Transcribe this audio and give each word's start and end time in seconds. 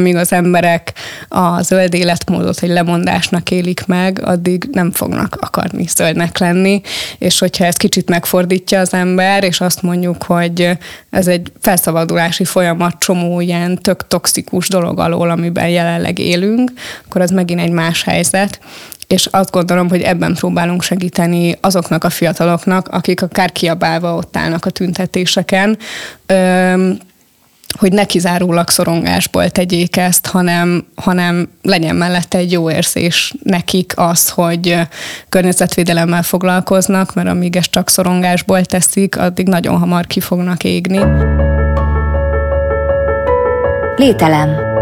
amíg 0.00 0.16
az 0.16 0.32
emberek 0.32 0.92
a 1.28 1.62
zöld 1.62 1.94
életmódot 1.94 2.62
egy 2.62 2.68
lemondásnak 2.68 3.50
élik 3.50 3.86
meg, 3.86 4.20
addig 4.24 4.68
nem 4.72 4.92
fognak 4.92 5.36
akarni 5.40 5.86
zöldnek 5.86 6.38
lenni, 6.38 6.80
és 7.18 7.38
hogyha 7.38 7.64
ezt 7.64 7.78
kicsit 7.78 8.08
megfordítja 8.08 8.80
az 8.80 8.92
ember, 8.92 9.44
és 9.44 9.60
azt 9.60 9.82
mondjuk, 9.82 10.22
hogy 10.22 10.78
ez 11.10 11.26
egy 11.26 11.52
felszabadulási 11.60 12.44
folyamat 12.44 12.98
csomó 12.98 13.40
ilyen 13.40 13.78
tök 13.78 14.06
toxikus 14.06 14.68
dolog 14.68 14.98
alól, 14.98 15.30
amiben 15.30 15.68
jelenleg 15.68 16.18
élünk, 16.18 16.72
akkor 17.06 17.20
az 17.20 17.30
megint 17.30 17.60
egy 17.60 17.72
más 17.72 18.02
helyzet, 18.02 18.60
és 19.06 19.26
azt 19.26 19.50
gondolom, 19.50 19.88
hogy 19.88 20.02
ebben 20.02 20.34
próbálunk 20.34 20.82
segíteni 20.82 21.58
azoknak 21.60 22.04
a 22.04 22.10
fiataloknak, 22.10 22.88
akik 22.88 23.22
akár 23.22 23.52
kiabálva 23.52 24.14
ott 24.14 24.36
állnak 24.36 24.64
a 24.64 24.70
tüntetéseken, 24.70 25.78
hogy 27.78 27.92
ne 27.92 28.04
kizárólag 28.04 28.68
szorongásból 28.68 29.50
tegyék 29.50 29.96
ezt, 29.96 30.26
hanem, 30.26 30.86
hanem 30.94 31.48
legyen 31.62 31.96
mellette 31.96 32.38
egy 32.38 32.52
jó 32.52 32.70
érzés 32.70 33.34
nekik 33.42 33.92
az, 33.96 34.28
hogy 34.28 34.80
környezetvédelemmel 35.28 36.22
foglalkoznak, 36.22 37.14
mert 37.14 37.28
amíg 37.28 37.56
ezt 37.56 37.70
csak 37.70 37.88
szorongásból 37.88 38.64
teszik, 38.64 39.18
addig 39.18 39.48
nagyon 39.48 39.78
hamar 39.78 40.06
ki 40.06 40.20
fognak 40.20 40.64
égni. 40.64 40.98
Lételem. 43.96 44.74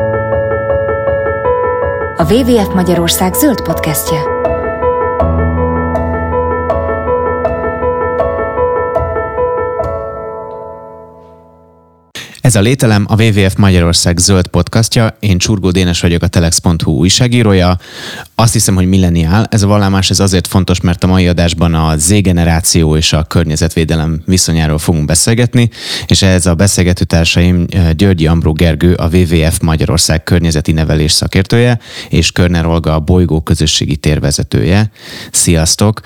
A 2.17 2.33
WWF 2.33 2.75
Magyarország 2.75 3.35
zöld 3.35 3.63
podcastje. 3.63 4.19
Ez 12.45 12.55
a 12.55 12.61
Lételem 12.61 13.07
a 13.09 13.23
WWF 13.23 13.55
Magyarország 13.55 14.19
zöld 14.19 14.47
podcastja. 14.47 15.17
Én 15.21 15.39
Csurgó 15.39 15.71
Dénes 15.71 16.01
vagyok, 16.01 16.23
a 16.23 16.27
telex.hu 16.27 16.93
újságírója. 16.93 17.79
Azt 18.35 18.53
hiszem, 18.53 18.75
hogy 18.75 18.87
milleniál. 18.87 19.47
Ez 19.51 19.63
a 19.63 19.67
vallámás 19.67 20.11
ez 20.11 20.21
azért 20.21 20.47
fontos, 20.47 20.81
mert 20.81 21.05
a 21.05 21.07
mai 21.07 21.29
adásban 21.29 21.75
a 21.75 21.97
Z-generáció 21.97 22.97
és 22.97 23.13
a 23.13 23.23
környezetvédelem 23.23 24.23
viszonyáról 24.27 24.79
fogunk 24.79 25.05
beszélgetni, 25.05 25.71
és 26.07 26.23
ehhez 26.23 26.47
a 26.47 26.55
beszélgető 26.55 27.05
társaim 27.05 27.67
Györgyi 27.97 28.27
Ambró 28.27 28.53
Gergő, 28.53 28.95
a 28.95 29.09
WWF 29.09 29.59
Magyarország 29.61 30.23
környezeti 30.23 30.73
nevelés 30.73 31.13
szakértője, 31.13 31.79
és 32.09 32.33
Körner 32.33 32.67
Olga, 32.67 32.95
a 32.95 33.01
bolygó 33.01 33.41
közösségi 33.41 33.97
térvezetője. 33.97 34.91
Sziasztok! 35.31 36.01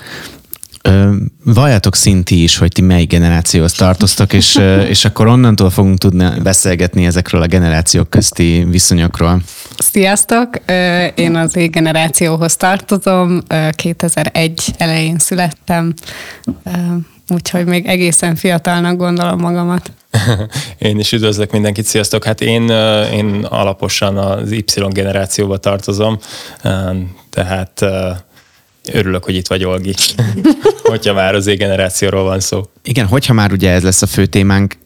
Valljátok 1.43 1.95
szinti 1.95 2.43
is, 2.43 2.57
hogy 2.57 2.71
ti 2.71 2.81
melyik 2.81 3.09
generációhoz 3.09 3.73
tartoztok, 3.73 4.33
és, 4.33 4.59
és 4.93 5.05
akkor 5.05 5.27
onnantól 5.27 5.69
fogunk 5.69 5.97
tudni 5.97 6.27
beszélgetni 6.43 7.05
ezekről 7.05 7.41
a 7.41 7.47
generációk 7.47 8.09
közti 8.09 8.65
viszonyokról. 8.69 9.41
Sziasztok! 9.77 10.49
Én 11.15 11.35
az 11.35 11.55
én 11.55 11.71
generációhoz 11.71 12.55
tartozom, 12.55 13.41
2001 13.71 14.73
elején 14.77 15.17
születtem, 15.17 15.93
úgyhogy 17.29 17.65
még 17.65 17.85
egészen 17.85 18.35
fiatalnak 18.35 18.97
gondolom 18.97 19.39
magamat. 19.39 19.91
Én 20.77 20.99
is 20.99 21.11
üdvözlök 21.11 21.51
mindenkit, 21.51 21.85
sziasztok! 21.85 22.23
Hát 22.23 22.41
én, 22.41 22.69
én 23.13 23.45
alaposan 23.49 24.17
az 24.17 24.51
Y 24.51 24.63
generációba 24.89 25.57
tartozom, 25.57 26.17
tehát 27.29 27.85
Örülök, 28.93 29.23
hogy 29.23 29.35
itt 29.35 29.47
vagy, 29.47 29.63
Olgi. 29.63 29.93
hogyha 30.83 31.13
már 31.13 31.35
az 31.35 31.45
generációról 31.45 32.23
van 32.23 32.39
szó. 32.39 32.63
Igen, 32.83 33.05
hogyha 33.05 33.33
már 33.33 33.51
ugye 33.51 33.71
ez 33.71 33.83
lesz 33.83 34.01
a 34.01 34.07
fő 34.07 34.25
témánk, 34.25 34.77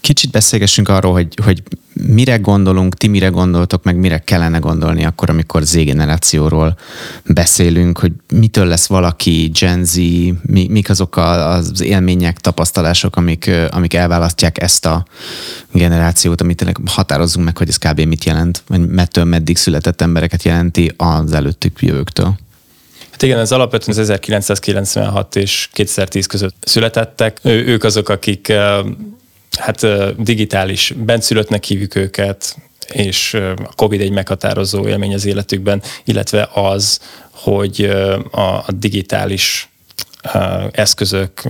kicsit 0.00 0.30
beszélgessünk 0.30 0.88
arról, 0.88 1.12
hogy, 1.12 1.34
hogy 1.44 1.62
mire 1.92 2.36
gondolunk, 2.36 2.94
ti 2.94 3.06
mire 3.08 3.28
gondoltok, 3.28 3.84
meg 3.84 3.96
mire 3.96 4.18
kellene 4.18 4.58
gondolni 4.58 5.04
akkor, 5.04 5.30
amikor 5.30 5.62
Z-generációról 5.62 6.76
beszélünk, 7.26 7.98
hogy 7.98 8.12
mitől 8.34 8.66
lesz 8.66 8.86
valaki 8.86 9.50
Gen 9.60 9.84
Z, 9.84 9.94
mi, 9.94 10.66
mik 10.68 10.90
azok 10.90 11.16
az 11.16 11.80
élmények, 11.80 12.38
tapasztalások, 12.38 13.16
amik, 13.16 13.50
amik 13.70 13.94
elválasztják 13.94 14.62
ezt 14.62 14.86
a 14.86 15.04
generációt, 15.72 16.40
amit 16.40 16.56
tényleg 16.56 16.76
határozzunk 16.86 17.44
meg, 17.44 17.56
hogy 17.56 17.68
ez 17.68 17.76
kb. 17.76 18.00
mit 18.00 18.24
jelent, 18.24 18.62
vagy 18.66 18.88
mettől 18.88 19.24
meddig 19.24 19.56
született 19.56 20.00
embereket 20.00 20.42
jelenti 20.42 20.92
az 20.96 21.32
előttük 21.32 21.82
jövőktől. 21.82 22.38
Hát 23.20 23.28
igen, 23.28 23.40
ez 23.40 23.52
alapvetően 23.52 23.90
az 23.90 23.98
1996 23.98 25.36
és 25.36 25.68
2010 25.72 26.26
között 26.26 26.54
születettek. 26.60 27.38
Ő, 27.42 27.66
ők 27.66 27.84
azok, 27.84 28.08
akik 28.08 28.52
hát 29.58 29.86
digitális 30.22 30.94
benszülöttnek 30.96 31.64
hívjuk 31.64 31.94
őket, 31.94 32.56
és 32.92 33.34
a 33.64 33.72
COVID 33.74 34.00
egy 34.00 34.10
meghatározó 34.10 34.88
élmény 34.88 35.14
az 35.14 35.24
életükben, 35.24 35.82
illetve 36.04 36.48
az, 36.52 37.00
hogy 37.30 37.84
a 38.30 38.64
digitális 38.68 39.68
eszközök 40.70 41.42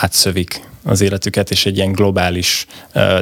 átszövik 0.00 0.60
az 0.84 1.00
életüket, 1.00 1.50
és 1.50 1.66
egy 1.66 1.76
ilyen 1.76 1.92
globális 1.92 2.66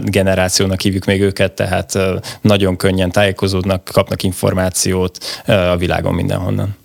generációnak 0.02 0.80
hívjuk 0.80 1.04
még 1.04 1.20
őket, 1.20 1.52
tehát 1.52 1.98
nagyon 2.40 2.76
könnyen 2.76 3.12
tájékozódnak, 3.12 3.90
kapnak 3.92 4.22
információt 4.22 5.42
a 5.46 5.76
világon 5.76 6.14
mindenhonnan. 6.14 6.80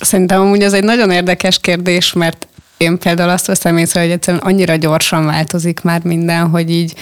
Szerintem 0.00 0.40
amúgy 0.40 0.62
ez 0.62 0.72
egy 0.72 0.84
nagyon 0.84 1.10
érdekes 1.10 1.58
kérdés, 1.58 2.12
mert 2.12 2.46
én 2.80 2.98
például 2.98 3.30
azt 3.30 3.46
veszem 3.46 3.76
észre, 3.76 4.00
hogy 4.00 4.10
egyszerűen 4.10 4.42
annyira 4.42 4.76
gyorsan 4.76 5.24
változik 5.24 5.80
már 5.80 6.00
minden, 6.04 6.48
hogy 6.48 6.70
így 6.70 6.94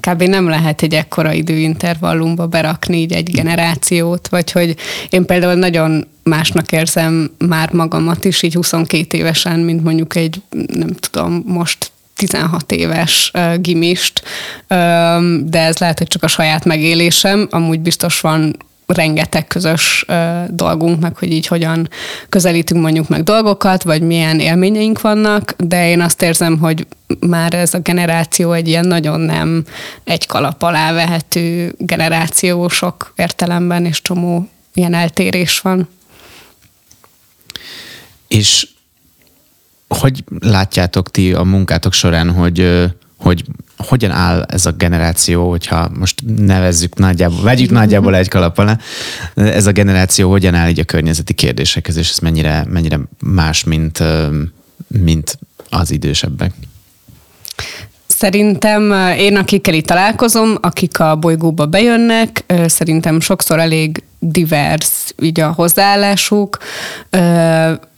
kb. 0.00 0.22
nem 0.22 0.48
lehet 0.48 0.82
egy 0.82 0.94
ekkora 0.94 1.32
időintervallumba 1.32 2.46
berakni 2.46 2.96
így 2.96 3.12
egy 3.12 3.30
generációt, 3.30 4.28
vagy 4.28 4.52
hogy 4.52 4.76
én 5.10 5.24
például 5.24 5.54
nagyon 5.54 6.08
másnak 6.22 6.72
érzem 6.72 7.30
már 7.38 7.72
magamat 7.72 8.24
is, 8.24 8.42
így 8.42 8.54
22 8.54 9.18
évesen, 9.18 9.60
mint 9.60 9.84
mondjuk 9.84 10.16
egy, 10.16 10.42
nem 10.66 10.90
tudom, 10.92 11.42
most 11.46 11.90
16 12.14 12.72
éves 12.72 13.30
uh, 13.34 13.56
gimist, 13.56 14.22
de 15.44 15.60
ez 15.60 15.78
lehet, 15.78 15.98
hogy 15.98 16.06
csak 16.06 16.22
a 16.22 16.28
saját 16.28 16.64
megélésem, 16.64 17.48
amúgy 17.50 17.80
biztos 17.80 18.20
van 18.20 18.56
rengeteg 18.86 19.46
közös 19.46 20.04
ö, 20.08 20.42
dolgunk, 20.48 21.00
meg 21.00 21.16
hogy 21.16 21.32
így 21.32 21.46
hogyan 21.46 21.88
közelítünk 22.28 22.82
mondjuk 22.82 23.08
meg 23.08 23.22
dolgokat, 23.22 23.82
vagy 23.82 24.02
milyen 24.02 24.40
élményeink 24.40 25.00
vannak, 25.00 25.54
de 25.58 25.88
én 25.88 26.00
azt 26.00 26.22
érzem, 26.22 26.58
hogy 26.58 26.86
már 27.20 27.54
ez 27.54 27.74
a 27.74 27.78
generáció 27.78 28.52
egy 28.52 28.68
ilyen 28.68 28.86
nagyon 28.86 29.20
nem 29.20 29.64
egy 30.04 30.26
kalap 30.26 30.62
alá 30.62 30.92
vehető 30.92 31.74
generáció 31.78 32.68
sok 32.68 33.12
értelemben, 33.16 33.84
és 33.84 34.02
csomó 34.02 34.48
ilyen 34.74 34.94
eltérés 34.94 35.60
van. 35.60 35.88
És 38.28 38.68
hogy 39.88 40.24
látjátok 40.40 41.10
ti 41.10 41.32
a 41.32 41.42
munkátok 41.42 41.92
során, 41.92 42.30
hogy, 42.30 42.90
hogy 43.22 43.44
hogyan 43.76 44.10
áll 44.10 44.42
ez 44.42 44.66
a 44.66 44.70
generáció, 44.70 45.50
hogyha 45.50 45.90
most 45.98 46.22
nevezzük 46.36 46.98
nagyjából, 46.98 47.42
vegyük 47.42 47.70
nagyjából 47.70 48.16
egy 48.16 48.28
kalap 48.28 48.58
alá, 48.58 48.78
ez 49.34 49.66
a 49.66 49.72
generáció 49.72 50.30
hogyan 50.30 50.54
áll 50.54 50.68
így 50.68 50.78
a 50.78 50.84
környezeti 50.84 51.32
kérdésekhez, 51.32 51.96
és 51.96 52.10
ez 52.10 52.18
mennyire, 52.18 52.64
mennyire 52.68 53.00
más, 53.18 53.64
mint, 53.64 54.02
mint 54.86 55.38
az 55.70 55.90
idősebbek? 55.90 56.52
Szerintem 58.06 58.92
én, 59.18 59.36
akikkel 59.36 59.74
itt 59.74 59.86
találkozom, 59.86 60.56
akik 60.60 60.98
a 60.98 61.16
bolygóba 61.16 61.66
bejönnek, 61.66 62.44
szerintem 62.66 63.20
sokszor 63.20 63.58
elég 63.58 64.02
divers 64.24 65.14
így 65.22 65.40
a 65.40 65.52
hozzáállásuk, 65.52 66.58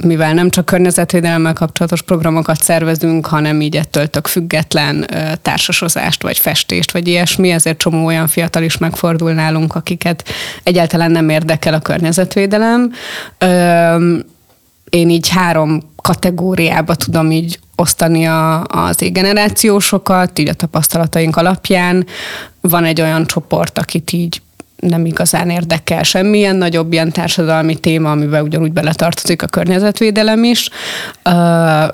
mivel 0.04 0.32
nem 0.34 0.50
csak 0.50 0.64
környezetvédelemmel 0.64 1.52
kapcsolatos 1.52 2.02
programokat 2.02 2.62
szervezünk, 2.62 3.26
hanem 3.26 3.60
így 3.60 3.76
ettől 3.76 4.06
tök 4.06 4.26
független 4.26 5.06
társasozást, 5.42 6.22
vagy 6.22 6.38
festést, 6.38 6.92
vagy 6.92 7.08
ilyesmi, 7.08 7.50
ezért 7.50 7.78
csomó 7.78 8.04
olyan 8.04 8.26
fiatal 8.26 8.62
is 8.62 8.78
megfordul 8.78 9.32
nálunk, 9.32 9.74
akiket 9.74 10.28
egyáltalán 10.62 11.10
nem 11.10 11.28
érdekel 11.28 11.74
a 11.74 11.80
környezetvédelem. 11.80 12.92
Én 14.88 15.10
így 15.10 15.28
három 15.28 15.80
kategóriába 16.02 16.94
tudom 16.94 17.30
így 17.30 17.58
osztani 17.76 18.26
a, 18.26 18.64
az 18.64 18.96
generációsokat, 18.98 20.38
így 20.38 20.48
a 20.48 20.54
tapasztalataink 20.54 21.36
alapján. 21.36 22.06
Van 22.60 22.84
egy 22.84 23.00
olyan 23.00 23.26
csoport, 23.26 23.78
akit 23.78 24.12
így 24.12 24.42
nem 24.88 25.06
igazán 25.06 25.50
érdekel 25.50 26.02
semmilyen 26.02 26.56
nagyobb 26.56 26.92
ilyen 26.92 27.12
társadalmi 27.12 27.74
téma, 27.74 28.10
amiben 28.10 28.42
ugyanúgy 28.42 28.72
beletartozik 28.72 29.42
a 29.42 29.46
környezetvédelem 29.46 30.44
is. 30.44 30.70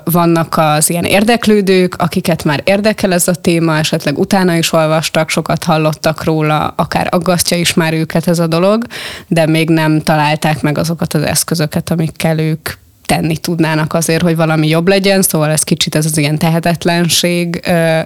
Vannak 0.03 0.57
az 0.57 0.89
ilyen 0.89 1.03
érdeklődők, 1.03 1.95
akiket 1.97 2.43
már 2.43 2.61
érdekel 2.63 3.13
ez 3.13 3.27
a 3.27 3.35
téma, 3.35 3.77
esetleg 3.77 4.17
utána 4.17 4.55
is 4.55 4.73
olvastak, 4.73 5.29
sokat 5.29 5.63
hallottak 5.63 6.23
róla, 6.23 6.73
akár 6.75 7.07
aggasztja 7.11 7.57
is 7.57 7.73
már 7.73 7.93
őket 7.93 8.27
ez 8.27 8.39
a 8.39 8.47
dolog, 8.47 8.85
de 9.27 9.45
még 9.45 9.69
nem 9.69 10.01
találták 10.01 10.61
meg 10.61 10.77
azokat 10.77 11.13
az 11.13 11.23
eszközöket, 11.23 11.89
amikkel 11.89 12.39
ők 12.39 12.69
tenni 13.05 13.37
tudnának 13.37 13.93
azért, 13.93 14.21
hogy 14.21 14.35
valami 14.35 14.67
jobb 14.67 14.87
legyen, 14.87 15.21
szóval 15.21 15.49
ez 15.49 15.63
kicsit 15.63 15.95
ez 15.95 16.05
az 16.05 16.17
ilyen 16.17 16.37
tehetetlenség 16.37 17.61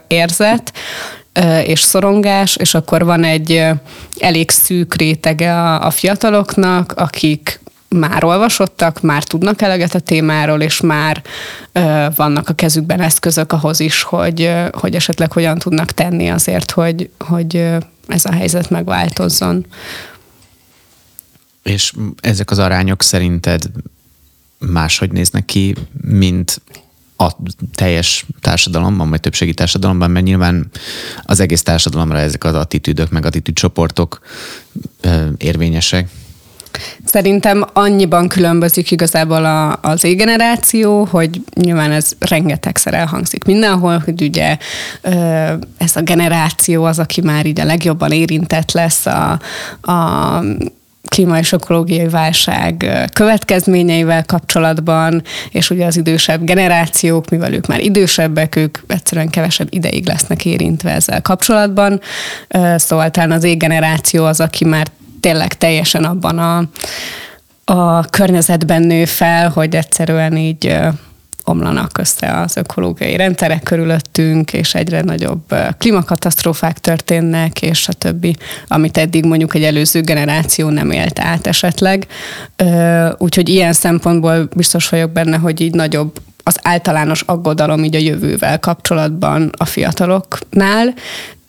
érzet 0.08 0.74
és 1.66 1.82
szorongás, 1.82 2.56
és 2.56 2.74
akkor 2.74 3.06
van 3.06 3.24
egy 3.24 3.66
elég 4.20 4.52
szűk 4.52 4.96
rétege 4.96 5.54
a, 5.54 5.86
a 5.86 5.90
fiataloknak, 5.90 6.94
akik 6.96 7.60
már 7.90 8.24
olvasottak, 8.24 9.02
már 9.02 9.24
tudnak 9.24 9.62
eleget 9.62 9.96
a 9.96 10.00
témáról, 10.00 10.62
és 10.62 10.82
már 10.82 11.22
ö, 11.72 12.08
vannak 12.16 12.50
a 12.50 12.54
kezükben 12.54 13.02
eszközök 13.02 13.52
ahhoz 13.52 13.80
is, 13.80 14.02
hogy, 14.02 14.54
hogy 14.72 14.96
esetleg 14.96 15.32
hogyan 15.32 15.58
tudnak 15.58 15.92
tenni 15.92 16.30
azért, 16.30 16.72
hogy, 16.72 17.10
hogy 17.20 17.56
ez 18.08 18.26
a 18.26 18.32
helyzet 18.32 18.70
megváltozzon. 18.70 19.66
És 21.64 21.94
ezek 22.20 22.52
az 22.52 22.60
arányok 22.60 23.04
szerinted 23.04 23.64
máshogy 24.60 25.12
néznek 25.12 25.46
ki, 25.46 25.76
mint 26.02 26.62
a 27.26 27.36
teljes 27.76 28.26
társadalomban, 28.42 29.10
vagy 29.10 29.20
többségi 29.20 29.54
társadalomban, 29.54 30.12
mert 30.12 30.26
nyilván 30.26 30.70
az 31.24 31.40
egész 31.40 31.64
társadalomra 31.64 32.18
ezek 32.18 32.44
az 32.44 32.54
attitűdök, 32.54 33.12
meg 33.12 33.26
attitűdcsoportok 33.26 34.20
érvényesek. 35.38 36.10
Szerintem 37.06 37.66
annyiban 37.74 38.28
különbözik 38.28 38.92
igazából 38.92 39.46
a, 39.46 39.80
az 39.82 40.04
égeneráció, 40.04 41.04
hogy 41.04 41.42
nyilván 41.56 41.92
ez 41.92 42.12
rengetegszer 42.20 42.94
elhangzik 42.94 43.44
mindenhol, 43.44 44.02
hogy 44.06 44.22
ugye 44.22 44.58
ez 45.78 45.96
a 45.96 46.02
generáció 46.02 46.84
az, 46.84 47.00
aki 47.00 47.22
már 47.22 47.46
így 47.46 47.60
a 47.60 47.66
legjobban 47.66 48.12
érintett 48.12 48.72
lesz 48.72 49.06
a, 49.06 49.40
a 49.82 50.40
klíma 51.16 51.38
és 51.38 51.52
ökológiai 51.52 52.08
válság 52.08 52.86
következményeivel 53.14 54.26
kapcsolatban, 54.26 55.24
és 55.50 55.70
ugye 55.70 55.86
az 55.86 55.98
idősebb 55.98 56.44
generációk, 56.44 57.30
mivel 57.30 57.54
ők 57.54 57.68
már 57.68 57.80
idősebbek, 57.80 58.56
ők 58.56 58.78
egyszerűen 58.88 59.30
kevesebb 59.30 59.68
ideig 59.70 60.08
lesznek 60.08 60.46
érintve 60.46 60.92
ezzel 60.92 61.22
kapcsolatban. 61.22 62.02
Szóval 62.76 63.12
talán 63.12 63.32
az 63.32 63.44
égeneráció 63.44 64.26
az, 64.26 64.40
aki 64.40 64.66
már 64.66 64.88
tényleg 65.20 65.54
teljesen 65.54 66.04
abban 66.04 66.40
a, 66.40 66.64
a 67.74 68.04
környezetben 68.04 68.82
nő 68.82 69.06
fel, 69.06 69.50
hogy 69.50 69.76
egyszerűen 69.76 70.38
így 70.38 70.78
omlanak 71.46 71.98
össze 71.98 72.40
az 72.40 72.58
ökológiai 72.58 73.16
rendszerek 73.16 73.64
körülöttünk, 73.64 74.54
és 74.54 74.76
egyre 74.76 75.02
nagyobb 75.02 75.56
klímakatasztrófák 75.78 76.80
történnek, 76.80 77.62
és 77.62 77.88
a 77.88 77.94
többi, 77.94 78.36
amit 78.68 78.98
eddig 78.98 79.26
mondjuk 79.26 79.56
egy 79.56 79.64
előző 79.64 80.02
generáció 80.02 80.70
nem 80.70 80.92
élt 80.92 81.20
át 81.20 81.48
esetleg. 81.48 82.08
Úgyhogy 83.18 83.50
ilyen 83.50 83.74
szempontból 83.74 84.50
biztos 84.56 84.90
vagyok 84.90 85.12
benne, 85.12 85.38
hogy 85.38 85.62
így 85.62 85.74
nagyobb 85.74 86.20
az 86.48 86.60
általános 86.62 87.22
aggodalom 87.22 87.84
így 87.84 87.96
a 87.96 88.00
jövővel 88.00 88.60
kapcsolatban 88.60 89.50
a 89.58 89.66
fiataloknál, 89.66 90.94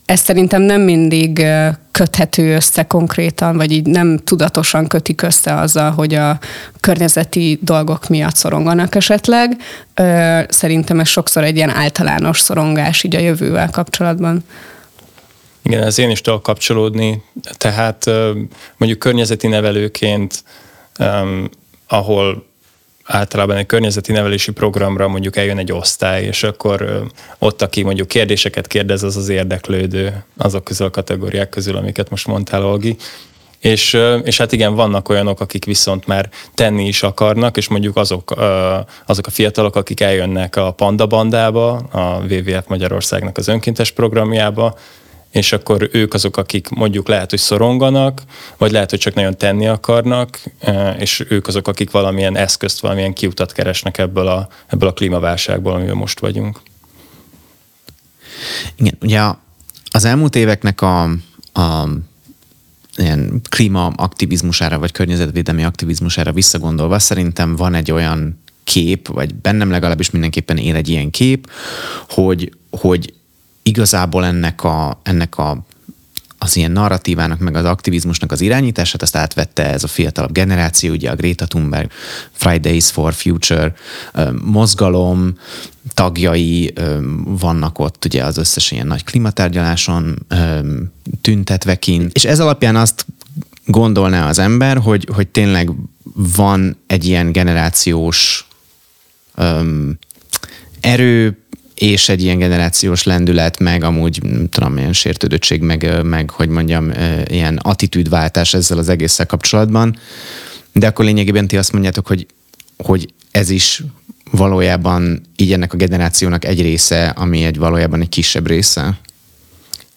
ez 0.06 0.20
szerintem 0.20 0.62
nem 0.62 0.80
mindig 0.80 1.46
köthető 1.90 2.54
össze 2.54 2.82
konkrétan, 2.82 3.56
vagy 3.56 3.72
így 3.72 3.86
nem 3.86 4.18
tudatosan 4.18 4.86
kötik 4.86 5.22
össze 5.22 5.54
azzal, 5.54 5.90
hogy 5.90 6.14
a 6.14 6.38
környezeti 6.80 7.58
dolgok 7.62 8.08
miatt 8.08 8.36
szoronganak 8.36 8.94
esetleg. 8.94 9.56
Szerintem 10.48 11.00
ez 11.00 11.08
sokszor 11.08 11.44
egy 11.44 11.56
ilyen 11.56 11.70
általános 11.70 12.40
szorongás 12.40 13.02
így 13.02 13.16
a 13.16 13.20
jövővel 13.20 13.70
kapcsolatban. 13.70 14.44
Igen, 15.62 15.82
ez 15.82 15.98
én 15.98 16.10
is 16.10 16.20
tudok 16.20 16.42
kapcsolódni. 16.42 17.22
Tehát 17.56 18.04
mondjuk 18.76 18.98
környezeti 18.98 19.46
nevelőként, 19.46 20.44
ahol 21.88 22.46
általában 23.06 23.56
egy 23.56 23.66
környezeti 23.66 24.12
nevelési 24.12 24.52
programra 24.52 25.08
mondjuk 25.08 25.36
eljön 25.36 25.58
egy 25.58 25.72
osztály, 25.72 26.24
és 26.24 26.42
akkor 26.42 27.06
ott, 27.38 27.62
aki 27.62 27.82
mondjuk 27.82 28.08
kérdéseket 28.08 28.66
kérdez, 28.66 29.02
az 29.02 29.16
az 29.16 29.28
érdeklődő 29.28 30.24
azok 30.36 30.64
közül 30.64 30.86
a 30.86 30.90
kategóriák 30.90 31.48
közül, 31.48 31.76
amiket 31.76 32.10
most 32.10 32.26
mondtál, 32.26 32.64
Olgi. 32.64 32.96
És, 33.58 33.98
és 34.22 34.38
hát 34.38 34.52
igen, 34.52 34.74
vannak 34.74 35.08
olyanok, 35.08 35.40
akik 35.40 35.64
viszont 35.64 36.06
már 36.06 36.30
tenni 36.54 36.86
is 36.86 37.02
akarnak, 37.02 37.56
és 37.56 37.68
mondjuk 37.68 37.96
azok, 37.96 38.34
azok 39.06 39.26
a 39.26 39.30
fiatalok, 39.30 39.76
akik 39.76 40.00
eljönnek 40.00 40.56
a 40.56 40.70
Panda 40.70 41.06
Bandába, 41.06 41.72
a 41.76 42.24
WWF 42.30 42.66
Magyarországnak 42.66 43.38
az 43.38 43.48
önkéntes 43.48 43.90
programjába, 43.90 44.78
és 45.30 45.52
akkor 45.52 45.88
ők 45.92 46.14
azok, 46.14 46.36
akik 46.36 46.68
mondjuk 46.68 47.08
lehet, 47.08 47.30
hogy 47.30 47.38
szoronganak, 47.38 48.22
vagy 48.56 48.70
lehet, 48.70 48.90
hogy 48.90 48.98
csak 48.98 49.14
nagyon 49.14 49.36
tenni 49.36 49.66
akarnak, 49.66 50.40
e, 50.58 50.90
és 50.98 51.24
ők 51.28 51.46
azok, 51.46 51.68
akik 51.68 51.90
valamilyen 51.90 52.36
eszközt, 52.36 52.80
valamilyen 52.80 53.12
kiutat 53.12 53.52
keresnek 53.52 53.98
ebből 53.98 54.26
a, 54.26 54.48
ebből 54.66 54.88
a 54.88 54.92
klímaválságból, 54.92 55.72
amiben 55.72 55.96
most 55.96 56.20
vagyunk. 56.20 56.60
Igen, 58.76 58.96
ugye 59.02 59.20
az 59.90 60.04
elmúlt 60.04 60.36
éveknek 60.36 60.80
a, 60.80 61.02
a 61.52 61.88
ilyen 62.96 63.40
klímaaktivizmusára, 63.48 64.78
vagy 64.78 64.92
környezetvédelmi 64.92 65.64
aktivizmusára 65.64 66.32
visszagondolva, 66.32 66.98
szerintem 66.98 67.56
van 67.56 67.74
egy 67.74 67.90
olyan 67.90 68.38
kép, 68.64 69.08
vagy 69.08 69.34
bennem 69.34 69.70
legalábbis 69.70 70.10
mindenképpen 70.10 70.56
él 70.56 70.74
egy 70.74 70.88
ilyen 70.88 71.10
kép, 71.10 71.50
hogy, 72.08 72.52
hogy 72.70 73.14
igazából 73.66 74.24
ennek 74.24 74.64
a, 74.64 75.00
ennek 75.02 75.38
a 75.38 75.64
az 76.38 76.56
ilyen 76.56 76.70
narratívának, 76.70 77.38
meg 77.38 77.54
az 77.56 77.64
aktivizmusnak 77.64 78.32
az 78.32 78.40
irányítását, 78.40 79.02
azt 79.02 79.16
átvette 79.16 79.72
ez 79.72 79.84
a 79.84 79.88
fiatalabb 79.88 80.32
generáció, 80.32 80.92
ugye 80.92 81.10
a 81.10 81.14
Greta 81.14 81.46
Thunberg, 81.46 81.90
Fridays 82.32 82.90
for 82.90 83.14
Future 83.14 83.74
mozgalom 84.44 85.38
tagjai 85.94 86.72
vannak 87.24 87.78
ott 87.78 88.04
ugye 88.04 88.24
az 88.24 88.36
összes 88.36 88.70
ilyen 88.70 88.86
nagy 88.86 89.04
klimatárgyaláson 89.04 90.26
tüntetve 91.20 91.78
kint. 91.78 92.12
És 92.12 92.24
ez 92.24 92.40
alapján 92.40 92.76
azt 92.76 93.06
gondolná 93.64 94.28
az 94.28 94.38
ember, 94.38 94.76
hogy, 94.76 95.08
hogy 95.14 95.28
tényleg 95.28 95.70
van 96.14 96.76
egy 96.86 97.04
ilyen 97.04 97.32
generációs 97.32 98.48
erő, 100.80 101.45
és 101.76 102.08
egy 102.08 102.22
ilyen 102.22 102.38
generációs 102.38 103.02
lendület, 103.02 103.58
meg 103.58 103.84
amúgy, 103.84 104.22
nem 104.22 104.48
tudom, 104.48 104.78
ilyen 104.78 104.92
sértődöttség, 104.92 105.60
meg, 105.60 106.04
meg 106.04 106.30
hogy 106.30 106.48
mondjam, 106.48 106.92
ilyen 107.26 107.56
attitűdváltás 107.56 108.54
ezzel 108.54 108.78
az 108.78 108.88
egésszel 108.88 109.26
kapcsolatban. 109.26 109.98
De 110.72 110.86
akkor 110.86 111.04
lényegében 111.04 111.48
ti 111.48 111.56
azt 111.56 111.72
mondjátok, 111.72 112.06
hogy, 112.06 112.26
hogy 112.76 113.12
ez 113.30 113.50
is 113.50 113.82
valójában 114.30 115.20
így 115.36 115.52
ennek 115.52 115.72
a 115.72 115.76
generációnak 115.76 116.44
egy 116.44 116.62
része, 116.62 117.08
ami 117.08 117.44
egy 117.44 117.58
valójában 117.58 118.00
egy 118.00 118.08
kisebb 118.08 118.46
része? 118.46 118.98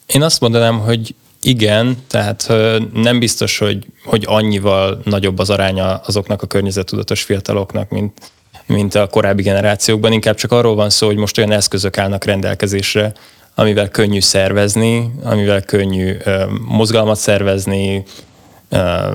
Én 0.06 0.22
azt 0.22 0.40
mondanám, 0.40 0.78
hogy 0.78 1.14
igen, 1.42 1.96
tehát 2.06 2.52
nem 2.92 3.18
biztos, 3.18 3.58
hogy, 3.58 3.86
hogy 4.04 4.24
annyival 4.26 5.00
nagyobb 5.04 5.38
az 5.38 5.50
aránya 5.50 5.96
azoknak 5.96 6.42
a 6.42 6.46
környezettudatos 6.46 7.22
fiataloknak, 7.22 7.90
mint, 7.90 8.12
mint 8.70 8.94
a 8.94 9.06
korábbi 9.06 9.42
generációkban, 9.42 10.12
inkább 10.12 10.34
csak 10.34 10.52
arról 10.52 10.74
van 10.74 10.90
szó, 10.90 11.06
hogy 11.06 11.16
most 11.16 11.38
olyan 11.38 11.52
eszközök 11.52 11.98
állnak 11.98 12.24
rendelkezésre, 12.24 13.12
amivel 13.54 13.88
könnyű 13.88 14.20
szervezni, 14.20 15.12
amivel 15.22 15.62
könnyű 15.62 16.16
ö, 16.24 16.44
mozgalmat 16.66 17.16
szervezni, 17.16 18.04
ö, 18.68 19.10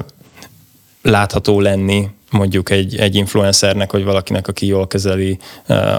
látható 1.02 1.60
lenni 1.60 2.10
mondjuk 2.30 2.70
egy, 2.70 2.96
egy 2.98 3.16
influencernek, 3.16 3.92
vagy 3.92 4.04
valakinek, 4.04 4.48
aki 4.48 4.66
jól 4.66 4.88
kezeli 4.88 5.40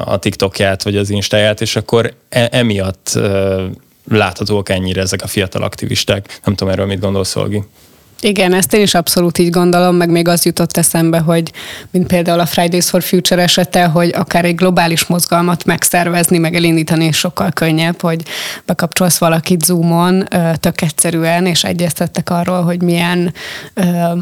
a 0.04 0.18
TikTokját, 0.18 0.82
vagy 0.82 0.96
az 0.96 1.10
Instáját, 1.10 1.60
és 1.60 1.76
akkor 1.76 2.14
e, 2.28 2.48
emiatt 2.52 3.18
láthatóak 4.08 4.68
ennyire 4.68 5.00
ezek 5.00 5.22
a 5.22 5.26
fiatal 5.26 5.62
aktivisták. 5.62 6.40
Nem 6.44 6.54
tudom, 6.54 6.72
erről 6.72 6.86
mit 6.86 7.00
gondolsz, 7.00 7.36
Olgi? 7.36 7.62
Igen, 8.26 8.54
ezt 8.54 8.75
én 8.75 8.83
is 8.83 8.95
abszolút 8.95 9.38
így 9.38 9.50
gondolom, 9.50 9.97
meg 9.97 10.11
még 10.11 10.28
az 10.28 10.45
jutott 10.45 10.76
eszembe, 10.76 11.18
hogy 11.18 11.52
mint 11.90 12.06
például 12.06 12.40
a 12.40 12.47
Fridays 12.47 12.88
for 12.88 13.02
Future 13.02 13.42
esete, 13.42 13.85
hogy 13.85 14.12
akár 14.14 14.45
egy 14.45 14.54
globális 14.54 15.06
mozgalmat 15.06 15.64
megszervezni, 15.64 16.38
meg 16.38 16.54
elindítani 16.54 17.12
sokkal 17.12 17.50
könnyebb, 17.50 18.00
hogy 18.00 18.23
bekapcsolsz 18.64 19.18
valakit 19.18 19.64
Zoomon 19.64 20.28
tök 20.61 20.80
egyszerűen, 20.80 21.47
és 21.47 21.64
egyeztettek 21.64 22.30
arról, 22.30 22.62
hogy 22.62 22.83
milyen 22.83 23.33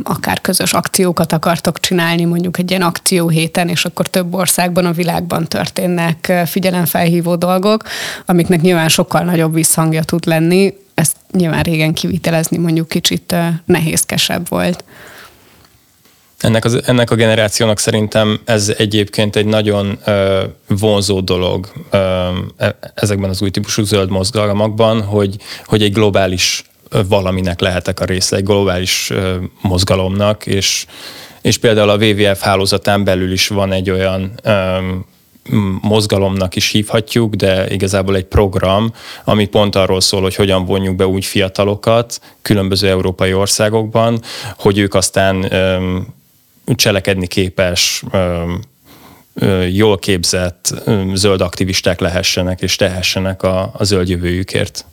akár 0.03 0.41
közös 0.41 0.73
akciókat 0.73 1.33
akartok 1.33 1.81
csinálni, 1.81 2.25
mondjuk 2.25 2.59
egy 2.59 2.71
ilyen 2.71 2.83
akcióhéten, 2.83 3.69
és 3.69 3.85
akkor 3.85 4.07
több 4.07 4.35
országban 4.35 4.87
a 4.87 4.93
világban 4.93 5.47
történnek 5.47 6.33
figyelemfelhívó 6.47 7.37
dolgok, 7.37 7.83
amiknek 8.27 8.61
nyilván 8.61 8.89
sokkal 8.89 9.23
nagyobb 9.23 9.55
visszhangja 9.55 10.03
tud 10.03 10.27
lenni, 10.27 10.75
ezt 10.95 11.17
nyilván 11.33 11.63
régen 11.63 11.95
kivitelezni 11.95 12.57
mondjuk 12.57 12.89
kicsit 12.89 13.35
nehézkesebb 13.65 14.49
volt. 14.49 14.85
Ennek, 16.39 16.65
az, 16.65 16.81
ennek 16.87 17.11
a 17.11 17.15
generációnak 17.15 17.79
szerintem 17.79 18.41
ez 18.45 18.73
egyébként 18.77 19.37
egy 19.37 19.47
nagyon 19.47 19.99
ö, 20.05 20.45
vonzó 20.69 21.21
dolog 21.21 21.73
ö, 21.91 22.29
e, 22.57 22.79
ezekben 22.95 23.31
az 23.31 23.43
új 23.43 23.51
típusú 23.51 23.85
zöld 23.85 24.11
mozgalmakban, 24.11 25.03
hogy, 25.03 25.37
hogy 25.65 25.83
egy 25.83 25.93
globális 25.93 26.65
valaminek 27.09 27.61
lehetek 27.61 28.01
a 28.01 28.05
része, 28.05 28.37
egy 28.37 28.45
globális 28.45 29.11
ö, 29.11 29.37
mozgalomnak, 29.61 30.47
és, 30.47 30.87
és 31.43 31.59
például 31.59 31.89
a 31.89 31.97
WWF 31.97 32.41
hálózatán 32.41 33.05
belül 33.05 33.33
is 33.33 33.49
van 33.49 33.73
egy 33.73 33.91
olyan 33.91 34.33
ö, 34.43 34.79
mozgalomnak 35.81 36.57
is 36.57 36.71
hívhatjuk, 36.71 37.35
de 37.35 37.71
igazából 37.71 38.17
egy 38.17 38.25
program, 38.25 38.93
ami 39.25 39.47
pont 39.47 39.77
arról 39.77 40.01
szól, 40.01 40.23
hogy 40.23 40.35
hogyan 40.35 40.65
vonjuk 40.65 40.97
be 40.97 41.07
úgy 41.07 41.25
fiatalokat 41.25 42.21
különböző 42.43 42.89
európai 42.89 43.33
országokban, 43.35 44.23
hogy 44.59 44.79
ők 44.79 44.95
aztán 44.95 45.53
cselekedni 46.75 47.27
képes, 47.27 48.05
jól 49.71 49.99
képzett 49.99 50.75
zöld 51.15 51.41
aktivisták 51.41 52.01
lehessenek 52.01 52.61
és 52.61 52.77
tehessenek 52.77 53.43
a, 53.43 53.71
a 53.77 53.85
zöld 53.85 54.09
jövőjükért. 54.09 54.85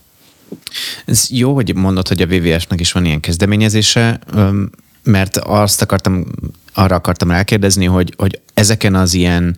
Ez 1.06 1.28
jó, 1.30 1.54
hogy 1.54 1.76
mondod, 1.76 2.08
hogy 2.08 2.22
a 2.22 2.26
WWF-nek 2.26 2.80
is 2.80 2.92
van 2.92 3.06
ilyen 3.06 3.20
kezdeményezése, 3.20 4.20
mert 5.04 5.38
azt 5.38 5.82
akartam, 5.82 6.26
arra 6.74 6.96
akartam 6.96 7.32
rákérdezni, 7.32 7.86
hogy, 7.86 8.14
hogy 8.18 8.40
ezeken 8.54 8.96
az 8.96 9.14
ilyen 9.14 9.58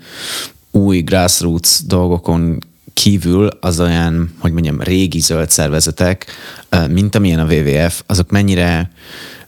új 0.73 1.01
grassroots 1.01 1.83
dolgokon 1.85 2.57
kívül 2.93 3.49
az 3.59 3.79
olyan, 3.79 4.33
hogy 4.39 4.51
mondjam, 4.51 4.81
régi 4.81 5.19
zöld 5.19 5.49
szervezetek, 5.49 6.25
mint 6.89 7.15
amilyen 7.15 7.39
a 7.39 7.53
WWF, 7.53 8.01
azok 8.05 8.31
mennyire 8.31 8.91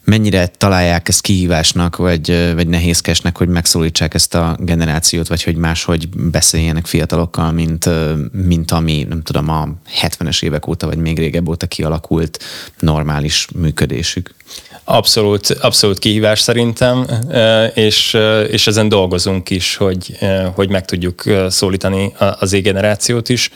mennyire 0.06 0.48
találják 0.48 1.08
ezt 1.08 1.22
kihívásnak, 1.22 1.96
vagy, 1.96 2.54
vagy 2.54 2.68
nehézkesnek, 2.68 3.38
hogy 3.38 3.48
megszólítsák 3.48 4.14
ezt 4.14 4.36
a 4.36 4.58
generációt, 4.60 5.28
vagy 5.28 5.44
hogy 5.44 5.56
máshogy 5.56 6.10
beszéljenek 6.10 6.86
fiatalokkal, 6.86 7.52
mint, 7.52 7.90
mint 8.32 8.72
ami, 8.72 9.06
nem 9.10 9.22
tudom, 9.22 9.50
a 9.50 9.68
70-es 10.02 10.44
évek 10.44 10.68
óta, 10.68 10.88
vagy 10.88 10.98
még 10.98 11.18
régebb 11.18 11.48
óta 11.48 11.68
kialakult 11.68 12.44
normális 12.80 13.48
működésük. 13.56 14.34
Abszolút, 14.84 15.48
abszolút 15.48 16.00
kihívás 16.00 16.40
szerintem, 16.40 17.08
és, 17.74 18.18
és 18.50 18.68
ezen 18.68 18.90
dolgozunk 18.90 19.50
is, 19.50 19.76
hogy, 19.76 20.18
hogy 20.54 20.70
meg 20.70 20.86
tudjuk 20.86 21.24
szólítani 21.48 22.14
az 22.40 22.54
égenerációt 22.54 23.30
is. 23.30 23.50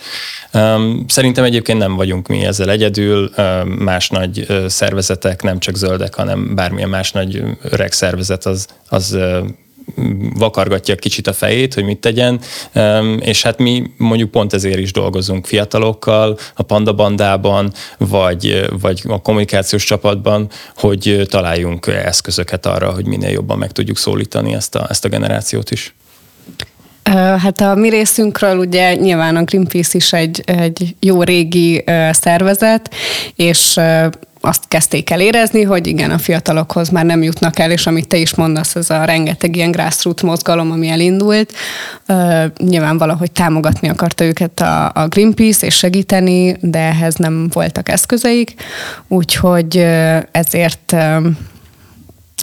Szerintem 1.07 1.43
egyébként 1.43 1.77
nem 1.77 1.95
vagyunk 1.95 2.27
mi 2.27 2.45
ezzel 2.45 2.69
egyedül, 2.69 3.31
más 3.65 4.09
nagy 4.09 4.45
szervezetek, 4.67 5.41
nem 5.41 5.59
csak 5.59 5.75
zöldek, 5.75 6.13
hanem 6.13 6.55
bármilyen 6.55 6.89
más 6.89 7.11
nagy 7.11 7.43
öreg 7.61 7.91
szervezet 7.91 8.45
az, 8.45 8.67
az 8.89 9.17
vakargatja 10.33 10.95
kicsit 10.95 11.27
a 11.27 11.33
fejét, 11.33 11.73
hogy 11.73 11.83
mit 11.83 11.97
tegyen, 11.97 12.39
és 13.19 13.43
hát 13.43 13.57
mi 13.57 13.83
mondjuk 13.97 14.31
pont 14.31 14.53
ezért 14.53 14.79
is 14.79 14.91
dolgozunk 14.91 15.45
fiatalokkal, 15.45 16.37
a 16.55 16.63
Panda 16.63 16.93
bandában, 16.93 17.73
vagy, 17.97 18.65
vagy 18.81 19.01
a 19.07 19.21
kommunikációs 19.21 19.83
csapatban, 19.83 20.49
hogy 20.75 21.21
találjunk 21.29 21.87
eszközöket 21.87 22.65
arra, 22.65 22.91
hogy 22.91 23.05
minél 23.05 23.29
jobban 23.29 23.57
meg 23.57 23.71
tudjuk 23.71 23.97
szólítani 23.97 24.53
ezt 24.53 24.75
a, 24.75 24.85
ezt 24.89 25.05
a 25.05 25.09
generációt 25.09 25.71
is. 25.71 25.93
Hát 27.13 27.61
a 27.61 27.75
mi 27.75 27.89
részünkről 27.89 28.57
ugye 28.57 28.95
nyilván 28.95 29.35
a 29.35 29.43
Greenpeace 29.43 29.97
is 29.97 30.13
egy, 30.13 30.41
egy 30.45 30.95
jó 30.99 31.23
régi 31.23 31.83
szervezet, 32.11 32.93
és 33.35 33.79
azt 34.41 34.63
kezdték 34.67 35.09
el 35.09 35.21
érezni, 35.21 35.63
hogy 35.63 35.87
igen, 35.87 36.11
a 36.11 36.17
fiatalokhoz 36.17 36.89
már 36.89 37.05
nem 37.05 37.23
jutnak 37.23 37.59
el, 37.59 37.71
és 37.71 37.87
amit 37.87 38.07
te 38.07 38.17
is 38.17 38.35
mondasz, 38.35 38.75
ez 38.75 38.89
a 38.89 39.03
rengeteg 39.03 39.55
ilyen 39.55 39.71
grassroots 39.71 40.21
mozgalom, 40.21 40.71
ami 40.71 40.87
elindult, 40.87 41.53
uh, 42.07 42.43
nyilván 42.57 42.97
valahogy 42.97 43.31
támogatni 43.31 43.89
akarta 43.89 44.23
őket 44.23 44.59
a, 44.59 44.91
a 44.93 45.07
Greenpeace, 45.07 45.65
és 45.65 45.75
segíteni, 45.75 46.57
de 46.61 46.79
ehhez 46.79 47.15
nem 47.15 47.49
voltak 47.53 47.89
eszközeik, 47.89 48.53
úgyhogy 49.07 49.77
uh, 49.77 50.17
ezért 50.31 50.91
uh, 50.91 51.25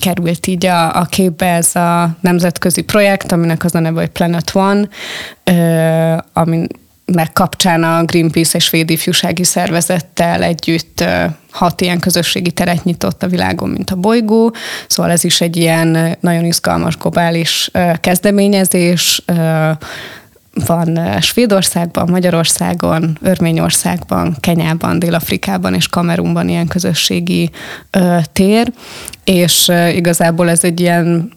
került 0.00 0.46
így 0.46 0.66
a, 0.66 0.96
a 0.96 1.04
képbe 1.04 1.46
ez 1.46 1.76
a 1.76 2.16
nemzetközi 2.20 2.82
projekt, 2.82 3.32
aminek 3.32 3.64
az 3.64 3.74
a 3.74 3.78
neve, 3.78 4.00
hogy 4.00 4.10
Planet 4.10 4.54
One, 4.54 4.88
uh, 5.50 6.22
amin 6.32 6.66
meg 7.12 7.32
kapcsán 7.32 7.82
a 7.82 8.04
Greenpeace 8.04 8.56
és 8.56 8.64
Svéd 8.64 8.90
Ifjúsági 8.90 9.44
Szervezettel 9.44 10.42
együtt 10.42 11.04
hat 11.50 11.80
ilyen 11.80 11.98
közösségi 11.98 12.50
teret 12.50 12.84
nyitott 12.84 13.22
a 13.22 13.28
világon, 13.28 13.68
mint 13.68 13.90
a 13.90 13.96
bolygó. 13.96 14.54
Szóval 14.88 15.12
ez 15.12 15.24
is 15.24 15.40
egy 15.40 15.56
ilyen 15.56 16.16
nagyon 16.20 16.44
izgalmas 16.44 16.96
globális 16.96 17.70
kezdeményezés. 18.00 19.22
Van 20.66 21.20
Svédországban, 21.20 22.08
Magyarországon, 22.10 23.18
Örményországban, 23.22 24.36
Kenyában, 24.40 24.98
Dél-Afrikában 24.98 25.74
és 25.74 25.88
Kamerunban 25.88 26.48
ilyen 26.48 26.66
közösségi 26.66 27.50
tér, 28.32 28.72
és 29.24 29.72
igazából 29.94 30.50
ez 30.50 30.64
egy 30.64 30.80
ilyen 30.80 31.32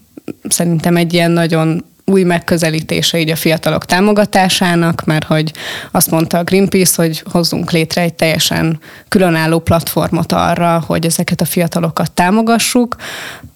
szerintem 0.47 0.95
egy 0.95 1.13
ilyen 1.13 1.31
nagyon 1.31 1.85
új 2.09 2.23
megközelítése 2.23 3.19
így 3.19 3.29
a 3.29 3.35
fiatalok 3.35 3.85
támogatásának, 3.85 5.05
mert 5.05 5.25
hogy 5.25 5.51
azt 5.91 6.11
mondta 6.11 6.37
a 6.37 6.43
Greenpeace, 6.43 7.01
hogy 7.01 7.23
hozzunk 7.31 7.71
létre 7.71 8.01
egy 8.01 8.13
teljesen 8.13 8.79
különálló 9.07 9.59
platformot 9.59 10.31
arra, 10.31 10.83
hogy 10.85 11.05
ezeket 11.05 11.41
a 11.41 11.45
fiatalokat 11.45 12.11
támogassuk, 12.11 12.95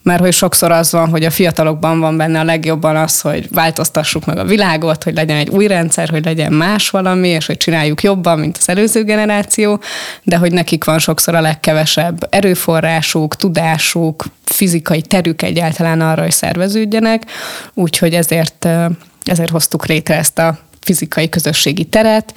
mert 0.02 0.20
hogy 0.20 0.32
sokszor 0.32 0.70
az 0.70 0.92
van, 0.92 1.08
hogy 1.08 1.24
a 1.24 1.30
fiatalokban 1.30 2.00
van 2.00 2.16
benne 2.16 2.40
a 2.40 2.44
legjobban 2.44 2.96
az, 2.96 3.20
hogy 3.20 3.48
változtassuk 3.50 4.24
meg 4.24 4.38
a 4.38 4.44
világot, 4.44 5.04
hogy 5.04 5.14
legyen 5.14 5.36
egy 5.36 5.48
új 5.48 5.66
rendszer, 5.66 6.08
hogy 6.08 6.24
legyen 6.24 6.52
más 6.52 6.90
valami, 6.90 7.28
és 7.28 7.46
hogy 7.46 7.56
csináljuk 7.56 8.02
jobban, 8.02 8.38
mint 8.38 8.56
az 8.60 8.68
előző 8.68 9.04
generáció, 9.04 9.80
de 10.22 10.36
hogy 10.36 10.52
nekik 10.52 10.84
van 10.84 10.98
sokszor 10.98 11.34
a 11.34 11.40
legkevesebb 11.40 12.26
erőforrásuk, 12.30 13.36
tudásuk, 13.36 14.24
fizikai 14.44 15.00
terük 15.00 15.42
egyáltalán 15.42 16.00
arra, 16.00 16.22
hogy 16.22 16.30
szerveződjenek, 16.30 17.22
úgyhogy 17.74 18.14
ezért, 18.14 18.43
ezért 19.24 19.50
hoztuk 19.50 19.86
létre 19.86 20.16
ezt 20.16 20.38
a 20.38 20.58
fizikai 20.80 21.28
közösségi 21.28 21.84
teret, 21.84 22.34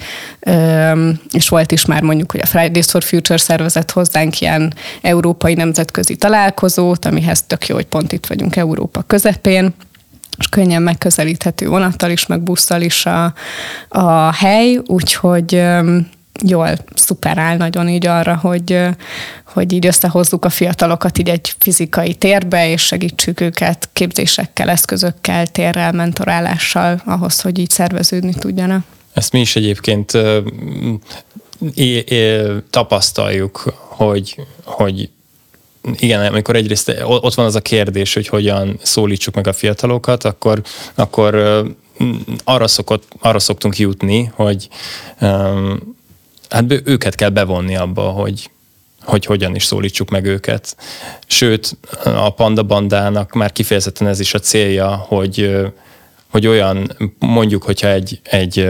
és 1.32 1.48
volt 1.48 1.72
is 1.72 1.84
már 1.84 2.02
mondjuk, 2.02 2.30
hogy 2.30 2.40
a 2.40 2.46
Fridays 2.46 2.86
for 2.86 3.02
Future 3.02 3.38
szervezet 3.38 3.90
hozzánk 3.90 4.40
ilyen 4.40 4.74
európai 5.02 5.54
nemzetközi 5.54 6.16
találkozót, 6.16 7.04
amihez 7.04 7.42
tök 7.46 7.66
jó, 7.66 7.74
hogy 7.74 7.86
pont 7.86 8.12
itt 8.12 8.26
vagyunk 8.26 8.56
Európa 8.56 9.02
közepén, 9.02 9.74
és 10.38 10.46
könnyen 10.48 10.82
megközelíthető 10.82 11.68
vonattal 11.68 12.10
is, 12.10 12.26
meg 12.26 12.40
busszal 12.40 12.82
is 12.82 13.06
a, 13.06 13.34
a 13.88 14.34
hely, 14.34 14.80
úgyhogy 14.86 15.62
jól 16.46 16.78
szuperál 16.94 17.56
nagyon 17.56 17.88
így 17.88 18.06
arra, 18.06 18.36
hogy, 18.36 18.78
hogy 19.44 19.72
így 19.72 19.86
összehozzuk 19.86 20.44
a 20.44 20.50
fiatalokat 20.50 21.18
így 21.18 21.28
egy 21.28 21.54
fizikai 21.58 22.14
térbe, 22.14 22.70
és 22.70 22.82
segítsük 22.82 23.40
őket 23.40 23.88
képzésekkel, 23.92 24.68
eszközökkel, 24.68 25.46
térrel, 25.46 25.92
mentorálással 25.92 27.02
ahhoz, 27.04 27.40
hogy 27.40 27.58
így 27.58 27.70
szerveződni 27.70 28.34
tudjanak. 28.34 28.84
Ezt 29.12 29.32
mi 29.32 29.40
is 29.40 29.56
egyébként 29.56 30.12
é, 31.74 32.04
é, 32.08 32.42
tapasztaljuk, 32.70 33.74
hogy, 33.88 34.40
hogy 34.64 35.10
igen, 35.96 36.24
amikor 36.24 36.56
egyrészt 36.56 36.94
ott 37.04 37.34
van 37.34 37.46
az 37.46 37.54
a 37.54 37.60
kérdés, 37.60 38.14
hogy 38.14 38.28
hogyan 38.28 38.78
szólítsuk 38.82 39.34
meg 39.34 39.46
a 39.46 39.52
fiatalokat, 39.52 40.24
akkor, 40.24 40.62
akkor 40.94 41.34
arra, 42.44 42.68
szokott, 42.68 43.04
arra 43.18 43.38
szoktunk 43.38 43.78
jutni, 43.78 44.30
hogy 44.34 44.68
hát 46.48 46.82
őket 46.84 47.14
kell 47.14 47.28
bevonni 47.28 47.76
abba, 47.76 48.02
hogy, 48.02 48.50
hogy 49.02 49.24
hogyan 49.24 49.54
is 49.54 49.64
szólítsuk 49.64 50.10
meg 50.10 50.24
őket. 50.24 50.76
Sőt, 51.26 51.76
a 52.04 52.30
Panda 52.30 52.62
Bandának 52.62 53.32
már 53.32 53.52
kifejezetten 53.52 54.06
ez 54.06 54.20
is 54.20 54.34
a 54.34 54.38
célja, 54.38 54.88
hogy, 54.88 55.56
hogy 56.30 56.46
olyan, 56.46 56.96
mondjuk, 57.18 57.62
hogyha 57.62 57.88
egy, 57.88 58.20
egy 58.22 58.68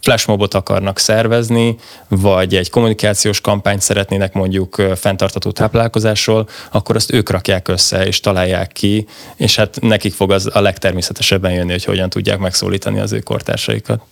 flashmobot 0.00 0.54
akarnak 0.54 0.98
szervezni, 0.98 1.76
vagy 2.08 2.54
egy 2.54 2.70
kommunikációs 2.70 3.40
kampányt 3.40 3.80
szeretnének 3.80 4.32
mondjuk 4.32 4.82
fenntartató 4.94 5.50
táplálkozásról, 5.50 6.48
akkor 6.70 6.96
azt 6.96 7.12
ők 7.12 7.30
rakják 7.30 7.68
össze 7.68 8.06
és 8.06 8.20
találják 8.20 8.72
ki, 8.72 9.06
és 9.36 9.56
hát 9.56 9.80
nekik 9.80 10.12
fog 10.12 10.32
az 10.32 10.48
a 10.52 10.60
legtermészetesebben 10.60 11.52
jönni, 11.52 11.70
hogy 11.70 11.84
hogyan 11.84 12.10
tudják 12.10 12.38
megszólítani 12.38 12.98
az 12.98 13.12
ő 13.12 13.18
kortársaikat. 13.18 14.02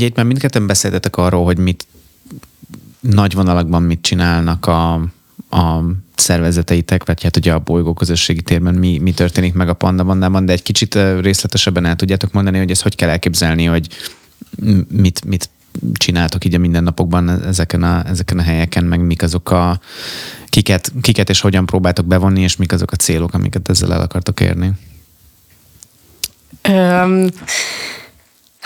Egyébként 0.00 0.24
már 0.24 0.32
mindketten 0.32 0.66
beszéltetek 0.66 1.16
arról, 1.16 1.44
hogy 1.44 1.58
mit 1.58 1.86
nagy 3.00 3.34
vonalakban 3.34 3.82
mit 3.82 4.02
csinálnak 4.02 4.66
a, 4.66 4.92
a 5.50 5.84
szervezeteitek, 6.14 7.04
vagy 7.04 7.22
hát 7.22 7.36
ugye 7.36 7.52
a 7.52 7.58
bolygó 7.58 7.92
közösségi 7.92 8.42
térben 8.42 8.74
mi, 8.74 8.98
mi 8.98 9.12
történik 9.12 9.54
meg 9.54 9.68
a 9.68 9.72
Panda 9.72 10.04
Bandában, 10.04 10.44
de 10.44 10.52
egy 10.52 10.62
kicsit 10.62 10.98
részletesebben 11.20 11.84
el 11.84 11.96
tudjátok 11.96 12.32
mondani, 12.32 12.58
hogy 12.58 12.70
ezt 12.70 12.82
hogy 12.82 12.94
kell 12.94 13.08
elképzelni, 13.08 13.64
hogy 13.64 13.88
mit, 14.88 15.24
mit 15.24 15.50
csináltok 15.92 16.44
így 16.44 16.54
a 16.54 16.58
mindennapokban 16.58 17.28
ezeken 17.44 17.82
a, 17.82 18.06
ezeken 18.06 18.38
a 18.38 18.42
helyeken, 18.42 18.84
meg 18.84 19.00
mik 19.00 19.22
azok 19.22 19.50
a, 19.50 19.80
kiket, 20.46 20.92
kiket 21.00 21.30
és 21.30 21.40
hogyan 21.40 21.66
próbáltok 21.66 22.06
bevonni, 22.06 22.40
és 22.40 22.56
mik 22.56 22.72
azok 22.72 22.92
a 22.92 22.96
célok, 22.96 23.34
amiket 23.34 23.68
ezzel 23.68 23.92
el 23.92 24.00
akartok 24.00 24.40
érni? 24.40 24.72
Um, 26.68 27.26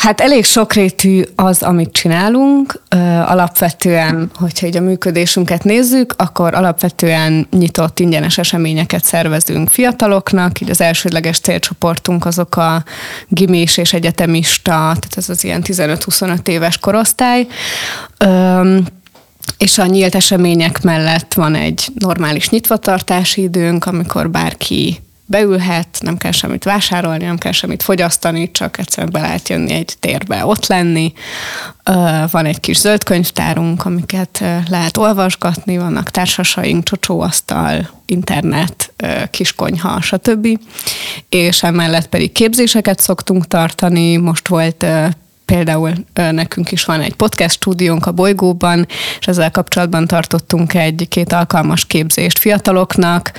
Hát 0.04 0.20
elég 0.20 0.44
sokrétű 0.44 1.22
az, 1.34 1.62
amit 1.62 1.92
csinálunk. 1.92 2.80
Alapvetően, 3.26 4.30
hogyha 4.34 4.66
így 4.66 4.76
a 4.76 4.80
működésünket 4.80 5.64
nézzük, 5.64 6.14
akkor 6.16 6.54
alapvetően 6.54 7.46
nyitott 7.50 7.98
ingyenes 7.98 8.38
eseményeket 8.38 9.04
szervezünk 9.04 9.68
fiataloknak. 9.68 10.60
Így 10.60 10.70
az 10.70 10.80
elsődleges 10.80 11.38
célcsoportunk 11.38 12.26
azok 12.26 12.56
a 12.56 12.84
gimis 13.28 13.76
és 13.76 13.92
egyetemista, 13.92 14.70
tehát 14.72 15.16
ez 15.16 15.28
az 15.28 15.44
ilyen 15.44 15.62
15-25 15.66 16.48
éves 16.48 16.78
korosztály. 16.78 17.46
És 19.58 19.78
a 19.78 19.86
nyílt 19.86 20.14
események 20.14 20.82
mellett 20.82 21.34
van 21.34 21.54
egy 21.54 21.88
normális 21.98 22.48
nyitvatartási 22.48 23.42
időnk, 23.42 23.86
amikor 23.86 24.30
bárki 24.30 25.02
beülhet, 25.26 25.98
nem 26.00 26.16
kell 26.16 26.30
semmit 26.30 26.64
vásárolni, 26.64 27.24
nem 27.24 27.38
kell 27.38 27.52
semmit 27.52 27.82
fogyasztani, 27.82 28.50
csak 28.50 28.78
egyszerűen 28.78 29.12
be 29.12 29.20
lehet 29.20 29.48
jönni 29.48 29.72
egy 29.72 29.94
térbe, 30.00 30.46
ott 30.46 30.66
lenni. 30.66 31.12
Van 32.30 32.46
egy 32.46 32.60
kis 32.60 32.78
zöld 32.78 33.04
könyvtárunk, 33.04 33.84
amiket 33.84 34.44
lehet 34.68 34.96
olvasgatni, 34.96 35.78
vannak 35.78 36.10
társasaink, 36.10 36.84
csocsóasztal, 36.84 37.90
internet, 38.06 38.92
kiskonyha, 39.30 40.00
stb. 40.00 40.58
És 41.28 41.62
emellett 41.62 42.06
pedig 42.06 42.32
képzéseket 42.32 43.00
szoktunk 43.00 43.46
tartani. 43.46 44.16
Most 44.16 44.48
volt 44.48 44.86
Például 45.44 45.92
nekünk 46.12 46.72
is 46.72 46.84
van 46.84 47.00
egy 47.00 47.14
podcast 47.14 47.54
stúdiónk 47.54 48.06
a 48.06 48.12
bolygóban, 48.12 48.86
és 49.20 49.26
ezzel 49.26 49.50
kapcsolatban 49.50 50.06
tartottunk 50.06 50.74
egy-két 50.74 51.32
alkalmas 51.32 51.86
képzést 51.86 52.38
fiataloknak, 52.38 53.32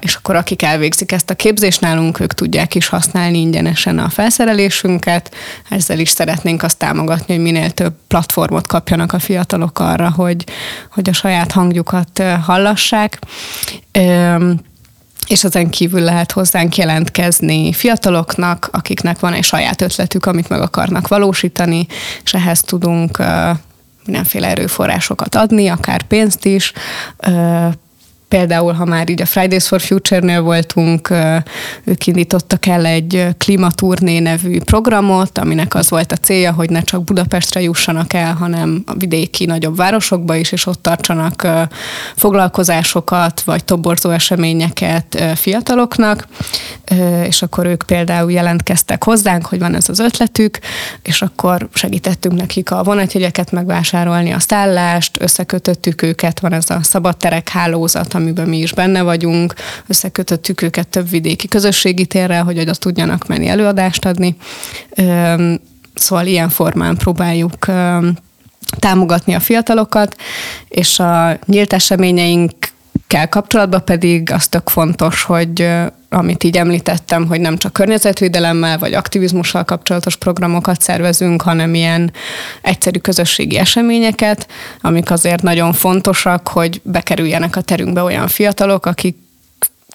és 0.00 0.14
akkor 0.14 0.36
akik 0.36 0.62
elvégzik 0.62 1.12
ezt 1.12 1.30
a 1.30 1.34
képzést 1.34 1.80
nálunk, 1.80 2.20
ők 2.20 2.34
tudják 2.34 2.74
is 2.74 2.88
használni 2.88 3.38
ingyenesen 3.38 3.98
a 3.98 4.08
felszerelésünket. 4.08 5.34
Ezzel 5.68 5.98
is 5.98 6.10
szeretnénk 6.10 6.62
azt 6.62 6.78
támogatni, 6.78 7.34
hogy 7.34 7.42
minél 7.42 7.70
több 7.70 7.94
platformot 8.08 8.66
kapjanak 8.66 9.12
a 9.12 9.18
fiatalok 9.18 9.78
arra, 9.78 10.10
hogy, 10.10 10.44
hogy 10.90 11.08
a 11.08 11.12
saját 11.12 11.52
hangjukat 11.52 12.22
hallassák 12.42 13.18
és 15.26 15.44
ezen 15.44 15.70
kívül 15.70 16.00
lehet 16.00 16.32
hozzánk 16.32 16.76
jelentkezni 16.76 17.72
fiataloknak, 17.72 18.68
akiknek 18.72 19.18
van 19.20 19.32
egy 19.32 19.44
saját 19.44 19.82
ötletük, 19.82 20.26
amit 20.26 20.48
meg 20.48 20.60
akarnak 20.60 21.08
valósítani, 21.08 21.86
és 22.24 22.34
ehhez 22.34 22.60
tudunk 22.60 23.18
mindenféle 24.04 24.48
erőforrásokat 24.48 25.34
adni, 25.34 25.68
akár 25.68 26.02
pénzt 26.02 26.44
is, 26.44 26.72
Például, 28.30 28.72
ha 28.72 28.84
már 28.84 29.08
így 29.08 29.22
a 29.22 29.26
Fridays 29.26 29.66
for 29.66 29.80
Future-nél 29.80 30.42
voltunk, 30.42 31.10
ők 31.84 32.06
indítottak 32.06 32.66
el 32.66 32.86
egy 32.86 33.26
klimaturné 33.38 34.18
nevű 34.18 34.60
programot, 34.60 35.38
aminek 35.38 35.74
az 35.74 35.90
volt 35.90 36.12
a 36.12 36.16
célja, 36.16 36.52
hogy 36.52 36.70
ne 36.70 36.80
csak 36.80 37.04
Budapestre 37.04 37.60
jussanak 37.60 38.12
el, 38.12 38.34
hanem 38.34 38.82
a 38.86 38.94
vidéki 38.94 39.44
nagyobb 39.44 39.76
városokba 39.76 40.34
is, 40.34 40.52
és 40.52 40.66
ott 40.66 40.82
tartsanak 40.82 41.46
foglalkozásokat, 42.16 43.40
vagy 43.40 43.64
toborzó 43.64 44.10
eseményeket 44.10 45.22
fiataloknak, 45.34 46.26
és 47.24 47.42
akkor 47.42 47.66
ők 47.66 47.82
például 47.82 48.32
jelentkeztek 48.32 49.04
hozzánk, 49.04 49.46
hogy 49.46 49.58
van 49.58 49.74
ez 49.74 49.88
az 49.88 49.98
ötletük, 49.98 50.58
és 51.02 51.22
akkor 51.22 51.68
segítettünk 51.74 52.36
nekik 52.36 52.70
a 52.70 52.82
vonatjegyeket 52.82 53.52
megvásárolni, 53.52 54.32
a 54.32 54.38
szállást, 54.38 55.20
összekötöttük 55.20 56.02
őket, 56.02 56.40
van 56.40 56.52
ez 56.52 56.70
a 56.70 56.78
szabadterek 56.82 57.48
hálózat, 57.48 58.14
amiben 58.20 58.48
mi 58.48 58.58
is 58.58 58.72
benne 58.72 59.02
vagyunk, 59.02 59.54
összekötöttük 59.86 60.62
őket 60.62 60.88
több 60.88 61.08
vidéki 61.08 61.48
közösségi 61.48 62.06
térrel, 62.06 62.44
hogy 62.44 62.58
oda 62.58 62.74
tudjanak 62.74 63.26
menni 63.26 63.46
előadást 63.46 64.04
adni. 64.04 64.36
Szóval 65.94 66.26
ilyen 66.26 66.48
formán 66.48 66.96
próbáljuk 66.96 67.66
támogatni 68.78 69.34
a 69.34 69.40
fiatalokat, 69.40 70.16
és 70.68 70.98
a 70.98 71.38
nyílt 71.46 71.72
eseményeink 71.72 72.52
kell 73.06 73.26
kapcsolatban 73.26 73.84
pedig 73.84 74.32
az 74.32 74.48
tök 74.48 74.68
fontos, 74.68 75.22
hogy 75.22 75.68
amit 76.08 76.44
így 76.44 76.56
említettem, 76.56 77.26
hogy 77.26 77.40
nem 77.40 77.56
csak 77.56 77.72
környezetvédelemmel 77.72 78.78
vagy 78.78 78.92
aktivizmussal 78.92 79.64
kapcsolatos 79.64 80.16
programokat 80.16 80.80
szervezünk, 80.80 81.42
hanem 81.42 81.74
ilyen 81.74 82.12
egyszerű 82.62 82.98
közösségi 82.98 83.58
eseményeket, 83.58 84.46
amik 84.80 85.10
azért 85.10 85.42
nagyon 85.42 85.72
fontosak, 85.72 86.48
hogy 86.48 86.80
bekerüljenek 86.84 87.56
a 87.56 87.60
terünkbe 87.60 88.02
olyan 88.02 88.28
fiatalok, 88.28 88.86
akik 88.86 89.16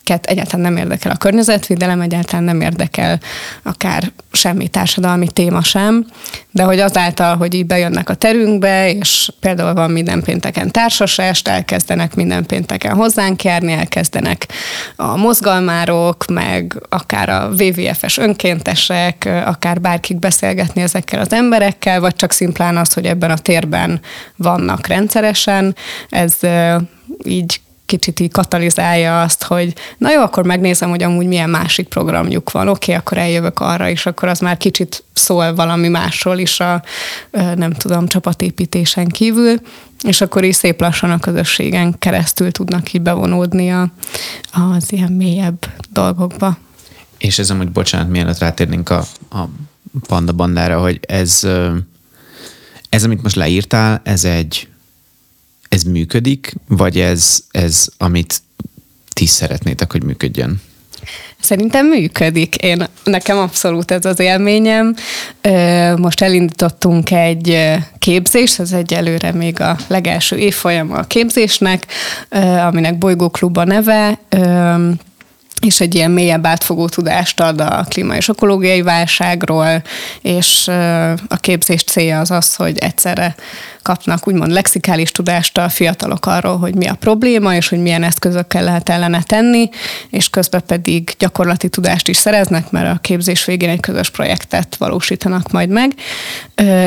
akiket 0.06 0.26
egyáltalán 0.26 0.74
nem 0.74 0.78
érdekel 0.78 1.12
a 1.12 1.18
környezetvédelem, 1.18 2.02
egyáltalán 2.02 2.44
nem 2.44 2.62
érdekel 2.62 3.20
akár 3.64 4.12
semmi 4.32 4.68
társadalmi 4.68 5.28
téma 5.28 5.64
sem, 5.64 6.06
de 6.52 6.64
hogy 6.64 6.80
azáltal, 6.80 7.36
hogy 7.36 7.54
így 7.54 7.66
bejönnek 7.66 8.10
a 8.10 8.14
terünkbe, 8.14 8.90
és 8.92 9.32
például 9.40 9.74
van 9.74 9.92
minden 9.92 10.22
pénteken 10.22 10.72
társasest, 10.72 11.48
elkezdenek 11.48 12.16
minden 12.16 12.46
pénteken 12.46 12.96
hozzánk 12.96 13.44
járni, 13.44 13.72
elkezdenek 13.72 14.48
a 14.96 15.18
mozgalmárok, 15.18 16.26
meg 16.26 16.82
akár 16.90 17.30
a 17.30 17.50
WWF-es 17.60 18.18
önkéntesek, 18.18 19.30
akár 19.46 19.82
bárkik 19.82 20.20
beszélgetni 20.20 20.82
ezekkel 20.82 21.20
az 21.20 21.34
emberekkel, 21.34 22.00
vagy 22.00 22.16
csak 22.16 22.32
szimplán 22.32 22.78
az, 22.78 22.94
hogy 22.94 23.06
ebben 23.06 23.32
a 23.32 23.38
térben 23.38 24.00
vannak 24.36 24.88
rendszeresen, 24.88 25.76
ez 26.10 26.34
így 27.24 27.60
kicsit 27.86 28.20
így 28.20 28.32
katalizálja 28.32 29.22
azt, 29.22 29.44
hogy 29.44 29.74
na 29.98 30.12
jó, 30.12 30.22
akkor 30.22 30.46
megnézem, 30.46 30.90
hogy 30.90 31.04
amúgy 31.04 31.28
milyen 31.28 31.50
másik 31.50 31.88
programjuk 31.88 32.52
van, 32.52 32.68
oké, 32.68 32.92
okay, 32.92 32.96
akkor 32.96 33.18
eljövök 33.18 33.60
arra, 33.60 33.90
és 33.90 34.06
akkor 34.06 34.28
az 34.28 34.40
már 34.40 34.58
kicsit 34.58 35.04
szól 35.14 35.56
valami 35.56 35.88
másról 35.88 36.38
is 36.38 36.60
a, 36.60 36.84
nem 37.32 37.74
tudom, 37.74 38.08
csapatépítésen 38.08 39.08
kívül, 39.08 39.60
és 40.04 40.22
akkor 40.22 40.44
is 40.44 40.56
szép 40.56 40.82
lassan 40.82 41.12
a 41.12 41.20
közösségen 41.20 41.96
keresztül 42.00 42.52
tudnak 42.52 42.94
így 42.94 43.02
bevonódni 43.02 43.72
a, 43.72 43.92
az 44.52 44.92
ilyen 44.92 45.12
mélyebb 45.12 45.66
dolgokba. 45.90 46.58
És 47.18 47.40
ez 47.40 47.50
amúgy, 47.50 47.72
bocsánat, 47.72 48.10
mielőtt 48.10 48.38
rátérnénk 48.38 48.90
a, 48.90 49.06
a 49.30 49.48
panda 50.08 50.32
bandára, 50.32 50.80
hogy 50.80 51.00
ez, 51.02 51.48
ez, 52.90 53.04
amit 53.04 53.22
most 53.22 53.36
leírtál, 53.36 54.02
ez 54.04 54.24
egy 54.24 54.68
ez 55.76 55.84
működik, 55.84 56.56
vagy 56.68 57.00
ez, 57.00 57.40
ez 57.52 57.88
amit 57.98 58.42
ti 59.14 59.26
szeretnétek, 59.26 59.92
hogy 59.92 60.04
működjön? 60.04 60.62
Szerintem 61.40 61.88
működik. 61.88 62.56
Én, 62.56 62.88
nekem 63.04 63.38
abszolút 63.38 63.92
ez 63.92 64.06
az 64.06 64.20
élményem. 64.20 64.96
Most 65.96 66.22
elindítottunk 66.22 67.12
egy 67.12 67.74
képzést, 68.00 68.60
ez 68.60 68.72
egyelőre 68.72 69.32
még 69.32 69.62
a 69.62 69.78
legelső 69.88 70.38
évfolyama 70.38 70.98
a 70.98 71.04
képzésnek, 71.04 71.86
aminek 72.68 72.98
Bolygóklub 72.98 73.58
a 73.58 73.64
neve 73.64 74.20
és 75.62 75.80
egy 75.80 75.96
ilyen 75.96 76.12
mélyebb 76.12 76.46
átfogó 76.46 76.88
tudást 76.88 77.40
ad 77.40 77.62
a 77.62 77.86
klíma 77.90 78.16
és 78.16 78.28
ökológiai 78.28 78.82
válságról, 78.82 79.84
és 80.22 80.68
a 81.28 81.36
képzés 81.40 81.84
célja 81.84 82.20
az 82.20 82.32
az, 82.32 82.56
hogy 82.56 82.78
egyszerre 82.78 83.36
kapnak 83.86 84.28
úgymond 84.28 84.52
lexikális 84.52 85.12
tudást 85.12 85.58
a 85.58 85.70
fiatalok 85.70 86.26
arról, 86.26 86.58
hogy 86.58 86.76
mi 86.76 86.88
a 86.88 86.94
probléma, 86.94 87.56
és 87.56 87.68
hogy 87.68 87.80
milyen 87.80 88.04
eszközökkel 88.04 88.64
lehet 88.64 88.90
ellene 88.90 89.24
tenni, 89.24 89.70
és 90.10 90.30
közben 90.30 90.62
pedig 90.68 91.16
gyakorlati 91.20 91.70
tudást 91.70 92.08
is 92.08 92.18
szereznek, 92.18 92.72
mert 92.72 92.96
a 92.96 93.00
képzés 93.02 93.46
végén 93.46 93.70
egy 93.70 93.80
közös 93.80 94.10
projektet 94.10 94.76
valósítanak 94.76 95.52
majd 95.52 95.70
meg. 95.70 95.94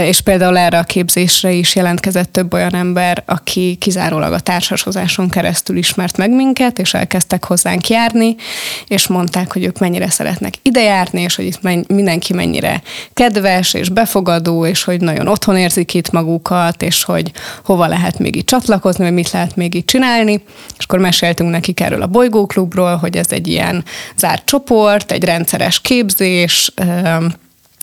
És 0.05 0.21
például 0.21 0.59
erre 0.59 0.79
a 0.79 0.83
képzésre 0.83 1.51
is 1.51 1.75
jelentkezett 1.75 2.33
több 2.33 2.53
olyan 2.53 2.75
ember, 2.75 3.23
aki 3.27 3.77
kizárólag 3.81 4.33
a 4.33 4.41
társashozáson 4.41 5.29
keresztül 5.29 5.77
ismert 5.77 6.17
meg 6.17 6.31
minket, 6.31 6.79
és 6.79 6.95
elkezdtek 6.95 7.45
hozzánk 7.45 7.89
járni, 7.89 8.37
és 8.87 9.07
mondták, 9.07 9.53
hogy 9.53 9.65
ők 9.65 9.79
mennyire 9.79 10.11
szeretnek 10.11 10.55
ide 10.63 10.83
járni, 10.83 11.21
és 11.21 11.37
hogy 11.37 11.45
itt 11.45 11.89
mindenki 11.89 12.33
mennyire 12.33 12.83
kedves 13.13 13.75
és 13.75 13.89
befogadó, 13.89 14.67
és 14.67 14.85
hogy 14.85 15.01
nagyon 15.01 15.27
otthon 15.29 15.57
érzik 15.57 15.95
itt 15.95 16.11
magukat, 16.11 16.83
és 16.89 17.05
hogy 17.05 17.33
hova 17.65 17.87
lehet 17.87 18.19
még 18.19 18.37
itt 18.37 18.47
csatlakozni, 18.47 19.05
vagy 19.05 19.13
mit 19.13 19.31
lehet 19.31 19.57
még 19.57 19.75
itt 19.75 19.87
csinálni. 19.87 20.43
És 20.79 20.85
akkor 20.85 20.99
meséltünk 20.99 21.51
nekik 21.51 21.81
erről 21.81 22.03
a 22.03 22.07
bolygóklubról, 22.07 22.97
hogy 22.97 23.17
ez 23.17 23.33
egy 23.33 23.47
ilyen 23.49 23.85
zárt 24.17 24.45
csoport, 24.45 25.13
egy 25.13 25.25
rendszeres 25.25 25.81
képzés, 25.81 26.73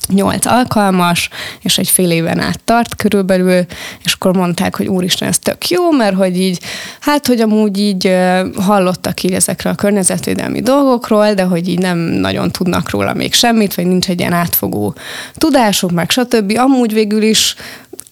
nyolc 0.07 0.45
alkalmas, 0.45 1.29
és 1.61 1.77
egy 1.77 1.89
fél 1.89 2.11
éven 2.11 2.39
át 2.39 2.59
tart 2.63 2.95
körülbelül, 2.95 3.65
és 4.03 4.13
akkor 4.13 4.35
mondták, 4.35 4.75
hogy 4.75 4.87
úristen, 4.87 5.27
ez 5.27 5.39
tök 5.39 5.69
jó, 5.69 5.91
mert 5.91 6.15
hogy 6.15 6.39
így, 6.39 6.59
hát, 6.99 7.27
hogy 7.27 7.41
amúgy 7.41 7.79
így 7.79 8.17
hallottak 8.55 9.23
így 9.23 9.33
ezekre 9.33 9.69
a 9.69 9.75
környezetvédelmi 9.75 10.61
dolgokról, 10.61 11.33
de 11.33 11.43
hogy 11.43 11.67
így 11.67 11.79
nem 11.79 11.97
nagyon 11.97 12.51
tudnak 12.51 12.89
róla 12.89 13.13
még 13.13 13.33
semmit, 13.33 13.75
vagy 13.75 13.85
nincs 13.85 14.09
egy 14.09 14.19
ilyen 14.19 14.33
átfogó 14.33 14.95
tudásuk, 15.33 15.91
meg 15.91 16.09
stb. 16.09 16.53
Amúgy 16.57 16.93
végül 16.93 17.21
is 17.21 17.55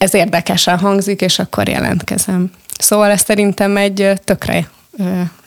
ez 0.04 0.14
érdekesen 0.14 0.78
hangzik, 0.78 1.22
és 1.22 1.40
akkor 1.40 1.68
jelentkezem. 1.68 2.52
Szóval 2.80 3.10
ez 3.10 3.22
szerintem 3.22 3.78
egy 3.78 4.12
tökre 4.24 4.70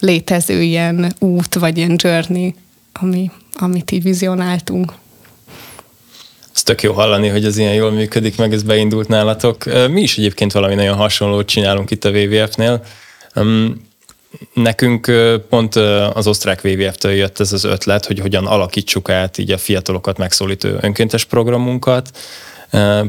létező 0.00 0.62
ilyen 0.62 1.14
út, 1.18 1.54
vagy 1.54 1.76
ilyen 1.76 1.94
journey, 1.96 2.54
ami, 2.92 3.30
amit 3.54 3.90
így 3.90 4.02
vizionáltunk. 4.02 4.92
Azt 6.54 6.64
tök 6.64 6.82
jó 6.82 6.92
hallani, 6.92 7.28
hogy 7.28 7.44
ez 7.44 7.56
ilyen 7.56 7.74
jól 7.74 7.90
működik, 7.90 8.36
meg 8.36 8.52
ez 8.52 8.62
beindult 8.62 9.08
nálatok. 9.08 9.64
Mi 9.90 10.00
is 10.00 10.18
egyébként 10.18 10.52
valami 10.52 10.74
nagyon 10.74 10.96
hasonlót 10.96 11.46
csinálunk 11.46 11.90
itt 11.90 12.04
a 12.04 12.10
WWF-nél. 12.10 12.84
Nekünk 14.54 15.10
pont 15.48 15.74
az 16.12 16.26
osztrák 16.26 16.60
WWF-től 16.64 17.12
jött 17.12 17.40
ez 17.40 17.52
az 17.52 17.64
ötlet, 17.64 18.06
hogy 18.06 18.20
hogyan 18.20 18.46
alakítsuk 18.46 19.10
át 19.10 19.38
így 19.38 19.50
a 19.50 19.58
fiatalokat 19.58 20.18
megszólító 20.18 20.68
önkéntes 20.80 21.24
programunkat, 21.24 22.18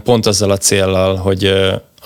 pont 0.04 0.26
azzal 0.26 0.52
a 0.52 0.58
céllal, 0.58 1.16
hogy 1.16 1.44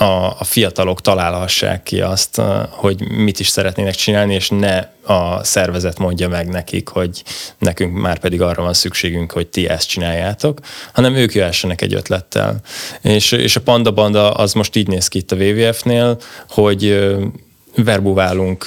a, 0.02 0.40
a 0.40 0.44
fiatalok 0.44 1.02
találhassák 1.02 1.84
ki 1.84 2.02
azt, 2.02 2.42
hogy 2.70 3.12
mit 3.12 3.40
is 3.40 3.48
szeretnének 3.48 3.96
csinálni, 3.96 4.34
és 4.34 4.50
ne 4.50 4.90
a 5.06 5.44
szervezet 5.44 6.00
mondja 6.00 6.28
meg 6.28 6.48
nekik, 6.48 6.88
hogy 6.88 7.24
nekünk 7.58 7.98
már 7.98 8.20
pedig 8.20 8.42
arra 8.42 8.62
van 8.64 8.74
szükségünk, 8.74 9.32
hogy 9.32 9.48
ti 9.48 9.70
ezt 9.70 9.88
csináljátok, 9.88 10.60
hanem 10.94 11.16
ők 11.16 11.34
jöhessenek 11.34 11.82
egy 11.82 11.94
ötlettel. 11.94 12.60
És, 13.02 13.32
és 13.32 13.56
a 13.56 13.62
Panda 13.62 13.92
Banda 13.92 14.32
az 14.32 14.54
most 14.54 14.76
így 14.76 14.88
néz 14.88 15.08
ki 15.08 15.18
itt 15.18 15.32
a 15.32 15.36
WWF-nél, 15.36 16.18
hogy 16.50 17.08
verbuválunk 17.76 18.66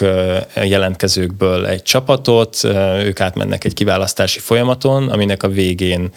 jelentkezőkből 0.54 1.66
egy 1.66 1.82
csapatot, 1.82 2.64
ők 3.04 3.20
átmennek 3.20 3.64
egy 3.64 3.74
kiválasztási 3.74 4.38
folyamaton, 4.38 5.08
aminek 5.08 5.42
a 5.42 5.48
végén 5.48 6.10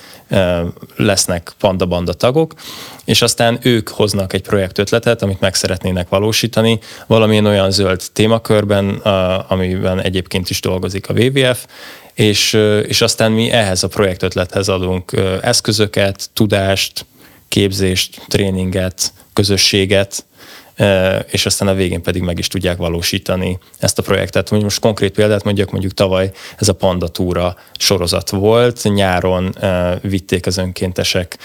lesznek 0.96 1.54
panda-banda 1.60 2.14
tagok, 2.14 2.54
és 3.06 3.22
aztán 3.22 3.60
ők 3.62 3.90
hoznak 3.90 4.34
egy 4.34 4.42
projektötletet, 4.42 5.22
amit 5.22 5.40
meg 5.40 5.54
szeretnének 5.54 6.10
valósítani, 6.10 6.80
valamilyen 7.08 7.46
olyan 7.46 7.72
zöld 7.72 8.02
témakörben, 8.14 8.90
amiben 9.48 10.02
egyébként 10.02 10.50
is 10.50 10.62
dolgozik 10.62 11.10
a 11.10 11.14
WWF, 11.14 11.66
és, 12.14 12.54
és 12.88 13.02
aztán 13.02 13.32
mi 13.32 13.50
ehhez 13.50 13.84
a 13.84 13.88
projektötlethez 13.88 14.70
adunk 14.70 15.12
eszközöket, 15.42 16.30
tudást, 16.34 17.06
képzést, 17.48 18.22
tréninget, 18.28 19.14
közösséget, 19.34 20.26
és 21.32 21.46
aztán 21.46 21.68
a 21.68 21.74
végén 21.74 22.02
pedig 22.02 22.22
meg 22.22 22.40
is 22.40 22.48
tudják 22.48 22.78
valósítani 22.78 23.58
ezt 23.80 24.00
a 24.00 24.02
projektet. 24.02 24.52
Most 24.52 24.80
konkrét 24.80 25.12
példát 25.12 25.44
mondjak, 25.44 25.72
mondjuk 25.72 25.94
tavaly 25.94 26.32
ez 26.58 26.68
a 26.68 26.74
Panda 26.74 27.08
Túra 27.08 27.56
sorozat 27.78 28.30
volt, 28.30 28.84
nyáron 28.84 29.56
vitték 30.02 30.46
az 30.46 30.58
önkéntesek 30.58 31.38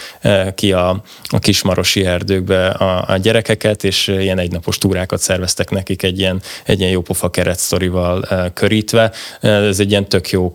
ki 0.55 0.73
a, 0.73 1.03
a 1.25 1.39
kismarosi 1.39 2.05
erdőkbe 2.05 2.67
a, 2.69 3.05
a 3.09 3.17
gyerekeket, 3.17 3.85
és 3.85 4.09
ilyen 4.09 4.39
egynapos 4.39 4.79
túrákat 4.79 5.21
szerveztek 5.21 5.71
nekik 5.71 6.03
egy 6.03 6.19
ilyen, 6.19 6.43
egy 6.65 6.79
ilyen 6.79 6.93
jópofa 6.93 7.31
keretsztorival 7.31 8.27
körítve. 8.55 9.13
Ez 9.41 9.81
egy 9.81 9.91
ilyen 9.91 10.09
tök 10.09 10.31
jó 10.31 10.55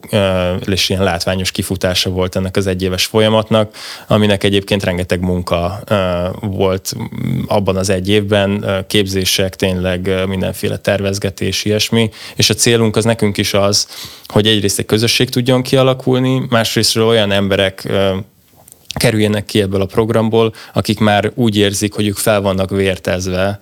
és 0.65 0.89
ilyen 0.89 1.03
látványos 1.03 1.51
kifutása 1.51 2.09
volt 2.09 2.35
ennek 2.35 2.57
az 2.57 2.67
egyéves 2.67 3.05
folyamatnak, 3.05 3.75
aminek 4.07 4.43
egyébként 4.43 4.83
rengeteg 4.83 5.19
munka 5.19 5.79
volt 6.41 6.95
abban 7.47 7.75
az 7.75 7.89
egy 7.89 8.09
évben, 8.09 8.65
képzések, 8.87 9.55
tényleg 9.55 10.27
mindenféle 10.27 10.77
tervezgetés, 10.77 11.65
ilyesmi, 11.65 12.09
és 12.35 12.49
a 12.49 12.53
célunk 12.53 12.95
az 12.95 13.03
nekünk 13.03 13.37
is 13.37 13.53
az, 13.53 13.87
hogy 14.25 14.47
egyrészt 14.47 14.79
egy 14.79 14.85
közösség 14.85 15.29
tudjon 15.29 15.61
kialakulni, 15.61 16.45
másrészt 16.49 16.97
olyan 16.97 17.31
emberek 17.31 17.87
kerüljenek 18.97 19.45
ki 19.45 19.61
ebből 19.61 19.81
a 19.81 19.85
programból, 19.85 20.53
akik 20.73 20.99
már 20.99 21.31
úgy 21.35 21.57
érzik, 21.57 21.93
hogy 21.93 22.07
ők 22.07 22.17
fel 22.17 22.41
vannak 22.41 22.69
vértezve 22.69 23.59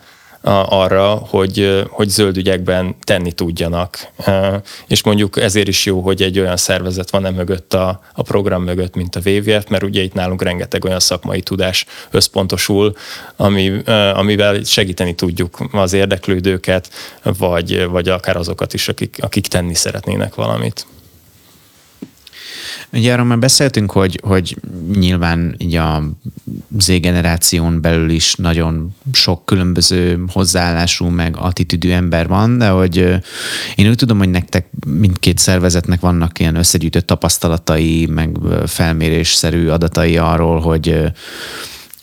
arra, 0.51 1.13
hogy, 1.13 1.83
hogy 1.89 2.09
zöld 2.09 2.37
ügyekben 2.37 2.95
tenni 3.01 3.31
tudjanak. 3.31 4.07
És 4.87 5.03
mondjuk 5.03 5.37
ezért 5.37 5.67
is 5.67 5.85
jó, 5.85 6.01
hogy 6.01 6.21
egy 6.21 6.39
olyan 6.39 6.57
szervezet 6.57 7.09
van 7.09 7.25
e 7.25 7.29
mögött 7.29 7.73
a, 7.73 8.01
a 8.13 8.21
program 8.21 8.63
mögött, 8.63 8.95
mint 8.95 9.15
a 9.15 9.19
WWF, 9.25 9.67
mert 9.67 9.83
ugye 9.83 10.01
itt 10.01 10.13
nálunk 10.13 10.41
rengeteg 10.41 10.85
olyan 10.85 10.99
szakmai 10.99 11.41
tudás 11.41 11.85
összpontosul, 12.11 12.95
ami, 13.35 13.81
amivel 14.13 14.63
segíteni 14.63 15.15
tudjuk 15.15 15.59
az 15.71 15.93
érdeklődőket, 15.93 16.89
vagy, 17.23 17.85
vagy 17.85 18.09
akár 18.09 18.37
azokat 18.37 18.73
is, 18.73 18.87
akik, 18.87 19.17
akik 19.21 19.47
tenni 19.47 19.73
szeretnének 19.73 20.35
valamit. 20.35 20.85
Ugye 22.93 23.13
arról 23.13 23.25
már 23.25 23.39
beszéltünk, 23.39 23.91
hogy, 23.91 24.19
hogy 24.23 24.57
nyilván 24.93 25.55
így 25.57 25.75
a 25.75 26.03
Z-generáción 26.77 27.81
belül 27.81 28.09
is 28.09 28.35
nagyon 28.35 28.95
sok 29.11 29.45
különböző 29.45 30.23
hozzáállású, 30.27 31.05
meg 31.05 31.35
attitűdű 31.37 31.91
ember 31.91 32.27
van, 32.27 32.57
de 32.57 32.69
hogy 32.69 32.97
én 33.75 33.89
úgy 33.89 33.95
tudom, 33.95 34.17
hogy 34.17 34.29
nektek 34.29 34.67
mindkét 34.87 35.37
szervezetnek 35.37 35.99
vannak 35.99 36.39
ilyen 36.39 36.55
összegyűjtött 36.55 37.07
tapasztalatai, 37.07 38.05
meg 38.05 38.37
felmérésszerű 38.65 39.67
adatai 39.67 40.17
arról, 40.17 40.59
hogy 40.59 41.13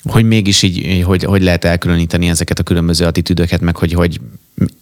hogy 0.05 0.25
mégis 0.25 0.63
így, 0.63 1.03
hogy, 1.03 1.25
hogy 1.25 1.43
lehet 1.43 1.65
elkülöníteni 1.65 2.29
ezeket 2.29 2.59
a 2.59 2.63
különböző 2.63 3.05
attitűdöket, 3.05 3.61
meg 3.61 3.77
hogy, 3.77 3.93
hogy 3.93 4.21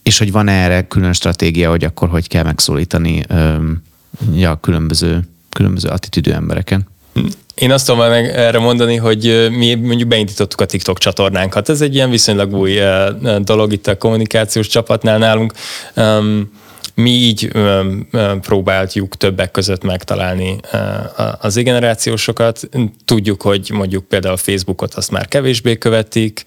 és 0.03 0.19
hogy 0.19 0.33
van 0.33 0.49
erre 0.49 0.87
külön 0.87 1.13
stratégia, 1.13 1.71
hogy 1.71 1.85
akkor 1.85 2.09
hogy 2.09 2.29
kell 2.29 2.45
megszólítani 2.45 3.25
ja, 4.35 4.61
különböző 4.61 5.29
különböző 5.51 5.89
attitűdű 5.89 6.31
embereken. 6.31 6.89
Én 7.55 7.73
azt 7.73 7.87
tudom 7.87 8.09
meg 8.09 8.25
erre 8.25 8.59
mondani, 8.59 8.97
hogy 8.97 9.49
mi 9.51 9.75
mondjuk 9.75 10.09
beindítottuk 10.09 10.61
a 10.61 10.65
TikTok 10.65 10.99
csatornánkat. 10.99 11.69
Ez 11.69 11.81
egy 11.81 11.95
ilyen 11.95 12.11
viszonylag 12.11 12.55
új 12.55 12.79
dolog 13.39 13.73
itt 13.73 13.87
a 13.87 13.97
kommunikációs 13.97 14.67
csapatnál 14.67 15.19
nálunk. 15.19 15.53
Mi 16.95 17.11
így 17.11 17.51
próbáljuk 18.41 19.17
többek 19.17 19.51
között 19.51 19.83
megtalálni 19.83 20.57
az 21.41 21.55
generációsokat. 21.55 22.69
Tudjuk, 23.05 23.43
hogy 23.43 23.71
mondjuk 23.73 24.05
például 24.05 24.37
Facebookot 24.37 24.95
azt 24.95 25.11
már 25.11 25.29
kevésbé 25.29 25.79
követik, 25.79 26.45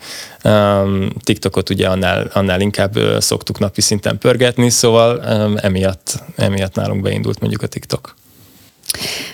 TikTokot 1.24 1.70
ugye 1.70 1.88
annál, 1.88 2.30
annál 2.34 2.62
inkább 2.62 2.98
szoktuk 3.20 3.60
napi 3.60 3.82
szinten 3.82 4.18
pörgetni, 4.18 4.70
szóval 4.70 5.24
emiatt, 5.60 6.24
emiatt 6.36 6.76
nálunk 6.76 7.02
beindult 7.02 7.40
mondjuk 7.40 7.62
a 7.62 7.68
TikTok. 7.68 8.16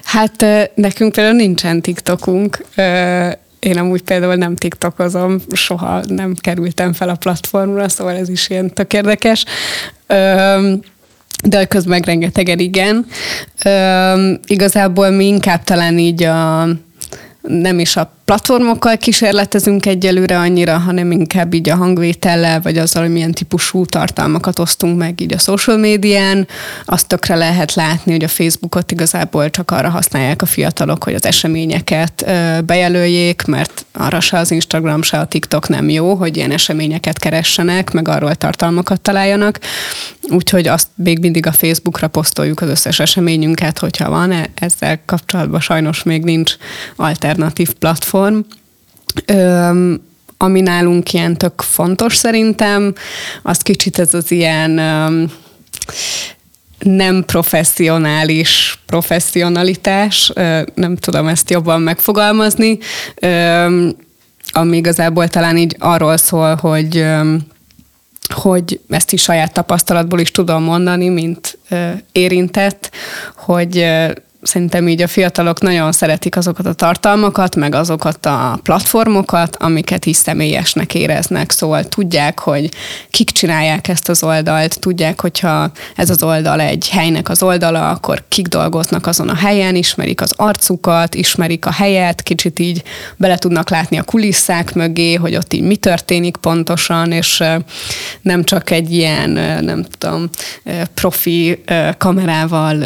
Hát 0.04 0.46
nekünk 0.76 1.12
például 1.12 1.36
nincsen 1.36 1.82
TikTokunk. 1.82 2.66
Én 3.60 3.78
amúgy 3.78 4.02
például 4.02 4.36
nem 4.36 4.56
TikTokozom, 4.56 5.42
soha 5.52 6.02
nem 6.08 6.34
kerültem 6.36 6.94
fel 6.94 7.10
a 7.10 7.16
platformra, 7.16 7.90
szóval 7.90 8.16
ez 8.16 8.30
is 8.30 8.50
ilyen 8.50 8.74
tök 8.74 8.94
érdekes. 8.94 9.46
De 11.44 11.66
közben 11.68 11.90
meg 11.90 12.06
rengetegen 12.06 12.60
igen. 12.60 13.06
Igazából 14.46 15.10
mi 15.10 15.26
inkább 15.26 15.64
talán 15.64 15.98
így 15.98 16.24
a 16.24 16.68
nem 17.42 17.80
is 17.80 17.96
a 17.96 18.12
platformokkal 18.30 18.98
kísérletezünk 18.98 19.86
egyelőre 19.86 20.40
annyira, 20.40 20.78
hanem 20.78 21.12
inkább 21.12 21.54
így 21.54 21.70
a 21.70 21.76
hangvétellel, 21.76 22.62
vagy 22.62 22.78
azzal, 22.78 23.02
hogy 23.02 23.12
milyen 23.12 23.32
típusú 23.32 23.86
tartalmakat 23.86 24.60
osztunk 24.60 24.98
meg 24.98 25.22
így 25.22 25.34
a 25.34 25.38
social 25.38 25.78
médián. 25.78 26.48
Azt 26.86 27.08
tökre 27.08 27.36
lehet 27.36 27.74
látni, 27.74 28.12
hogy 28.12 28.24
a 28.24 28.28
Facebookot 28.28 28.92
igazából 28.92 29.50
csak 29.50 29.72
arra 29.72 29.90
használják 29.90 30.42
a 30.42 30.46
fiatalok, 30.46 31.04
hogy 31.04 31.14
az 31.14 31.26
eseményeket 31.26 32.26
bejelöljék, 32.66 33.44
mert 33.46 33.86
arra 33.94 34.20
se 34.20 34.38
az 34.38 34.52
Instagram, 34.52 35.02
se 35.02 35.18
a 35.20 35.26
TikTok 35.26 35.68
nem 35.68 35.90
jó, 35.90 36.14
hogy 36.14 36.38
ilyen 36.38 36.52
eseményeket 36.52 37.20
keressenek, 37.20 37.92
meg 37.92 38.08
arról 38.08 38.36
tartalmakat 38.36 39.02
találjanak. 39.02 39.60
Úgyhogy 40.32 40.68
azt 40.68 40.88
még 40.96 41.20
mindig 41.20 41.46
a 41.46 41.52
Facebookra 41.52 42.08
posztoljuk 42.08 42.62
az 42.62 42.70
összes 42.70 43.00
eseményünket, 43.00 43.80
hogyha 43.80 44.10
van. 44.10 44.32
E, 44.32 44.50
ezzel 44.56 45.00
kapcsolatban 45.06 45.60
sajnos 45.60 46.04
még 46.04 46.24
nincs 46.24 46.56
alternatív 46.96 47.74
platform, 47.74 48.19
platform. 48.20 48.40
Öm, 49.26 50.02
ami 50.38 50.62
nálunk 50.62 51.14
ilyen 51.14 51.38
tök 51.38 51.62
fontos 51.62 52.16
szerintem, 52.16 52.94
az 53.44 53.58
kicsit 53.58 54.00
ez 54.00 54.14
az 54.14 54.32
ilyen 54.32 54.78
öm, 54.78 55.32
nem 56.80 57.24
professzionális 57.26 58.80
professzionalitás, 58.86 60.32
nem 60.74 60.96
tudom 60.96 61.28
ezt 61.28 61.50
jobban 61.50 61.82
megfogalmazni, 61.82 62.78
ami 64.52 64.78
igazából 64.78 65.28
talán 65.28 65.58
így 65.58 65.76
arról 65.80 66.18
szól, 66.18 66.56
hogy 66.56 67.06
hogy 68.30 68.80
ezt 68.90 69.12
is 69.12 69.22
saját 69.22 69.54
tapasztalatból 69.54 70.20
is 70.20 70.32
tudom 70.32 70.64
mondani, 70.64 71.10
mint 71.10 71.58
érintett, 72.12 72.92
hogy 73.36 73.86
szerintem 74.42 74.88
így 74.88 75.02
a 75.02 75.08
fiatalok 75.08 75.62
nagyon 75.62 75.92
szeretik 75.92 76.38
azokat 76.38 76.66
a 76.66 76.74
tartalmakat, 76.74 77.56
meg 77.56 77.76
azokat 77.76 78.26
a 78.26 78.60
platformokat, 78.64 79.56
amiket 79.56 80.06
is 80.06 80.16
személyesnek 80.16 80.96
éreznek. 80.96 81.52
Szóval 81.52 81.84
tudják, 81.84 82.40
hogy 82.40 82.70
kik 83.10 83.30
csinálják 83.30 83.88
ezt 83.88 84.10
az 84.10 84.24
oldalt, 84.24 84.80
tudják, 84.80 85.22
hogyha 85.22 85.72
ez 85.96 86.10
az 86.10 86.24
oldal 86.24 86.62
egy 86.62 86.90
helynek 86.90 87.30
az 87.30 87.44
oldala, 87.44 87.90
akkor 87.90 88.24
kik 88.28 88.48
dolgoznak 88.48 89.08
azon 89.08 89.30
a 89.30 89.36
helyen, 89.36 89.76
ismerik 89.76 90.22
az 90.22 90.34
arcukat, 90.36 91.16
ismerik 91.16 91.66
a 91.66 91.72
helyet, 91.72 92.22
kicsit 92.22 92.60
így 92.60 92.84
bele 93.18 93.38
tudnak 93.38 93.70
látni 93.70 93.98
a 93.98 94.04
kulisszák 94.04 94.74
mögé, 94.74 95.14
hogy 95.14 95.36
ott 95.36 95.54
így 95.54 95.64
mi 95.64 95.76
történik 95.76 96.38
pontosan, 96.38 97.12
és 97.12 97.44
nem 98.22 98.44
csak 98.44 98.70
egy 98.70 98.94
ilyen, 98.94 99.30
nem 99.64 99.86
tudom, 99.98 100.30
profi 100.94 101.64
kamerával 101.98 102.84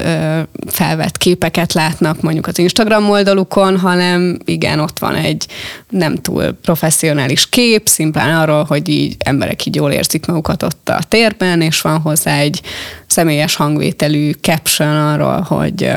felvett 0.68 1.18
kép 1.18 1.43
képeket 1.44 1.74
látnak 1.74 2.22
mondjuk 2.22 2.48
az 2.48 2.60
Instagram 2.60 3.10
oldalukon, 3.10 3.80
hanem 3.80 4.40
igen, 4.46 4.80
ott 4.80 5.00
van 5.00 5.16
egy 5.16 5.48
nem 5.90 6.16
túl 6.16 6.52
professzionális 6.52 7.50
kép, 7.50 7.88
szimplán 7.88 8.40
arról, 8.40 8.64
hogy 8.64 8.90
így 8.90 9.16
emberek 9.20 9.66
így 9.66 9.76
jól 9.76 9.92
érzik 9.92 10.26
magukat 10.26 10.64
ott 10.64 10.90
a 10.90 11.00
térben, 11.08 11.62
és 11.62 11.82
van 11.82 12.00
hozzá 12.02 12.38
egy 12.38 12.62
személyes 13.08 13.56
hangvételű 13.56 14.32
caption 14.32 14.96
arról, 14.96 15.42
hogy 15.42 15.92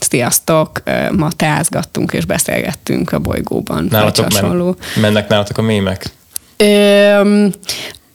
sziasztok, 0.00 0.82
ma 1.16 1.32
teázgattunk 1.32 2.12
és 2.12 2.24
beszélgettünk 2.24 3.12
a 3.12 3.18
bolygóban. 3.18 3.86
Nálatok 3.90 4.40
men- 4.40 4.76
mennek 5.00 5.28
nálatok 5.28 5.58
a 5.58 5.62
mémek? 5.62 6.10
Ö, 6.56 7.46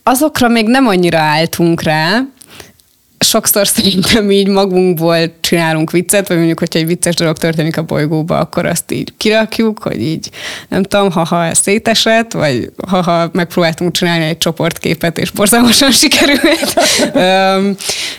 azokra 0.04 0.48
még 0.48 0.68
nem 0.68 0.88
annyira 0.88 1.20
álltunk 1.20 1.82
rá, 1.82 2.22
sokszor 3.24 3.68
szerintem 3.68 4.32
így 4.32 4.48
magunkból 4.48 5.18
csinálunk 5.40 5.92
viccet, 5.92 6.28
vagy 6.28 6.38
mondjuk, 6.38 6.60
hogyha 6.60 6.80
egy 6.80 6.86
vicces 6.86 7.16
dolog 7.16 7.38
történik 7.38 7.78
a 7.78 7.82
bolygóba, 7.82 8.38
akkor 8.38 8.66
azt 8.66 8.92
így 8.92 9.14
kirakjuk, 9.18 9.84
hogy 9.84 10.02
így 10.02 10.30
nem 10.70 10.84
tudom, 10.84 11.12
ha-ha 11.12 11.54
szétesett, 11.54 12.32
vagy 12.32 12.72
ha-ha 12.88 13.30
megpróbáltunk 13.34 13.92
csinálni 13.92 14.26
egy 14.26 14.38
csoportképet, 14.38 15.18
és 15.18 15.32
borzalmasan 15.32 15.92
sikerült. 16.02 16.74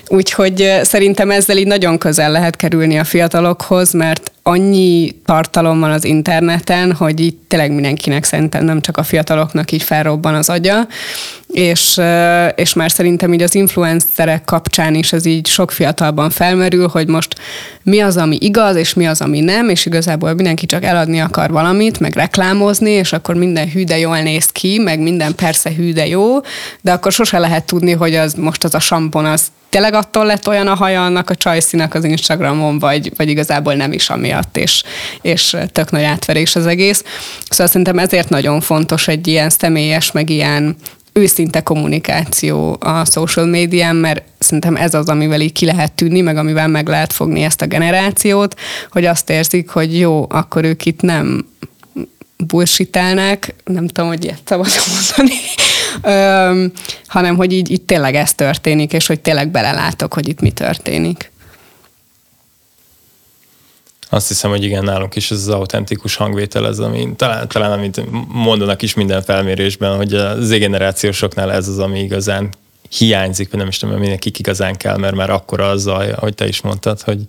Úgyhogy 0.09 0.73
szerintem 0.83 1.31
ezzel 1.31 1.57
így 1.57 1.67
nagyon 1.67 1.99
közel 1.99 2.31
lehet 2.31 2.57
kerülni 2.57 2.99
a 2.99 3.05
fiatalokhoz, 3.05 3.93
mert 3.93 4.32
annyi 4.43 5.17
tartalom 5.25 5.81
van 5.81 5.91
az 5.91 6.05
interneten, 6.05 6.93
hogy 6.93 7.21
itt 7.21 7.43
tényleg 7.49 7.73
mindenkinek 7.73 8.25
szerintem 8.25 8.65
nem 8.65 8.81
csak 8.81 8.97
a 8.97 9.03
fiataloknak 9.03 9.73
így 9.73 9.83
felrobban 9.83 10.35
az 10.35 10.49
agya, 10.49 10.87
és, 11.47 12.01
és 12.55 12.73
már 12.73 12.91
szerintem 12.91 13.33
így 13.33 13.43
az 13.43 13.55
influencerek 13.55 14.45
kapcsán 14.45 14.95
is 14.95 15.13
ez 15.13 15.25
így 15.25 15.47
sok 15.47 15.71
fiatalban 15.71 16.31
felmerül, 16.31 16.89
hogy 16.89 17.09
most 17.09 17.35
mi 17.83 18.01
az, 18.01 18.17
ami 18.17 18.37
igaz, 18.41 18.77
és 18.77 18.95
mi 18.95 19.07
az, 19.07 19.21
ami 19.21 19.41
nem, 19.41 19.69
és 19.69 19.87
igazából 19.87 20.35
mindenki 20.35 20.67
csak 20.67 20.85
eladni 20.85 21.21
akar 21.21 21.51
valamit, 21.51 22.01
meg 22.01 22.15
reklámozni, 22.15 22.91
és 22.91 23.13
akkor 23.13 23.35
minden 23.35 23.71
hűde 23.71 23.99
jól 23.99 24.19
néz 24.19 24.47
ki, 24.47 24.79
meg 24.79 25.01
minden 25.01 25.35
persze 25.35 25.75
hűde 25.75 26.07
jó, 26.07 26.41
de 26.81 26.93
akkor 26.93 27.13
sose 27.13 27.39
lehet 27.39 27.65
tudni, 27.65 27.93
hogy 27.93 28.15
az 28.15 28.35
most 28.35 28.65
az 28.65 28.75
a 28.75 28.81
sampon 28.81 29.25
az 29.25 29.47
tényleg 29.73 29.95
attól 29.95 30.27
lett 30.27 30.49
olyan 30.49 30.67
a 30.67 30.75
haja 30.75 31.05
annak 31.05 31.31
a 31.31 31.35
csajszínak 31.35 31.95
az 31.95 32.05
Instagramon, 32.05 32.79
vagy, 32.79 33.13
vagy 33.17 33.29
igazából 33.29 33.75
nem 33.75 33.93
is 33.93 34.11
amiatt, 34.11 34.57
és, 34.57 34.83
és 35.23 35.57
tök 35.73 35.91
nagy 35.91 36.03
átverés 36.03 36.57
az 36.57 36.67
egész. 36.67 37.05
Szóval 37.49 37.67
szerintem 37.67 37.99
ezért 37.99 38.29
nagyon 38.29 38.61
fontos 38.61 39.09
egy 39.09 39.27
ilyen 39.27 39.51
személyes, 39.51 40.13
meg 40.13 40.31
ilyen 40.31 40.77
őszinte 41.13 41.61
kommunikáció 41.61 42.77
a 42.81 43.05
social 43.05 43.47
médián, 43.47 43.97
mert 43.97 44.23
szerintem 44.39 44.77
ez 44.77 44.95
az, 44.95 45.09
amivel 45.09 45.41
így 45.41 45.53
ki 45.53 45.65
lehet 45.65 45.93
tűnni, 45.93 46.21
meg 46.21 46.37
amivel 46.37 46.69
meg 46.69 46.89
lehet 46.89 47.13
fogni 47.13 47.43
ezt 47.43 47.63
a 47.63 47.67
generációt, 47.67 48.55
hogy 48.91 49.05
azt 49.05 49.31
érzik, 49.31 49.69
hogy 49.69 49.99
jó, 49.99 50.27
akkor 50.29 50.65
ők 50.65 50.87
itt 50.87 51.01
nem 51.01 51.47
bullshitelnek, 52.37 53.55
nem 53.65 53.87
tudom, 53.87 54.09
hogy 54.09 54.25
ilyet 54.25 54.41
szabad 54.45 54.71
mondani, 54.89 55.41
Öm, 56.03 56.73
hanem 57.07 57.37
hogy 57.37 57.53
így 57.53 57.71
itt 57.71 57.87
tényleg 57.87 58.15
ez 58.15 58.35
történik, 58.35 58.93
és 58.93 59.07
hogy 59.07 59.21
tényleg 59.21 59.51
belelátok, 59.51 60.15
hogy 60.15 60.29
itt 60.29 60.41
mi 60.41 60.51
történik. 60.51 61.31
Azt 64.09 64.29
hiszem, 64.29 64.51
hogy 64.51 64.65
igen, 64.65 64.85
nálunk 64.85 65.17
is 65.17 65.31
ez 65.31 65.39
az 65.39 65.49
autentikus 65.49 66.15
hangvétel, 66.15 66.67
ez, 66.67 66.79
ami, 66.79 67.09
talán, 67.17 67.49
talán 67.49 67.73
amit 67.73 68.03
mondanak 68.29 68.83
is 68.83 68.95
minden 68.95 69.23
felmérésben, 69.23 69.97
hogy 69.97 70.15
a 70.15 70.41
z-generációsoknál 70.41 71.53
ez 71.53 71.69
az, 71.69 71.79
ami 71.79 72.01
igazán 72.01 72.49
hiányzik, 72.99 73.51
vagy 73.51 73.59
nem 73.59 73.69
is 73.69 73.79
tudom, 73.79 73.99
mindenki 73.99 74.31
igazán 74.39 74.77
kell, 74.77 74.97
mert 74.97 75.15
már 75.15 75.31
akkora 75.31 75.69
az 75.69 75.83
zaj, 75.83 76.13
ahogy 76.13 76.35
te 76.35 76.49
is 76.49 76.61
mondtad, 76.61 77.01
hogy, 77.01 77.21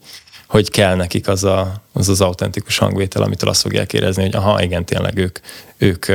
hogy 0.53 0.69
kell 0.69 0.95
nekik 0.95 1.27
az, 1.27 1.43
a, 1.43 1.73
az 1.93 2.09
az 2.09 2.21
autentikus 2.21 2.77
hangvétel, 2.77 3.21
amitől 3.21 3.49
azt 3.49 3.61
fogják 3.61 3.93
érezni, 3.93 4.23
hogy 4.23 4.35
aha, 4.35 4.63
igen, 4.63 4.85
tényleg 4.85 5.17
ők, 5.17 5.39
ők, 5.77 6.05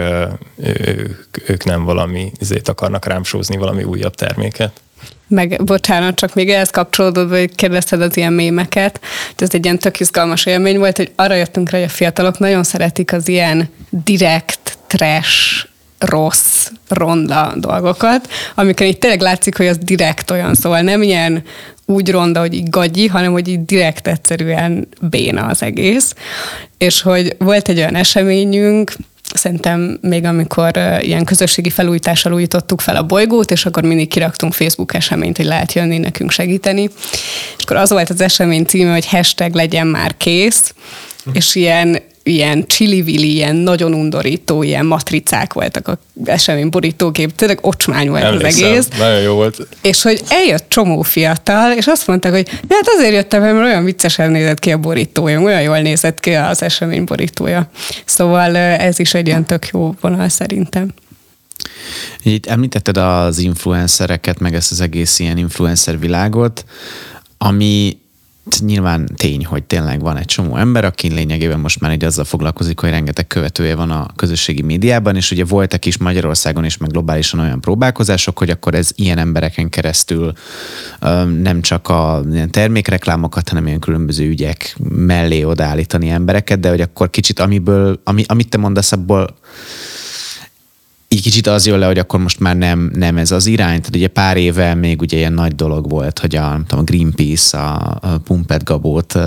ők, 0.56 1.50
ők 1.50 1.64
nem 1.64 1.84
valami, 1.84 2.32
ezért 2.40 2.68
akarnak 2.68 3.04
rám 3.06 3.24
sózni 3.24 3.56
valami 3.56 3.82
újabb 3.82 4.14
terméket. 4.14 4.80
Meg, 5.28 5.64
bocsánat, 5.64 6.14
csak 6.14 6.34
még 6.34 6.50
ehhez 6.50 6.70
kapcsolódva, 6.70 7.38
hogy 7.38 7.54
kérdezted 7.54 8.00
az 8.00 8.16
ilyen 8.16 8.32
mémeket, 8.32 9.00
ez 9.36 9.54
egy 9.54 9.64
ilyen 9.64 9.78
tök 9.78 10.00
izgalmas 10.00 10.46
élmény 10.46 10.78
volt, 10.78 10.96
hogy 10.96 11.12
arra 11.16 11.34
jöttünk 11.34 11.70
rá, 11.70 11.78
hogy 11.78 11.88
a 11.88 11.92
fiatalok 11.92 12.38
nagyon 12.38 12.62
szeretik 12.62 13.12
az 13.12 13.28
ilyen 13.28 13.68
direkt, 13.90 14.78
trash, 14.86 15.66
rossz, 15.98 16.70
ronda 16.88 17.54
dolgokat, 17.56 18.28
amikor 18.54 18.86
itt 18.86 19.00
tényleg 19.00 19.20
látszik, 19.20 19.56
hogy 19.56 19.66
az 19.66 19.78
direkt 19.78 20.30
olyan, 20.30 20.54
szóval 20.54 20.80
nem 20.80 21.02
ilyen 21.02 21.42
úgy 21.90 22.10
ronda, 22.10 22.40
hogy 22.40 22.54
így 22.54 22.68
gagyi, 22.68 23.06
hanem 23.06 23.32
hogy 23.32 23.48
így 23.48 23.64
direkt 23.64 24.06
egyszerűen 24.06 24.88
béna 25.00 25.46
az 25.46 25.62
egész. 25.62 26.14
És 26.78 27.00
hogy 27.00 27.36
volt 27.38 27.68
egy 27.68 27.78
olyan 27.78 27.94
eseményünk, 27.94 28.92
szerintem 29.34 29.98
még 30.00 30.24
amikor 30.24 30.76
ilyen 31.00 31.24
közösségi 31.24 31.70
felújítással 31.70 32.32
újítottuk 32.32 32.80
fel 32.80 32.96
a 32.96 33.02
bolygót, 33.02 33.50
és 33.50 33.66
akkor 33.66 33.82
mindig 33.82 34.08
kiraktunk 34.08 34.52
Facebook 34.52 34.94
eseményt, 34.94 35.36
hogy 35.36 35.46
lehet 35.46 35.72
jönni 35.72 35.98
nekünk 35.98 36.30
segíteni. 36.30 36.90
És 37.56 37.64
akkor 37.64 37.76
az 37.76 37.90
volt 37.90 38.10
az 38.10 38.20
esemény 38.20 38.64
címe, 38.64 38.92
hogy 38.92 39.06
hashtag 39.06 39.54
legyen 39.54 39.86
már 39.86 40.16
kész, 40.16 40.74
és 41.32 41.54
ilyen 41.54 41.98
ilyen 42.28 42.66
csili 42.66 43.34
ilyen 43.34 43.56
nagyon 43.56 43.94
undorító, 43.94 44.62
ilyen 44.62 44.86
matricák 44.86 45.52
voltak 45.52 45.88
a 45.88 45.98
esemény 46.24 46.68
borítókép, 46.68 47.34
tényleg 47.34 47.58
ocsmány 47.62 48.08
volt 48.08 48.22
Emlékszem, 48.22 48.64
az 48.64 48.70
egész. 48.70 48.88
Nagyon 48.98 49.20
jó 49.20 49.34
volt. 49.34 49.66
És 49.82 50.02
hogy 50.02 50.22
eljött 50.28 50.64
csomó 50.68 51.02
fiatal, 51.02 51.72
és 51.72 51.86
azt 51.86 52.06
mondták, 52.06 52.32
hogy 52.32 52.48
hát 52.48 52.88
azért 52.96 53.12
jöttem, 53.12 53.42
mert 53.42 53.54
olyan 53.54 53.84
viccesen 53.84 54.30
nézett 54.30 54.58
ki 54.58 54.72
a 54.72 54.78
borítója, 54.78 55.40
olyan 55.40 55.62
jól 55.62 55.78
nézett 55.78 56.20
ki 56.20 56.34
az 56.34 56.62
esemény 56.62 57.04
borítója. 57.04 57.70
Szóval 58.04 58.56
ez 58.56 58.98
is 58.98 59.14
egy 59.14 59.26
ilyen 59.26 59.44
tök 59.44 59.68
jó 59.72 59.94
vonal 60.00 60.28
szerintem. 60.28 60.88
Itt 62.22 62.46
említetted 62.46 62.96
az 62.96 63.38
influencereket, 63.38 64.38
meg 64.38 64.54
ezt 64.54 64.70
az 64.70 64.80
egész 64.80 65.18
ilyen 65.18 65.38
influencer 65.38 65.98
világot, 65.98 66.64
ami 67.38 67.98
nyilván 68.60 69.08
tény, 69.16 69.44
hogy 69.44 69.64
tényleg 69.64 70.00
van 70.00 70.16
egy 70.16 70.24
csomó 70.24 70.56
ember, 70.56 70.84
aki 70.84 71.12
lényegében 71.12 71.60
most 71.60 71.80
már 71.80 71.90
egy 71.90 72.04
azzal 72.04 72.24
foglalkozik, 72.24 72.80
hogy 72.80 72.90
rengeteg 72.90 73.26
követője 73.26 73.74
van 73.74 73.90
a 73.90 74.06
közösségi 74.16 74.62
médiában, 74.62 75.16
és 75.16 75.30
ugye 75.30 75.44
voltak 75.44 75.84
is 75.84 75.96
Magyarországon 75.96 76.64
is, 76.64 76.76
meg 76.76 76.90
globálisan 76.90 77.40
olyan 77.40 77.60
próbálkozások, 77.60 78.38
hogy 78.38 78.50
akkor 78.50 78.74
ez 78.74 78.90
ilyen 78.94 79.18
embereken 79.18 79.68
keresztül 79.68 80.32
nem 81.42 81.60
csak 81.60 81.88
a 81.88 82.22
ilyen 82.32 82.50
termékreklámokat, 82.50 83.48
hanem 83.48 83.66
ilyen 83.66 83.80
különböző 83.80 84.28
ügyek 84.28 84.76
mellé 84.88 85.42
odaállítani 85.42 86.08
embereket, 86.08 86.60
de 86.60 86.68
hogy 86.68 86.80
akkor 86.80 87.10
kicsit 87.10 87.38
amiből, 87.38 88.00
ami, 88.04 88.24
amit 88.26 88.48
te 88.48 88.58
mondasz, 88.58 88.92
abból 88.92 89.36
így 91.08 91.22
kicsit 91.22 91.46
az 91.46 91.66
jön 91.66 91.78
le, 91.78 91.86
hogy 91.86 91.98
akkor 91.98 92.20
most 92.20 92.40
már 92.40 92.56
nem, 92.56 92.90
nem 92.94 93.16
ez 93.16 93.30
az 93.30 93.46
irány. 93.46 93.78
Tehát 93.78 93.96
ugye 93.96 94.08
pár 94.08 94.36
éve 94.36 94.74
még 94.74 95.00
ugye 95.00 95.16
ilyen 95.16 95.32
nagy 95.32 95.54
dolog 95.54 95.90
volt, 95.90 96.18
hogy 96.18 96.36
a, 96.36 96.60
tudom, 96.66 96.84
a 96.84 96.90
Greenpeace 96.90 97.58
a, 97.58 97.98
a 98.00 98.18
Pumpet 98.18 98.64
Gabót 98.64 99.18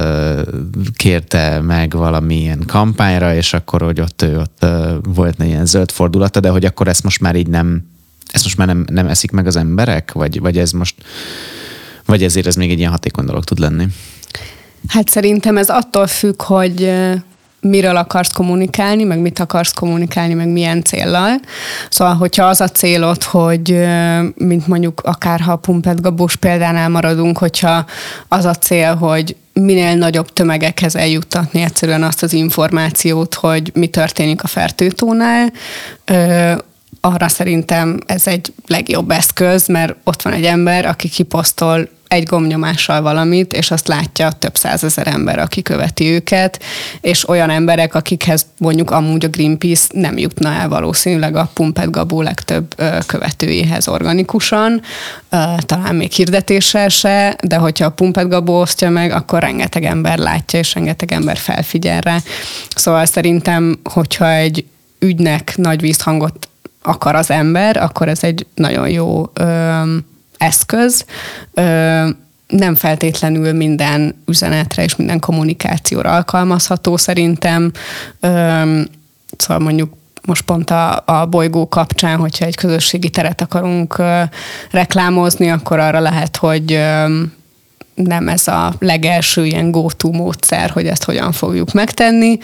kérte 0.96 1.60
meg 1.60 1.94
valamilyen 1.94 2.64
kampányra, 2.68 3.36
és 3.36 3.54
akkor, 3.54 3.82
hogy 3.82 4.02
ott, 4.02 4.26
ott 4.38 4.58
uh, 4.62 4.92
volt 5.16 5.42
egy 5.42 5.48
ilyen 5.48 5.66
zöld 5.66 5.92
fordulata, 5.92 6.40
de 6.40 6.50
hogy 6.50 6.66
akkor 6.66 6.88
ezt 6.88 7.04
most 7.04 7.22
már 7.22 7.36
így 7.36 7.48
nem, 7.48 7.84
ezt 8.32 8.44
most 8.44 8.58
már 8.58 8.68
nem, 8.68 8.86
nem 8.90 9.08
eszik 9.08 9.32
meg 9.32 9.48
az 9.48 9.56
emberek? 9.56 10.12
Vagy, 10.12 10.40
vagy 10.40 10.58
ez 10.58 10.72
most, 10.72 10.96
vagy 12.06 12.24
ezért 12.24 12.48
ez 12.48 12.56
még 12.56 12.72
egy 12.72 12.80
ilyen 12.80 12.92
hatékony 12.92 13.26
dolog 13.26 13.44
tud 13.44 13.60
lenni? 13.60 13.88
Hát 14.88 15.10
szerintem 15.10 15.58
ez 15.58 15.70
attól 15.70 16.08
függ, 16.08 16.42
hogy 16.42 16.94
miről 17.62 17.96
akarsz 17.96 18.32
kommunikálni, 18.32 19.04
meg 19.04 19.20
mit 19.20 19.40
akarsz 19.40 19.72
kommunikálni, 19.72 20.34
meg 20.34 20.48
milyen 20.48 20.84
céllal. 20.84 21.40
Szóval, 21.90 22.16
hogyha 22.16 22.46
az 22.46 22.62
a 22.62 22.68
célod, 22.68 23.24
hogy 23.24 23.88
mint 24.36 24.68
mondjuk 24.68 25.02
akár 25.04 25.40
ha 25.40 25.52
a 25.52 25.56
Pumpet 25.56 26.02
Gabós 26.02 26.36
példánál 26.36 26.90
maradunk, 26.90 27.38
hogyha 27.38 27.86
az 28.28 28.46
a 28.46 28.56
cél, 28.56 28.96
hogy 28.96 29.36
minél 29.54 29.96
nagyobb 29.96 30.34
tömegekhez 30.34 30.96
eljuttatni 30.96 31.62
egyszerűen 31.62 32.04
azt 32.04 32.24
az 32.24 32.34
információt, 32.34 33.34
hogy 33.34 33.72
mi 33.74 33.88
történik 33.88 34.44
a 34.44 34.48
fertőtónál, 34.48 35.52
arra 37.02 37.28
szerintem 37.28 38.00
ez 38.06 38.28
egy 38.28 38.54
legjobb 38.68 39.12
eszköz, 39.12 39.68
mert 39.68 39.96
ott 40.04 40.22
van 40.22 40.34
egy 40.34 40.46
ember, 40.46 40.86
aki 40.86 41.10
kiposztol 41.10 41.90
egy 42.12 42.24
gomnyomással 42.24 43.02
valamit, 43.02 43.54
és 43.54 43.72
azt 43.72 43.88
látja 43.88 44.32
több 44.32 44.58
százezer 44.58 45.08
ember, 45.08 45.40
aki 45.40 45.62
követi 45.62 46.06
őket, 46.06 46.64
és 47.02 47.30
olyan 47.30 47.50
emberek, 47.50 47.96
akikhez 47.96 48.46
mondjuk 48.58 48.92
amúgy 48.92 49.26
a 49.26 49.28
Greenpeace 49.28 49.88
nem 49.94 50.18
jutna 50.18 50.50
el 50.50 50.70
valószínűleg 50.70 51.36
a 51.36 51.50
Pumpet 51.54 51.90
Gabó 51.90 52.22
legtöbb 52.22 52.76
követőjéhez 53.06 53.88
organikusan, 53.88 54.82
talán 55.60 55.96
még 55.96 56.12
hirdetéssel 56.12 56.90
se, 56.90 57.38
de 57.44 57.56
hogyha 57.56 57.86
a 57.86 57.90
Pumpet 57.90 58.28
Gabó 58.28 58.60
osztja 58.60 58.90
meg, 58.90 59.12
akkor 59.12 59.40
rengeteg 59.40 59.84
ember 59.84 60.18
látja, 60.18 60.60
és 60.60 60.74
rengeteg 60.74 61.12
ember 61.12 61.38
felfigyel 61.38 62.02
rá. 62.02 62.18
Szóval 62.76 63.06
szerintem, 63.06 63.80
hogyha 63.84 64.32
egy 64.32 64.66
ügynek 65.00 65.54
nagy 65.58 65.82
vízhangot 65.82 66.50
akar 66.82 67.16
az 67.16 67.30
ember, 67.30 67.78
akkor 67.78 68.08
ez 68.08 68.24
egy 68.24 68.46
nagyon 68.56 68.90
jó 68.90 69.30
ö, 69.34 69.82
eszköz. 70.42 71.06
Nem 72.48 72.76
feltétlenül 72.76 73.54
minden 73.54 74.22
üzenetre 74.28 74.84
és 74.84 74.96
minden 74.96 75.20
kommunikációra 75.20 76.12
alkalmazható 76.12 76.98
szerintem. 76.98 77.72
Szóval 79.38 79.60
mondjuk 79.60 79.94
most 80.22 80.42
pont 80.42 80.70
a, 80.70 81.04
a 81.06 81.26
bolygó 81.26 81.68
kapcsán, 81.68 82.18
hogyha 82.18 82.46
egy 82.46 82.56
közösségi 82.56 83.10
teret 83.10 83.42
akarunk 83.42 83.98
ö, 83.98 84.22
reklámozni, 84.72 85.52
akkor 85.52 85.80
arra 85.80 86.00
lehet, 86.00 86.38
hogy 86.38 86.74
ö, 86.74 87.22
nem 88.08 88.28
ez 88.28 88.48
a 88.48 88.74
legelső 88.80 89.46
ilyen 89.46 89.72
go-to 89.72 90.12
módszer, 90.12 90.70
hogy 90.70 90.88
ezt 90.88 91.04
hogyan 91.04 91.32
fogjuk 91.32 91.72
megtenni, 91.72 92.38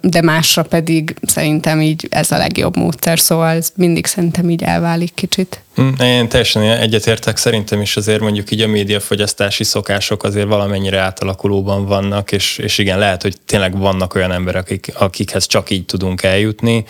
de 0.00 0.22
másra 0.22 0.62
pedig 0.62 1.14
szerintem 1.22 1.80
így 1.80 2.06
ez 2.10 2.30
a 2.30 2.36
legjobb 2.36 2.76
módszer, 2.76 3.18
szóval 3.18 3.56
ez 3.56 3.72
mindig 3.76 4.06
szerintem 4.06 4.50
így 4.50 4.62
elválik 4.62 5.14
kicsit. 5.14 5.62
Hm, 5.74 6.02
én 6.02 6.28
teljesen 6.28 6.62
egyetértek, 6.62 7.36
szerintem 7.36 7.80
is 7.80 7.96
azért 7.96 8.20
mondjuk 8.20 8.50
így 8.50 8.60
a 8.60 8.68
médiafogyasztási 8.68 9.64
szokások 9.64 10.22
azért 10.22 10.46
valamennyire 10.46 10.98
átalakulóban 10.98 11.86
vannak, 11.86 12.32
és, 12.32 12.58
és 12.58 12.78
igen, 12.78 12.98
lehet, 12.98 13.22
hogy 13.22 13.36
tényleg 13.46 13.78
vannak 13.78 14.14
olyan 14.14 14.32
emberek, 14.32 14.62
akik, 14.62 14.92
akikhez 14.94 15.46
csak 15.46 15.70
így 15.70 15.84
tudunk 15.84 16.22
eljutni. 16.22 16.84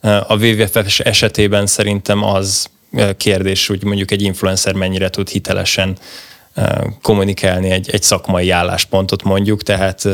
A 0.00 0.36
WWF 0.36 0.76
esetében 0.98 1.66
szerintem 1.66 2.24
az 2.24 2.66
kérdés, 3.16 3.66
hogy 3.66 3.84
mondjuk 3.84 4.10
egy 4.10 4.22
influencer 4.22 4.74
mennyire 4.74 5.10
tud 5.10 5.28
hitelesen 5.28 5.96
kommunikálni 7.02 7.70
egy, 7.70 7.90
egy 7.90 8.02
szakmai 8.02 8.50
álláspontot 8.50 9.22
mondjuk, 9.22 9.62
tehát 9.62 10.08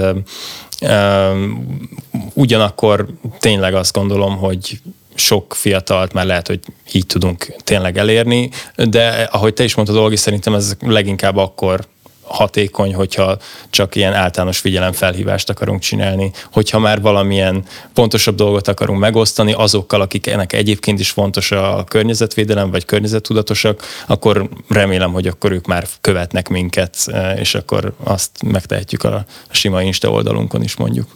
ugyanakkor 2.35 3.07
tényleg 3.39 3.75
azt 3.75 3.93
gondolom, 3.93 4.37
hogy 4.37 4.81
sok 5.15 5.55
fiatalt 5.55 6.13
már 6.13 6.27
lehet, 6.27 6.47
hogy 6.47 6.61
így 6.93 7.07
tudunk 7.07 7.55
tényleg 7.65 7.99
elérni, 7.99 8.51
de 8.75 9.29
ahogy 9.33 9.55
te 9.55 9.65
is 9.65 9.75
mondtad, 9.75 9.97
Olgi, 9.97 10.17
szerintem 10.17 10.55
ez 10.55 10.77
leginkább 10.81 11.37
akkor 11.37 11.87
hatékony, 12.27 12.95
hogyha 12.95 13.37
csak 13.71 13.95
ilyen 13.95 14.12
általános 14.12 14.59
figyelemfelhívást 14.59 15.51
akarunk 15.51 15.81
csinálni, 15.81 16.31
hogyha 16.53 16.79
már 16.79 17.01
valamilyen 17.01 17.65
pontosabb 17.95 18.35
dolgot 18.35 18.69
akarunk 18.69 19.01
megosztani 19.01 19.53
azokkal, 19.53 20.01
akik 20.01 20.27
ennek 20.27 20.53
egyébként 20.53 21.01
is 21.01 21.11
fontos 21.11 21.53
a 21.53 21.85
környezetvédelem, 21.89 22.71
vagy 22.71 22.85
környezettudatosak, 22.85 23.83
akkor 24.07 24.49
remélem, 24.69 25.12
hogy 25.12 25.27
akkor 25.27 25.53
ők 25.53 25.67
már 25.67 25.87
követnek 26.01 26.49
minket, 26.49 26.97
eh, 27.07 27.39
és 27.39 27.55
akkor 27.55 27.95
azt 28.05 28.31
megtehetjük 28.43 29.05
a 29.05 29.25
sima 29.51 29.83
Insta 29.83 30.11
oldalunkon 30.11 30.62
is 30.62 30.77
mondjuk. 30.77 31.09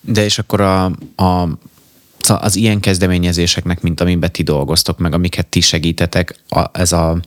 De 0.00 0.24
és 0.24 0.38
akkor 0.38 0.60
a, 0.60 0.84
a 1.16 1.48
az 2.30 2.56
ilyen 2.56 2.80
kezdeményezéseknek, 2.80 3.80
mint 3.80 4.00
amiben 4.00 4.32
ti 4.32 4.42
dolgoztok, 4.42 4.98
meg 4.98 5.14
amiket 5.14 5.46
ti 5.46 5.60
segítetek, 5.60 6.36
a, 6.48 6.64
ez 6.72 6.92
a 6.92 7.20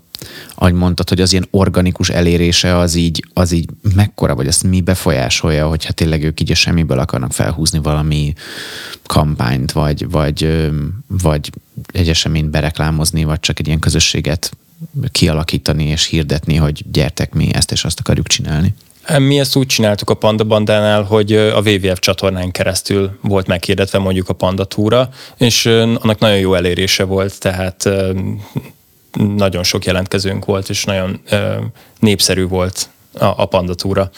ahogy 0.55 0.73
mondtad, 0.73 1.09
hogy 1.09 1.21
az 1.21 1.31
ilyen 1.31 1.47
organikus 1.51 2.09
elérése 2.09 2.77
az 2.77 2.95
így, 2.95 3.25
az 3.33 3.51
így 3.51 3.69
mekkora, 3.95 4.35
vagy 4.35 4.47
ezt 4.47 4.63
mi 4.63 4.81
befolyásolja, 4.81 5.67
hogyha 5.67 5.93
tényleg 5.93 6.23
ők 6.23 6.39
így 6.41 6.51
a 6.51 6.55
semmiből 6.55 6.99
akarnak 6.99 7.33
felhúzni 7.33 7.79
valami 7.79 8.33
kampányt, 9.05 9.71
vagy, 9.71 10.09
vagy, 10.09 10.49
vagy 11.07 11.49
egy 11.91 12.09
eseményt 12.09 12.49
bereklámozni, 12.49 13.23
vagy 13.23 13.39
csak 13.39 13.59
egy 13.59 13.67
ilyen 13.67 13.79
közösséget 13.79 14.57
kialakítani 15.11 15.83
és 15.83 16.05
hirdetni, 16.05 16.55
hogy 16.55 16.83
gyertek, 16.91 17.33
mi 17.33 17.53
ezt 17.53 17.71
és 17.71 17.85
azt 17.85 17.99
akarjuk 17.99 18.27
csinálni. 18.27 18.73
Mi 19.17 19.39
ezt 19.39 19.55
úgy 19.55 19.67
csináltuk 19.67 20.09
a 20.09 20.13
Panda 20.13 20.43
Bandánál, 20.43 21.03
hogy 21.03 21.33
a 21.35 21.61
WWF 21.61 21.99
csatornán 21.99 22.51
keresztül 22.51 23.17
volt 23.21 23.47
meghirdetve 23.47 23.99
mondjuk 23.99 24.29
a 24.29 24.33
Panda 24.33 24.63
túra, 24.63 25.09
és 25.37 25.65
annak 25.65 26.19
nagyon 26.19 26.37
jó 26.37 26.53
elérése 26.53 27.03
volt, 27.03 27.39
tehát 27.39 27.89
nagyon 29.35 29.63
sok 29.63 29.85
jelentkezőnk 29.85 30.45
volt, 30.45 30.69
és 30.69 30.83
nagyon 30.83 31.21
népszerű 31.99 32.47
volt 32.47 32.89
a, 33.19 33.33
a 33.37 33.45
pandatúra. 33.45 34.09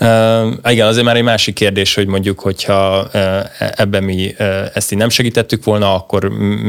Uh, 0.00 0.72
igen, 0.72 0.86
azért 0.86 1.04
már 1.04 1.16
egy 1.16 1.22
másik 1.22 1.54
kérdés, 1.54 1.94
hogy 1.94 2.06
mondjuk, 2.06 2.40
hogyha 2.40 3.08
uh, 3.14 3.40
ebben 3.76 4.02
mi 4.02 4.34
ezt 4.74 4.92
így 4.92 4.98
nem 4.98 5.08
segítettük 5.08 5.64
volna, 5.64 5.94
akkor 5.94 6.28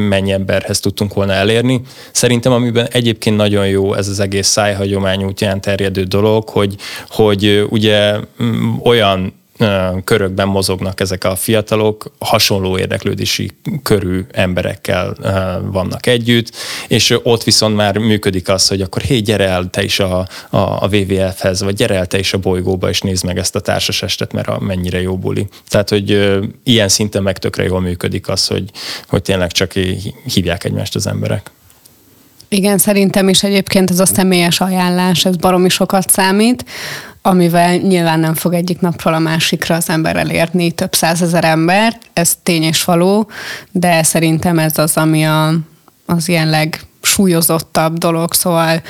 mennyi 0.09 0.31
emberhez 0.31 0.79
tudtunk 0.79 1.13
volna 1.13 1.33
elérni. 1.33 1.81
Szerintem 2.11 2.51
amiben 2.51 2.87
egyébként 2.91 3.35
nagyon 3.35 3.67
jó 3.67 3.93
ez 3.93 4.07
az 4.07 4.19
egész 4.19 4.47
szájhagyomány 4.47 5.23
útján 5.23 5.61
terjedő 5.61 6.03
dolog, 6.03 6.49
hogy, 6.49 6.75
hogy 7.09 7.65
ugye 7.69 8.15
olyan 8.83 9.39
körökben 10.03 10.47
mozognak 10.47 10.99
ezek 10.99 11.23
a 11.23 11.35
fiatalok, 11.35 12.11
hasonló 12.19 12.77
érdeklődési 12.77 13.51
körű 13.83 14.25
emberekkel 14.31 15.15
vannak 15.71 16.05
együtt, 16.05 16.51
és 16.87 17.17
ott 17.23 17.43
viszont 17.43 17.75
már 17.75 17.97
működik 17.97 18.49
az, 18.49 18.67
hogy 18.67 18.81
akkor 18.81 19.01
hé, 19.01 19.19
gyere 19.19 19.47
el 19.47 19.69
te 19.69 19.83
is 19.83 19.99
a, 19.99 20.27
a, 20.49 20.57
a 20.57 20.89
WWF-hez, 20.91 21.61
vagy 21.61 21.75
gyere 21.75 21.95
el 21.95 22.05
te 22.05 22.19
is 22.19 22.33
a 22.33 22.37
bolygóba, 22.37 22.89
és 22.89 23.01
nézd 23.01 23.25
meg 23.25 23.37
ezt 23.37 23.55
a 23.55 23.59
társasestet, 23.59 24.33
mert 24.33 24.47
a, 24.47 24.59
mennyire 24.59 25.01
jó 25.01 25.17
buli. 25.17 25.47
Tehát, 25.67 25.89
hogy 25.89 26.39
ilyen 26.63 26.87
szinten 26.87 27.23
meg 27.23 27.37
tökre 27.37 27.63
jól 27.63 27.81
működik 27.81 28.27
az, 28.27 28.47
hogy, 28.47 28.71
hogy 29.07 29.21
tényleg 29.21 29.51
csak 29.51 29.71
hívják 30.23 30.63
egymást 30.63 30.95
az 30.95 31.07
emberek. 31.07 31.51
Igen, 32.53 32.77
szerintem 32.77 33.29
is 33.29 33.43
egyébként 33.43 33.89
ez 33.89 33.99
a 33.99 34.05
személyes 34.05 34.61
ajánlás, 34.61 35.25
ez 35.25 35.35
baromi 35.35 35.69
sokat 35.69 36.09
számít 36.09 36.65
amivel 37.21 37.75
nyilván 37.75 38.19
nem 38.19 38.33
fog 38.33 38.53
egyik 38.53 38.79
napról 38.79 39.13
a 39.13 39.19
másikra 39.19 39.75
az 39.75 39.89
ember 39.89 40.15
elérni 40.15 40.71
több 40.71 40.93
százezer 40.93 41.43
ember, 41.43 41.97
ez 42.13 42.37
tény 42.43 42.63
és 42.63 42.83
való, 42.83 43.29
de 43.71 44.03
szerintem 44.03 44.59
ez 44.59 44.77
az, 44.77 44.97
ami 44.97 45.25
a, 45.25 45.53
az 46.05 46.27
ilyen 46.27 46.49
legsúlyozottabb 46.49 47.97
dolog, 47.97 48.33
szóval 48.33 48.81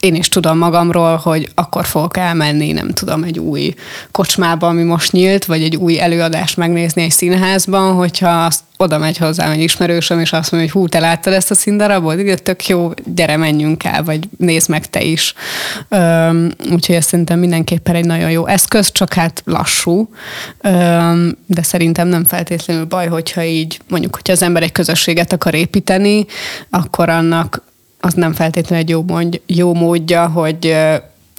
én 0.00 0.14
is 0.14 0.28
tudom 0.28 0.58
magamról, 0.58 1.16
hogy 1.16 1.50
akkor 1.54 1.86
fogok 1.86 2.16
elmenni, 2.16 2.72
nem 2.72 2.90
tudom, 2.90 3.22
egy 3.22 3.38
új 3.38 3.74
kocsmába, 4.10 4.66
ami 4.66 4.82
most 4.82 5.12
nyílt, 5.12 5.44
vagy 5.44 5.62
egy 5.62 5.76
új 5.76 6.00
előadást 6.00 6.56
megnézni 6.56 7.02
egy 7.02 7.10
színházban, 7.10 7.94
hogyha 7.94 8.44
azt 8.44 8.60
oda 8.76 8.98
megy 8.98 9.16
hozzám 9.16 9.50
egy 9.50 9.60
ismerősöm, 9.60 10.20
és 10.20 10.32
azt 10.32 10.52
mondja, 10.52 10.70
hogy 10.72 10.80
hú, 10.80 10.88
te 10.88 10.98
láttad 10.98 11.32
ezt 11.32 11.50
a 11.50 11.54
színdarabot? 11.54 12.18
Igen, 12.18 12.38
tök 12.42 12.66
jó, 12.66 12.90
gyere, 13.14 13.36
menjünk 13.36 13.84
el, 13.84 14.02
vagy 14.04 14.28
nézd 14.38 14.68
meg 14.68 14.86
te 14.86 15.02
is. 15.02 15.34
Üm, 15.90 16.50
úgyhogy 16.70 16.94
ez 16.94 17.04
szerintem 17.04 17.38
mindenképpen 17.38 17.94
egy 17.94 18.04
nagyon 18.04 18.30
jó 18.30 18.46
eszköz, 18.46 18.92
csak 18.92 19.12
hát 19.12 19.42
lassú, 19.44 20.08
Üm, 20.64 21.36
de 21.46 21.62
szerintem 21.62 22.08
nem 22.08 22.24
feltétlenül 22.24 22.84
baj, 22.84 23.06
hogyha 23.06 23.42
így, 23.42 23.80
mondjuk, 23.88 24.14
hogyha 24.14 24.32
az 24.32 24.42
ember 24.42 24.62
egy 24.62 24.72
közösséget 24.72 25.32
akar 25.32 25.54
építeni, 25.54 26.26
akkor 26.70 27.08
annak 27.08 27.68
az 28.00 28.14
nem 28.14 28.32
feltétlenül 28.32 28.84
egy 28.84 28.90
jó, 28.90 29.02
mondj, 29.06 29.40
jó 29.46 29.74
módja, 29.74 30.28
hogy 30.28 30.76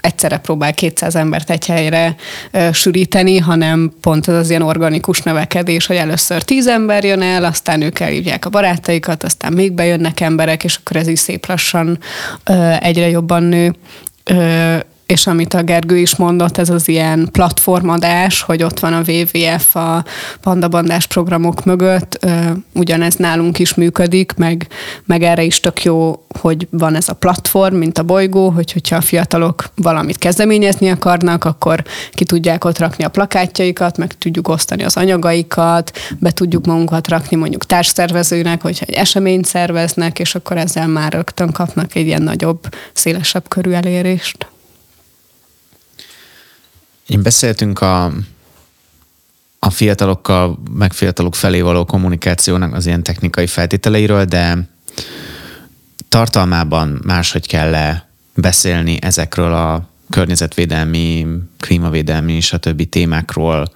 egyszerre 0.02 0.38
próbál 0.38 0.74
200 0.74 1.16
embert 1.16 1.50
egy 1.50 1.66
helyre 1.66 2.16
ö, 2.52 2.70
sűríteni, 2.74 3.38
hanem 3.38 3.94
pont 4.02 4.28
az 4.28 4.36
az 4.36 4.50
ilyen 4.50 4.62
organikus 4.62 5.22
növekedés, 5.22 5.86
hogy 5.86 5.96
először 5.96 6.42
10 6.44 6.68
ember 6.68 7.04
jön 7.04 7.22
el, 7.22 7.44
aztán 7.44 7.82
ők 7.82 8.00
elhívják 8.00 8.46
a 8.46 8.50
barátaikat, 8.50 9.24
aztán 9.24 9.54
még 9.54 9.72
bejönnek 9.72 10.20
emberek, 10.20 10.64
és 10.64 10.76
akkor 10.76 10.96
ez 10.96 11.08
is 11.08 11.20
szép 11.20 11.46
lassan 11.46 12.00
ö, 12.44 12.74
egyre 12.80 13.10
jobban 13.10 13.44
nő. 13.44 13.76
Ö, 14.24 14.76
és 15.12 15.28
amit 15.28 15.54
a 15.54 15.64
Gergő 15.64 15.98
is 15.98 16.16
mondott, 16.16 16.58
ez 16.58 16.70
az 16.70 16.88
ilyen 16.88 17.30
platformadás, 17.32 18.42
hogy 18.42 18.64
ott 18.64 18.80
van 18.80 18.94
a 18.94 19.02
WWF 19.08 19.76
a 19.76 20.06
pandabandás 20.42 21.08
programok 21.08 21.66
mögött, 21.66 22.28
ugyanez 22.74 23.16
nálunk 23.16 23.60
is 23.60 23.74
működik, 23.74 24.34
meg, 24.38 24.68
meg 25.06 25.24
erre 25.24 25.44
is 25.44 25.60
tök 25.60 25.84
jó, 25.84 26.26
hogy 26.40 26.68
van 26.70 26.96
ez 26.96 27.10
a 27.10 27.14
platform, 27.14 27.76
mint 27.76 27.98
a 27.98 28.04
bolygó, 28.04 28.50
hogy 28.50 28.72
hogyha 28.72 28.96
a 28.96 29.02
fiatalok 29.02 29.64
valamit 29.76 30.18
kezdeményezni 30.18 30.90
akarnak, 30.90 31.44
akkor 31.44 31.84
ki 32.12 32.24
tudják 32.24 32.66
ott 32.66 32.80
rakni 32.80 33.04
a 33.04 33.10
plakátjaikat, 33.10 33.98
meg 33.98 34.14
tudjuk 34.14 34.48
osztani 34.48 34.84
az 34.84 34.98
anyagaikat, 34.98 35.92
be 36.20 36.32
tudjuk 36.32 36.66
magunkat 36.66 37.08
rakni 37.08 37.38
mondjuk 37.38 37.66
társszervezőnek, 37.66 38.62
hogyha 38.62 38.86
egy 38.88 38.96
eseményt 38.96 39.46
szerveznek, 39.46 40.20
és 40.20 40.36
akkor 40.36 40.58
ezzel 40.58 40.88
már 40.88 41.14
rögtön 41.14 41.52
kapnak 41.52 41.96
egy 41.96 42.06
ilyen 42.06 42.22
nagyobb, 42.22 42.76
szélesebb 42.94 43.48
körű 43.48 43.72
elérést. 43.72 44.46
Én 47.12 47.22
beszéltünk 47.22 47.82
a, 47.82 48.06
a 49.60 49.70
fiatalokkal, 49.70 50.60
meg 50.74 50.94
fiatalok 50.94 51.36
felé 51.36 51.62
való 51.62 51.86
kommunikációnak 51.86 52.74
az 52.74 52.86
ilyen 52.86 53.04
technikai 53.04 53.48
feltételeiről, 53.48 54.26
de 54.26 54.70
tartalmában 56.10 57.02
máshogy 57.04 57.48
kell 57.48 57.76
-e 57.76 58.08
beszélni 58.36 58.98
ezekről 59.02 59.54
a 59.54 59.90
környezetvédelmi, 60.10 61.28
klímavédelmi, 61.60 62.34
és 62.34 62.56
többi 62.60 62.86
témákról 62.86 63.72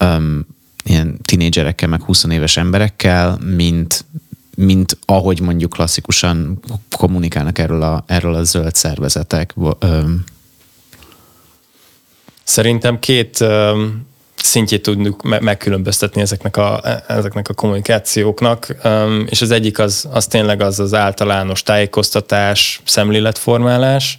um, 0.00 0.46
ilyen 0.84 1.16
tinédzserekkel, 1.24 1.88
meg 1.88 2.02
20 2.02 2.24
éves 2.24 2.56
emberekkel, 2.56 3.38
mint, 3.56 4.04
mint 4.56 4.98
ahogy 5.04 5.40
mondjuk 5.40 5.70
klasszikusan 5.70 6.60
kommunikálnak 6.96 7.58
erről 7.58 7.82
a, 7.82 8.04
erről 8.06 8.34
a 8.34 8.44
zöld 8.44 8.74
szervezetek. 8.74 9.52
Um, 9.56 10.24
Szerintem 12.44 12.98
két 12.98 13.44
szintjét 14.36 14.82
tudjuk 14.82 15.22
megkülönböztetni 15.22 16.20
ezeknek 16.20 16.56
a, 16.56 16.80
ezeknek 17.06 17.48
a 17.48 17.54
kommunikációknak, 17.54 18.76
és 19.26 19.42
az 19.42 19.50
egyik 19.50 19.78
az, 19.78 20.08
az 20.12 20.26
tényleg 20.26 20.60
az 20.60 20.80
az 20.80 20.94
általános 20.94 21.62
tájékoztatás, 21.62 22.80
szemléletformálás, 22.84 24.18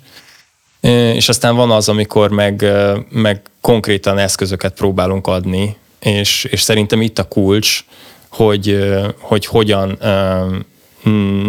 és 1.13 1.29
aztán 1.29 1.55
van 1.55 1.71
az, 1.71 1.89
amikor 1.89 2.29
meg, 2.29 2.65
meg 3.09 3.41
konkrétan 3.61 4.17
eszközöket 4.17 4.73
próbálunk 4.73 5.27
adni, 5.27 5.77
és, 5.99 6.43
és 6.43 6.61
szerintem 6.61 7.01
itt 7.01 7.19
a 7.19 7.27
kulcs, 7.27 7.83
hogy, 8.27 8.93
hogy 9.19 9.45
hogyan 9.45 9.97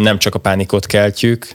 nem 0.01 0.17
csak 0.17 0.35
a 0.35 0.39
pánikot 0.39 0.85
keltjük, 0.85 1.47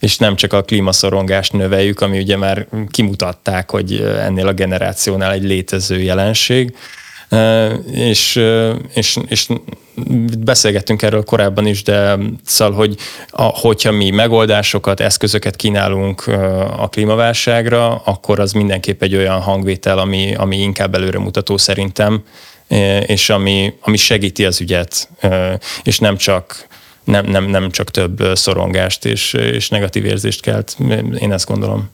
és 0.00 0.16
nem 0.16 0.36
csak 0.36 0.52
a 0.52 0.62
klímaszorongást 0.62 1.52
növeljük, 1.52 2.00
ami 2.00 2.18
ugye 2.18 2.36
már 2.36 2.66
kimutatták, 2.90 3.70
hogy 3.70 3.92
ennél 4.20 4.46
a 4.46 4.52
generációnál 4.52 5.32
egy 5.32 5.44
létező 5.44 6.00
jelenség, 6.00 6.76
és, 7.92 8.40
és, 8.94 9.18
és 9.28 9.48
beszélgettünk 10.38 11.02
erről 11.02 11.24
korábban 11.24 11.66
is, 11.66 11.82
de 11.82 12.18
szóval, 12.44 12.74
hogy 12.74 12.96
a, 13.30 13.42
hogyha 13.42 13.92
mi 13.92 14.10
megoldásokat, 14.10 15.00
eszközöket 15.00 15.56
kínálunk 15.56 16.26
a 16.76 16.88
klímaválságra, 16.88 17.96
akkor 17.96 18.40
az 18.40 18.52
mindenképp 18.52 19.02
egy 19.02 19.16
olyan 19.16 19.40
hangvétel, 19.40 19.98
ami, 19.98 20.34
ami 20.34 20.56
inkább 20.56 20.94
előremutató 20.94 21.56
szerintem, 21.56 22.22
és 23.06 23.30
ami, 23.30 23.74
ami 23.80 23.96
segíti 23.96 24.44
az 24.44 24.60
ügyet, 24.60 25.08
és 25.82 25.98
nem 25.98 26.16
csak 26.16 26.66
nem, 27.08 27.26
nem, 27.26 27.44
nem 27.44 27.70
csak 27.70 27.90
több 27.90 28.22
szorongást 28.34 29.04
és, 29.04 29.32
és 29.32 29.68
negatív 29.68 30.04
érzést 30.04 30.40
kelt. 30.40 30.76
Én 31.18 31.32
ezt 31.32 31.46
gondolom. 31.46 31.88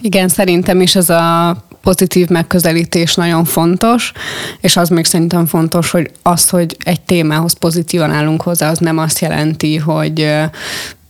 Igen, 0.00 0.28
szerintem 0.28 0.80
is 0.80 0.96
ez 0.96 1.10
a 1.10 1.56
pozitív 1.82 2.28
megközelítés 2.28 3.14
nagyon 3.14 3.44
fontos, 3.44 4.12
és 4.60 4.76
az 4.76 4.88
még 4.88 5.04
szerintem 5.04 5.46
fontos, 5.46 5.90
hogy 5.90 6.10
az, 6.22 6.48
hogy 6.48 6.76
egy 6.84 7.00
témához 7.00 7.52
pozitívan 7.52 8.10
állunk 8.10 8.42
hozzá, 8.42 8.70
az 8.70 8.78
nem 8.78 8.98
azt 8.98 9.18
jelenti, 9.18 9.76
hogy 9.76 10.18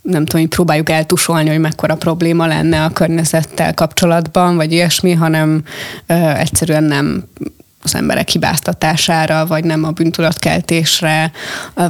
nem 0.01 0.25
tudom, 0.25 0.41
hogy 0.41 0.49
próbáljuk 0.49 0.89
eltusolni, 0.89 1.49
hogy 1.49 1.59
mekkora 1.59 1.95
probléma 1.95 2.45
lenne 2.45 2.83
a 2.83 2.89
környezettel 2.89 3.73
kapcsolatban, 3.73 4.55
vagy 4.55 4.71
ilyesmi, 4.71 5.13
hanem 5.13 5.63
ö, 6.05 6.13
egyszerűen 6.13 6.83
nem 6.83 7.23
az 7.83 7.95
emberek 7.95 8.29
hibáztatására, 8.29 9.45
vagy 9.45 9.63
nem 9.63 9.83
a 9.83 9.91
bűntudatkeltésre, 9.91 11.31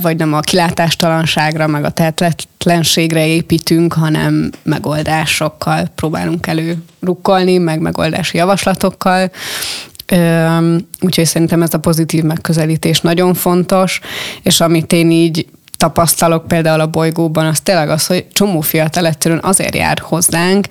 vagy 0.02 0.18
nem 0.18 0.34
a 0.34 0.40
kilátástalanságra, 0.40 1.68
meg 1.68 1.84
a 1.84 1.90
tehetetlenségre 1.90 3.28
építünk, 3.28 3.94
hanem 3.94 4.52
megoldásokkal 4.64 5.88
próbálunk 5.96 6.48
előrukkolni, 6.48 7.58
meg 7.58 7.80
megoldási 7.80 8.38
javaslatokkal. 8.38 9.32
Úgyhogy 11.00 11.26
szerintem 11.26 11.62
ez 11.62 11.74
a 11.74 11.80
pozitív 11.80 12.24
megközelítés 12.24 13.02
nagyon 13.02 13.34
fontos, 13.34 14.00
és 14.44 14.60
amit 14.60 14.94
én 14.94 15.12
így 15.12 15.48
tapasztalok 15.78 16.48
például 16.48 16.80
a 16.80 16.88
bolygóban, 16.88 17.46
az 17.46 17.60
tényleg 17.60 17.90
az, 17.90 18.06
hogy 18.06 18.26
csomó 18.34 18.62
fiatal 18.62 19.06
egyszerűen 19.06 19.44
azért 19.44 19.76
jár 19.76 20.00
hozzánk, 20.00 20.68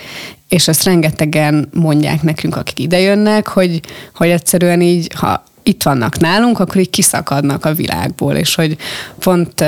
és 0.48 0.68
ezt 0.68 0.84
rengetegen 0.84 1.68
mondják 1.74 2.22
nekünk, 2.22 2.56
akik 2.56 2.78
idejönnek, 2.78 3.48
hogy, 3.48 3.80
hogy 4.14 4.28
egyszerűen 4.28 4.80
így, 4.80 5.12
ha 5.14 5.44
itt 5.62 5.82
vannak 5.82 6.18
nálunk, 6.18 6.58
akkor 6.58 6.76
így 6.76 6.90
kiszakadnak 6.90 7.64
a 7.64 7.74
világból, 7.74 8.34
és 8.34 8.54
hogy 8.54 8.76
pont 9.18 9.64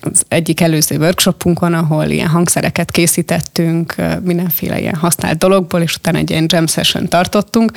az 0.00 0.22
egyik 0.28 0.60
előző 0.60 0.96
workshopunkon, 0.96 1.74
ahol 1.74 2.04
ilyen 2.04 2.28
hangszereket 2.28 2.90
készítettünk, 2.90 3.94
mindenféle 4.22 4.80
ilyen 4.80 4.94
használt 4.94 5.38
dologból, 5.38 5.80
és 5.80 5.96
utána 5.96 6.18
egy 6.18 6.30
ilyen 6.30 6.46
jam 6.48 6.66
session 6.66 7.08
tartottunk, 7.08 7.72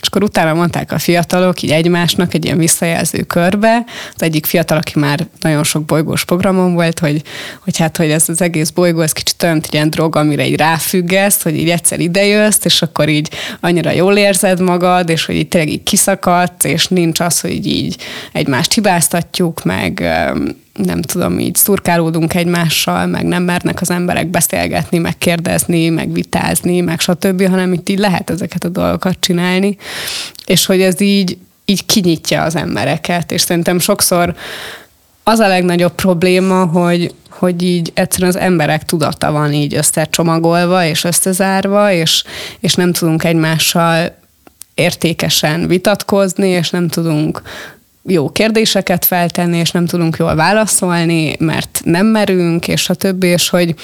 és 0.00 0.08
akkor 0.08 0.22
utána 0.22 0.54
mondták 0.54 0.92
a 0.92 0.98
fiatalok 0.98 1.62
így 1.62 1.70
egymásnak 1.70 2.34
egy 2.34 2.44
ilyen 2.44 2.58
visszajelző 2.58 3.22
körbe, 3.22 3.84
az 4.14 4.22
egyik 4.22 4.46
fiatal, 4.46 4.78
aki 4.78 4.98
már 4.98 5.26
nagyon 5.40 5.64
sok 5.64 5.84
bolygós 5.84 6.24
programon 6.24 6.74
volt, 6.74 6.98
hogy, 6.98 7.22
hogy 7.64 7.76
hát, 7.76 7.96
hogy 7.96 8.10
ez 8.10 8.28
az 8.28 8.40
egész 8.40 8.70
bolygó, 8.70 9.00
ez 9.00 9.12
kicsit 9.12 9.42
olyan 9.42 9.62
ilyen 9.70 9.90
drog, 9.90 10.16
amire 10.16 10.46
így 10.46 10.56
ráfüggesz, 10.56 11.42
hogy 11.42 11.56
így 11.56 11.70
egyszer 11.70 12.00
idejössz, 12.00 12.64
és 12.64 12.82
akkor 12.82 13.08
így 13.08 13.30
annyira 13.60 13.90
jól 13.90 14.16
érzed 14.16 14.60
magad, 14.60 15.08
és 15.08 15.24
hogy 15.24 15.34
így 15.34 15.48
tényleg 15.48 15.70
így 15.70 15.82
kiszakadsz, 15.82 16.64
és 16.64 16.86
nincs 16.86 17.20
az, 17.20 17.40
hogy 17.40 17.66
így 17.66 17.96
egymást 18.32 18.72
hibáztatjuk, 18.72 19.64
meg 19.64 20.04
nem 20.84 21.02
tudom, 21.02 21.38
így 21.38 21.54
szurkálódunk 21.54 22.34
egymással, 22.34 23.06
meg 23.06 23.24
nem 23.24 23.42
mernek 23.42 23.80
az 23.80 23.90
emberek 23.90 24.26
beszélgetni, 24.26 24.98
meg 24.98 25.18
kérdezni, 25.18 25.88
meg 25.88 26.12
vitázni, 26.12 26.80
meg 26.80 27.00
stb., 27.00 27.48
hanem 27.48 27.72
itt 27.72 27.88
így 27.88 27.98
lehet 27.98 28.30
ezeket 28.30 28.64
a 28.64 28.68
dolgokat 28.68 29.16
csinálni, 29.20 29.76
és 30.46 30.66
hogy 30.66 30.80
ez 30.80 31.00
így, 31.00 31.38
így 31.64 31.86
kinyitja 31.86 32.42
az 32.42 32.56
embereket, 32.56 33.32
és 33.32 33.40
szerintem 33.40 33.78
sokszor 33.78 34.34
az 35.22 35.38
a 35.38 35.48
legnagyobb 35.48 35.94
probléma, 35.94 36.64
hogy, 36.64 37.14
hogy 37.30 37.62
így 37.62 37.90
egyszerűen 37.94 38.30
az 38.30 38.36
emberek 38.36 38.84
tudata 38.84 39.32
van 39.32 39.52
így 39.52 39.74
összecsomagolva 39.74 40.84
és 40.84 41.04
összezárva, 41.04 41.92
és, 41.92 42.24
és 42.60 42.74
nem 42.74 42.92
tudunk 42.92 43.24
egymással 43.24 44.16
értékesen 44.74 45.66
vitatkozni, 45.66 46.48
és 46.48 46.70
nem 46.70 46.88
tudunk 46.88 47.42
jó 48.08 48.30
kérdéseket 48.30 49.04
feltenni, 49.04 49.58
és 49.58 49.70
nem 49.70 49.86
tudunk 49.86 50.16
jól 50.16 50.34
válaszolni, 50.34 51.36
mert 51.38 51.80
nem 51.84 52.06
merünk, 52.06 52.68
és 52.68 52.88
a 52.88 52.94
többi, 52.94 53.26
és 53.26 53.48
hogy 53.48 53.74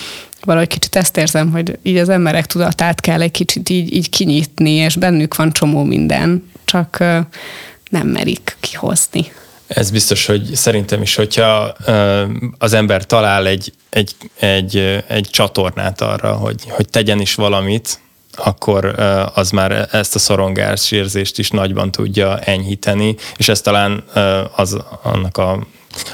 valahogy 0.45 0.69
kicsit 0.69 0.97
ezt 0.97 1.17
érzem, 1.17 1.51
hogy 1.51 1.79
így 1.83 1.97
az 1.97 2.09
emberek 2.09 2.47
tudatát 2.47 3.01
kell 3.01 3.21
egy 3.21 3.31
kicsit 3.31 3.69
így, 3.69 3.93
így 3.95 4.09
kinyitni, 4.09 4.71
és 4.71 4.97
bennük 4.97 5.37
van 5.37 5.53
csomó 5.53 5.83
minden, 5.83 6.51
csak 6.65 6.99
nem 7.91 8.07
merik 8.07 8.57
kihozni. 8.61 9.33
Ez 9.67 9.91
biztos, 9.91 10.27
hogy 10.27 10.55
szerintem 10.55 11.03
is, 11.03 11.15
hogyha 11.15 11.77
az 12.59 12.73
ember 12.73 13.07
talál 13.07 13.47
egy, 13.47 13.73
egy, 13.91 14.15
egy, 14.39 15.03
egy 15.09 15.29
csatornát 15.31 16.01
arra, 16.01 16.33
hogy, 16.33 16.63
hogy 16.69 16.89
tegyen 16.89 17.21
is 17.21 17.35
valamit, 17.35 17.99
akkor 18.37 18.85
az 19.35 19.51
már 19.51 19.89
ezt 19.93 20.15
a 20.15 20.19
szorongás 20.19 20.91
érzést 20.91 21.39
is 21.39 21.51
nagyban 21.51 21.91
tudja 21.91 22.39
enyhíteni, 22.39 23.17
és 23.37 23.49
ez 23.49 23.61
talán 23.61 24.05
az 24.57 24.77
annak 25.03 25.37
a 25.37 25.59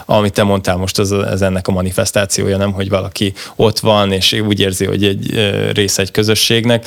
amit 0.06 0.32
te 0.32 0.42
mondtál 0.42 0.76
most, 0.76 0.98
az, 0.98 1.10
az 1.10 1.42
ennek 1.42 1.68
a 1.68 1.72
manifestációja, 1.72 2.56
nem, 2.56 2.72
hogy 2.72 2.88
valaki 2.88 3.32
ott 3.56 3.78
van, 3.78 4.12
és 4.12 4.32
úgy 4.32 4.60
érzi, 4.60 4.84
hogy 4.84 5.04
egy 5.04 5.30
része 5.72 6.02
egy 6.02 6.10
közösségnek. 6.10 6.86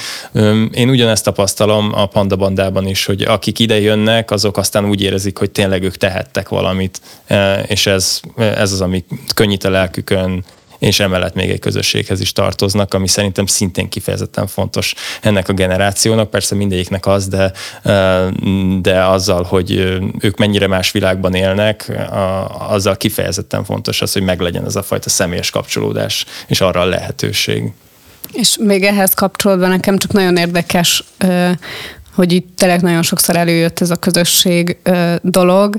Én 0.72 0.90
ugyanezt 0.90 1.24
tapasztalom 1.24 1.92
a 1.94 2.06
Panda 2.06 2.36
Bandában 2.36 2.88
is, 2.88 3.06
hogy 3.06 3.22
akik 3.22 3.60
ide 3.60 3.80
jönnek, 3.80 4.32
azok 4.32 4.58
aztán 4.58 4.86
úgy 4.86 5.02
érezik, 5.02 5.38
hogy 5.38 5.52
tényleg 5.52 5.84
ők 5.84 5.98
tehettek 5.98 6.50
valamit, 6.50 7.02
és 7.68 7.86
ez, 7.86 8.20
ez 8.38 8.72
az, 8.72 8.82
ami 8.82 9.06
könnyít 9.34 9.64
a 9.64 9.70
lelkükön, 9.70 10.44
és 10.84 11.00
emellett 11.00 11.34
még 11.34 11.50
egy 11.50 11.60
közösséghez 11.60 12.20
is 12.20 12.32
tartoznak, 12.32 12.94
ami 12.94 13.08
szerintem 13.08 13.46
szintén 13.46 13.90
kifejezetten 13.90 14.48
fontos 14.48 14.94
ennek 15.22 15.50
a 15.50 15.54
generációnak, 15.54 16.30
persze 16.30 16.56
mindegyiknek 16.56 17.06
az, 17.06 17.28
de, 17.28 17.52
de 18.82 19.04
azzal, 19.04 19.44
hogy 19.44 19.72
ők 20.20 20.38
mennyire 20.38 20.68
más 20.68 20.92
világban 20.92 21.34
élnek, 21.34 21.92
azzal 22.70 22.98
kifejezetten 22.98 23.64
fontos 23.64 24.02
az, 24.02 24.14
hogy 24.14 24.24
meglegyen 24.24 24.66
ez 24.66 24.76
a 24.76 24.84
fajta 24.84 25.10
személyes 25.10 25.50
kapcsolódás, 25.50 26.26
és 26.48 26.62
arra 26.62 26.82
a 26.82 26.86
lehetőség. 26.86 27.72
És 28.32 28.58
még 28.60 28.84
ehhez 28.84 29.14
kapcsolódva 29.14 29.68
nekem 29.68 29.98
csak 29.98 30.12
nagyon 30.12 30.38
érdekes 30.38 31.04
hogy 32.14 32.32
itt 32.32 32.56
tényleg 32.58 32.82
nagyon 32.82 33.02
sokszor 33.02 33.36
előjött 33.36 33.80
ez 33.80 33.90
a 33.90 33.96
közösség 33.96 34.78
dolog, 35.22 35.76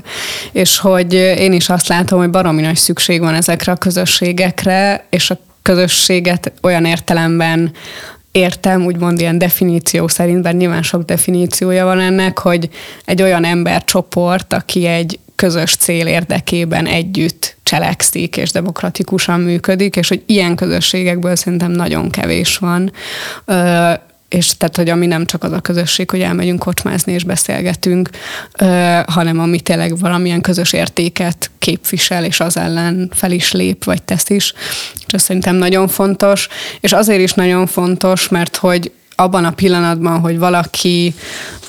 és 0.51 0.77
hogy 0.77 1.13
én 1.13 1.53
is 1.53 1.69
azt 1.69 1.87
látom, 1.87 2.19
hogy 2.19 2.29
baromi 2.29 2.61
nagy 2.61 2.75
szükség 2.75 3.19
van 3.19 3.33
ezekre 3.33 3.71
a 3.71 3.75
közösségekre, 3.75 5.05
és 5.09 5.29
a 5.29 5.37
közösséget 5.61 6.51
olyan 6.61 6.85
értelemben 6.85 7.71
értem, 8.31 8.85
úgymond 8.85 9.19
ilyen 9.19 9.37
definíció 9.37 10.07
szerint, 10.07 10.41
bár 10.41 10.53
nyilván 10.53 10.83
sok 10.83 11.03
definíciója 11.03 11.85
van 11.85 11.99
ennek, 11.99 12.39
hogy 12.39 12.69
egy 13.05 13.21
olyan 13.21 13.43
embercsoport, 13.45 14.53
aki 14.53 14.85
egy 14.85 15.19
közös 15.35 15.75
cél 15.75 16.07
érdekében 16.07 16.85
együtt 16.85 17.55
cselekszik 17.63 18.37
és 18.37 18.51
demokratikusan 18.51 19.39
működik, 19.39 19.95
és 19.95 20.07
hogy 20.07 20.23
ilyen 20.25 20.55
közösségekből 20.55 21.35
szerintem 21.35 21.71
nagyon 21.71 22.09
kevés 22.09 22.57
van 22.57 22.91
és 24.29 24.57
tehát, 24.57 24.75
hogy 24.75 24.89
ami 24.89 25.05
nem 25.05 25.25
csak 25.25 25.43
az 25.43 25.51
a 25.51 25.59
közösség, 25.59 26.09
hogy 26.09 26.21
elmegyünk 26.21 26.59
kocsmázni 26.59 27.13
és 27.13 27.23
beszélgetünk, 27.23 28.09
hanem 29.05 29.39
ami 29.39 29.59
tényleg 29.59 29.99
valamilyen 29.99 30.41
közös 30.41 30.73
értéket 30.73 31.51
képvisel, 31.59 32.25
és 32.25 32.39
az 32.39 32.57
ellen 32.57 33.11
fel 33.13 33.31
is 33.31 33.51
lép, 33.51 33.83
vagy 33.83 34.03
tesz 34.03 34.29
is. 34.29 34.53
És 35.07 35.13
ez 35.13 35.21
szerintem 35.21 35.55
nagyon 35.55 35.87
fontos, 35.87 36.47
és 36.79 36.93
azért 36.93 37.21
is 37.21 37.33
nagyon 37.33 37.67
fontos, 37.67 38.27
mert 38.27 38.55
hogy 38.55 38.91
abban 39.15 39.45
a 39.45 39.51
pillanatban, 39.51 40.19
hogy 40.19 40.37
valaki 40.37 41.13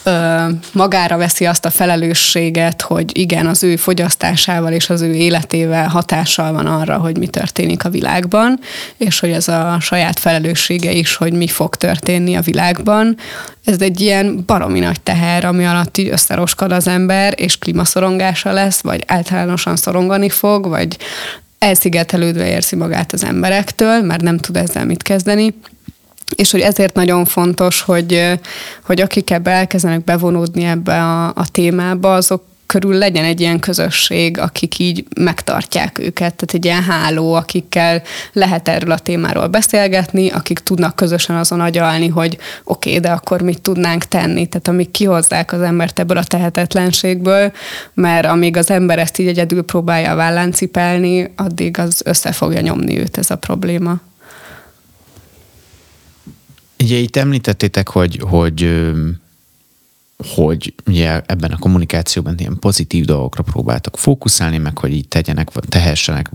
ö, 0.03 0.45
magára 0.73 1.17
veszi 1.17 1.45
azt 1.45 1.65
a 1.65 1.71
felelősséget, 1.71 2.83
hogy 2.83 3.19
igen, 3.19 3.47
az 3.47 3.63
ő 3.63 3.77
fogyasztásával 3.77 4.73
és 4.73 4.91
az 4.91 5.01
ő 5.01 5.15
életével 5.15 5.89
hatással 5.89 6.53
van 6.53 6.67
arra, 6.67 6.97
hogy 6.97 7.19
mi 7.19 7.27
történik 7.27 7.85
a 7.85 7.91
világban, 7.91 8.59
és 8.97 9.21
hogy 9.21 9.31
ez 9.31 9.49
a 9.49 9.77
saját 9.81 10.19
felelőssége 10.19 10.93
is, 10.93 11.17
hogy 11.17 11.33
mi 11.33 11.49
fog 11.49 11.75
történni 11.75 12.37
a 12.37 12.41
világban. 12.41 13.17
Ez 13.65 13.81
egy 13.81 14.01
ilyen 14.01 14.43
baromi 14.47 14.79
nagy 14.79 15.01
teher, 15.01 15.45
ami 15.45 15.67
alatt 15.67 15.99
így 15.99 16.09
összeroskad 16.09 16.73
az 16.73 16.87
ember, 16.87 17.35
és 17.37 17.59
klímaszorongása 17.59 18.53
lesz, 18.53 18.81
vagy 18.81 19.05
általánosan 19.07 19.77
szorongani 19.77 20.29
fog, 20.29 20.69
vagy 20.69 20.97
elszigetelődve 21.59 22.49
érzi 22.49 22.77
magát 22.77 23.13
az 23.13 23.25
emberektől, 23.25 24.03
mert 24.03 24.23
nem 24.23 24.39
tud 24.39 24.57
ezzel 24.57 24.85
mit 24.85 25.03
kezdeni 25.03 25.55
és 26.35 26.51
hogy 26.51 26.61
ezért 26.61 26.95
nagyon 26.95 27.25
fontos, 27.25 27.81
hogy, 27.81 28.39
hogy 28.83 29.01
akik 29.01 29.31
ebbe 29.31 29.51
elkezdenek 29.51 30.05
bevonódni 30.05 30.65
ebbe 30.65 31.03
a, 31.03 31.27
a 31.27 31.49
témába, 31.53 32.15
azok 32.15 32.43
körül 32.67 32.95
legyen 32.95 33.25
egy 33.25 33.41
ilyen 33.41 33.59
közösség, 33.59 34.39
akik 34.39 34.79
így 34.79 35.05
megtartják 35.17 35.99
őket, 35.99 36.35
tehát 36.35 36.53
egy 36.53 36.65
ilyen 36.65 36.83
háló, 36.83 37.35
akikkel 37.35 38.03
lehet 38.33 38.69
erről 38.69 38.91
a 38.91 38.99
témáról 38.99 39.47
beszélgetni, 39.47 40.31
akik 40.31 40.59
tudnak 40.59 40.97
közösen 40.97 41.37
azon 41.37 41.61
agyalni, 41.61 42.09
hogy 42.09 42.39
oké, 42.65 42.89
okay, 42.89 43.01
de 43.01 43.11
akkor 43.11 43.41
mit 43.41 43.61
tudnánk 43.61 44.05
tenni, 44.05 44.47
tehát 44.47 44.69
amik 44.69 44.91
kihozzák 44.91 45.53
az 45.53 45.61
embert 45.61 45.99
ebből 45.99 46.17
a 46.17 46.25
tehetetlenségből, 46.25 47.53
mert 47.95 48.27
amíg 48.27 48.57
az 48.57 48.71
ember 48.71 48.99
ezt 48.99 49.19
így 49.19 49.29
egyedül 49.29 49.63
próbálja 49.63 50.11
a 50.11 50.17
vállán 50.17 50.53
cipelni, 50.53 51.33
addig 51.37 51.79
az 51.79 52.03
össze 52.05 52.33
fogja 52.33 52.61
nyomni 52.61 52.99
őt 52.99 53.19
ez 53.19 53.31
a 53.31 53.37
probléma. 53.37 54.01
Ugye 56.87 56.97
itt 56.97 57.17
említettétek, 57.17 57.89
hogy, 57.89 58.21
hogy 58.23 58.71
hogy 60.35 60.75
ugye 60.87 61.23
ebben 61.27 61.51
a 61.51 61.59
kommunikációban 61.59 62.35
ilyen 62.39 62.59
pozitív 62.59 63.05
dolgokra 63.05 63.43
próbáltak 63.43 63.99
fókuszálni, 63.99 64.59
meg 64.59 64.79
hogy 64.79 64.93
így 64.93 65.09
tegyenek, 65.09 65.49
tehessenek 65.49 66.31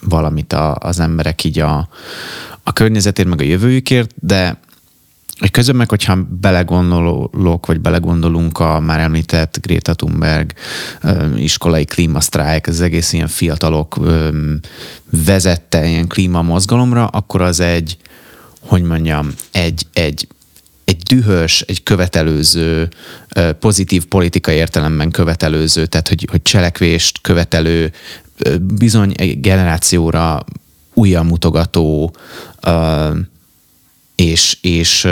valamit 0.00 0.52
a, 0.52 0.74
az 0.74 1.00
emberek 1.00 1.44
így 1.44 1.58
a, 1.58 1.88
a 2.62 2.72
környezetért, 2.72 3.28
meg 3.28 3.40
a 3.40 3.44
jövőjükért, 3.44 4.14
de 4.20 4.60
hogy 5.38 5.50
közben 5.50 5.76
meg, 5.76 5.88
hogyha 5.88 6.26
belegondolok, 6.40 7.66
vagy 7.66 7.80
belegondolunk 7.80 8.58
a 8.58 8.80
már 8.80 9.00
említett 9.00 9.58
Greta 9.60 9.94
Thunberg 9.94 10.52
iskolai 11.36 11.84
klímasztrájk, 11.84 12.66
az 12.66 12.80
egész 12.80 13.12
ilyen 13.12 13.28
fiatalok 13.28 14.00
vezette 15.10 15.86
ilyen 15.86 16.06
klímamozgalomra, 16.06 17.06
akkor 17.06 17.40
az 17.40 17.60
egy, 17.60 17.96
hogy 18.66 18.82
mondjam, 18.82 19.34
egy, 19.52 19.86
egy 19.92 20.26
egy 20.84 20.96
dühös, 20.96 21.60
egy 21.60 21.82
követelőző, 21.82 22.88
pozitív 23.58 24.04
politikai 24.04 24.56
értelemben 24.56 25.10
követelőző, 25.10 25.86
tehát 25.86 26.08
hogy, 26.08 26.26
hogy 26.30 26.42
cselekvést 26.42 27.20
követelő, 27.20 27.92
bizony 28.60 29.12
egy 29.16 29.40
generációra 29.40 30.44
újra 30.94 31.22
mutogató, 31.22 32.16
és, 34.14 34.58
és 34.60 35.08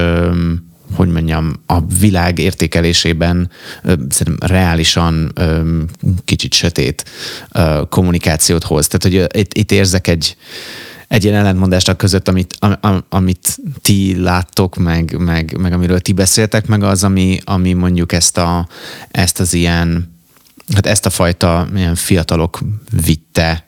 hogy 0.94 1.08
mondjam, 1.08 1.52
a 1.66 1.86
világ 1.86 2.38
értékelésében 2.38 3.50
szerintem 4.08 4.48
reálisan 4.48 5.32
kicsit 6.24 6.52
sötét 6.52 7.04
kommunikációt 7.88 8.64
hoz. 8.64 8.86
Tehát, 8.86 9.02
hogy 9.02 9.38
itt, 9.40 9.54
itt 9.54 9.72
érzek 9.72 10.06
egy, 10.06 10.36
egy 11.08 11.24
ilyen 11.24 11.36
ellentmondást 11.36 11.96
között, 11.96 12.28
amit, 12.28 12.56
am, 12.80 13.04
amit 13.08 13.58
ti 13.82 14.22
láttok, 14.22 14.76
meg, 14.76 15.16
meg, 15.18 15.56
meg 15.58 15.72
amiről 15.72 16.00
ti 16.00 16.12
beszéltek, 16.12 16.66
meg 16.66 16.82
az, 16.82 17.04
ami, 17.04 17.38
ami 17.44 17.72
mondjuk 17.72 18.12
ezt, 18.12 18.38
a, 18.38 18.68
ezt 19.10 19.40
az 19.40 19.54
ilyen, 19.54 20.14
hát 20.74 20.86
ezt 20.86 21.06
a 21.06 21.10
fajta 21.10 21.68
ilyen 21.74 21.94
fiatalok 21.94 22.58
vitte 23.04 23.64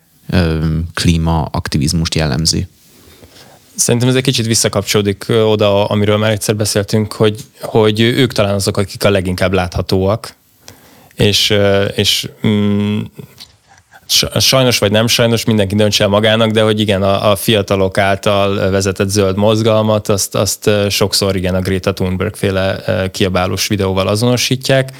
klímaaktivizmust 0.93 2.15
jellemzi. 2.15 2.67
Szerintem 3.75 4.09
ez 4.09 4.15
egy 4.15 4.23
kicsit 4.23 4.45
visszakapcsolódik 4.45 5.25
oda, 5.29 5.85
amiről 5.85 6.17
már 6.17 6.31
egyszer 6.31 6.55
beszéltünk, 6.55 7.13
hogy, 7.13 7.43
hogy 7.61 7.99
ők 7.99 8.33
talán 8.33 8.53
azok, 8.53 8.77
akik 8.77 9.03
a 9.03 9.09
leginkább 9.09 9.53
láthatóak, 9.53 10.35
és, 11.15 11.53
és 11.95 12.29
mm, 12.47 12.99
sajnos 14.39 14.77
vagy 14.77 14.91
nem 14.91 15.07
sajnos, 15.07 15.45
mindenki 15.45 15.75
döntse 15.75 16.03
el 16.03 16.09
magának, 16.09 16.51
de 16.51 16.61
hogy 16.61 16.79
igen, 16.79 17.03
a, 17.03 17.31
a 17.31 17.35
fiatalok 17.35 17.97
által 17.97 18.69
vezetett 18.69 19.09
zöld 19.09 19.37
mozgalmat, 19.37 20.07
azt, 20.07 20.35
azt 20.35 20.69
sokszor 20.89 21.35
igen 21.35 21.55
a 21.55 21.59
Greta 21.59 21.93
Thunberg 21.93 22.35
féle 22.35 22.83
kiabálós 23.11 23.67
videóval 23.67 24.07
azonosítják. 24.07 24.91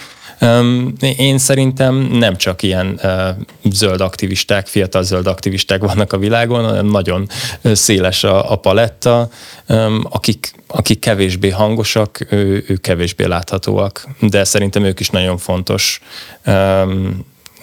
Én 1.17 1.37
szerintem 1.37 1.95
nem 1.95 2.35
csak 2.35 2.63
ilyen 2.63 3.01
zöld 3.63 4.01
aktivisták, 4.01 4.67
fiatal 4.67 5.03
zöld 5.03 5.27
aktivisták 5.27 5.81
vannak 5.81 6.13
a 6.13 6.17
világon, 6.17 6.63
hanem 6.63 6.85
nagyon 6.85 7.29
széles 7.63 8.23
a, 8.23 8.51
a 8.51 8.55
paletta. 8.55 9.29
Akik, 10.03 10.53
akik 10.67 10.99
kevésbé 10.99 11.49
hangosak, 11.49 12.27
ők 12.29 12.81
kevésbé 12.81 13.25
láthatóak, 13.25 14.07
de 14.19 14.43
szerintem 14.43 14.83
ők 14.83 14.99
is 14.99 15.09
nagyon 15.09 15.37
fontos 15.37 16.01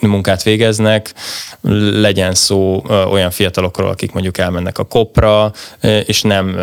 munkát 0.06 0.42
végeznek, 0.42 1.14
legyen 1.92 2.34
szó 2.34 2.82
olyan 3.10 3.30
fiatalokról, 3.30 3.88
akik 3.88 4.12
mondjuk 4.12 4.38
elmennek 4.38 4.78
a 4.78 4.84
kopra, 4.84 5.52
és 6.06 6.22
nem 6.22 6.56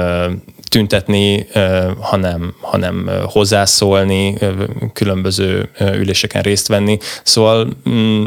tüntetni, 0.69 1.47
hanem, 1.99 2.53
hanem 2.61 3.09
hozzászólni, 3.23 4.37
különböző 4.93 5.69
üléseken 5.79 6.41
részt 6.41 6.67
venni. 6.67 6.97
Szóval 7.23 7.67
mm, 7.89 8.25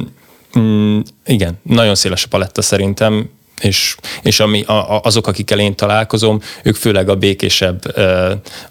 mm, 0.59 1.01
igen, 1.27 1.59
nagyon 1.63 1.95
széles 1.95 2.25
a 2.25 2.29
paletta 2.29 2.63
szerintem, 2.63 3.31
és, 3.61 3.97
és 4.23 4.41
ami, 4.41 4.63
a, 4.63 5.01
azok, 5.03 5.27
akikkel 5.27 5.59
én 5.59 5.75
találkozom, 5.75 6.41
ők 6.63 6.75
főleg 6.75 7.09
a 7.09 7.17
békésebb, 7.17 7.83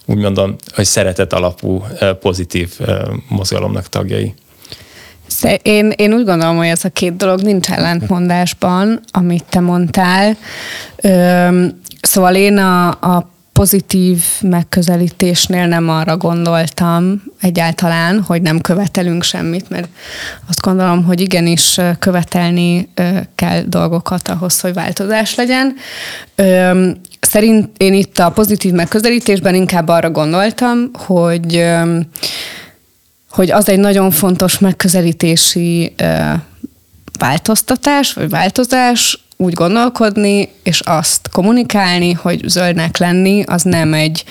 úgy 0.05 0.17
mondom, 0.17 0.55
hogy 0.73 0.85
szeretet 0.85 1.33
alapú, 1.33 1.85
pozitív 2.19 2.79
mozgalomnak 3.27 3.89
tagjai. 3.89 4.33
Én, 5.61 5.91
én 5.95 6.13
úgy 6.13 6.25
gondolom, 6.25 6.57
hogy 6.57 6.67
ez 6.67 6.85
a 6.85 6.89
két 6.89 7.15
dolog 7.15 7.41
nincs 7.41 7.69
ellentmondásban, 7.69 8.99
amit 9.11 9.43
te 9.49 9.59
mondtál. 9.59 10.37
Üm, 11.03 11.79
szóval 12.01 12.35
én 12.35 12.57
a, 12.57 12.87
a 12.87 13.31
pozitív 13.53 14.23
megközelítésnél 14.41 15.67
nem 15.67 15.89
arra 15.89 16.17
gondoltam 16.17 17.23
egyáltalán, 17.41 18.21
hogy 18.21 18.41
nem 18.41 18.61
követelünk 18.61 19.23
semmit, 19.23 19.69
mert 19.69 19.87
azt 20.49 20.61
gondolom, 20.61 21.03
hogy 21.03 21.21
igenis 21.21 21.79
követelni 21.99 22.89
kell 23.35 23.61
dolgokat 23.67 24.27
ahhoz, 24.27 24.59
hogy 24.59 24.73
változás 24.73 25.35
legyen. 25.35 25.75
Szerint 27.19 27.69
én 27.77 27.93
itt 27.93 28.19
a 28.19 28.31
pozitív 28.31 28.73
megközelítésben 28.73 29.55
inkább 29.55 29.87
arra 29.87 30.11
gondoltam, 30.11 30.89
hogy 30.93 31.65
hogy 33.33 33.51
az 33.51 33.69
egy 33.69 33.79
nagyon 33.79 34.11
fontos 34.11 34.59
megközelítési 34.59 35.95
változtatás, 37.19 38.13
vagy 38.13 38.29
változás, 38.29 39.23
úgy 39.37 39.53
gondolkodni, 39.53 40.49
és 40.63 40.79
azt 40.79 41.29
kommunikálni, 41.31 42.11
hogy 42.11 42.41
zöldnek 42.45 42.97
lenni, 42.97 43.43
az 43.45 43.61
nem 43.61 43.93
egy 43.93 44.23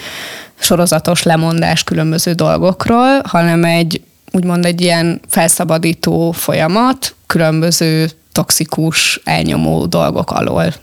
sorozatos 0.59 1.22
lemondás 1.22 1.84
különböző 1.84 2.32
dolgokról, 2.32 3.20
hanem 3.24 3.64
egy 3.64 4.00
úgymond 4.30 4.64
egy 4.64 4.80
ilyen 4.80 5.20
felszabadító 5.28 6.32
folyamat, 6.32 7.14
különböző 7.26 8.11
toxikus, 8.32 9.20
elnyomó 9.24 9.86
dolgok 9.86 10.30
alól. 10.30 10.74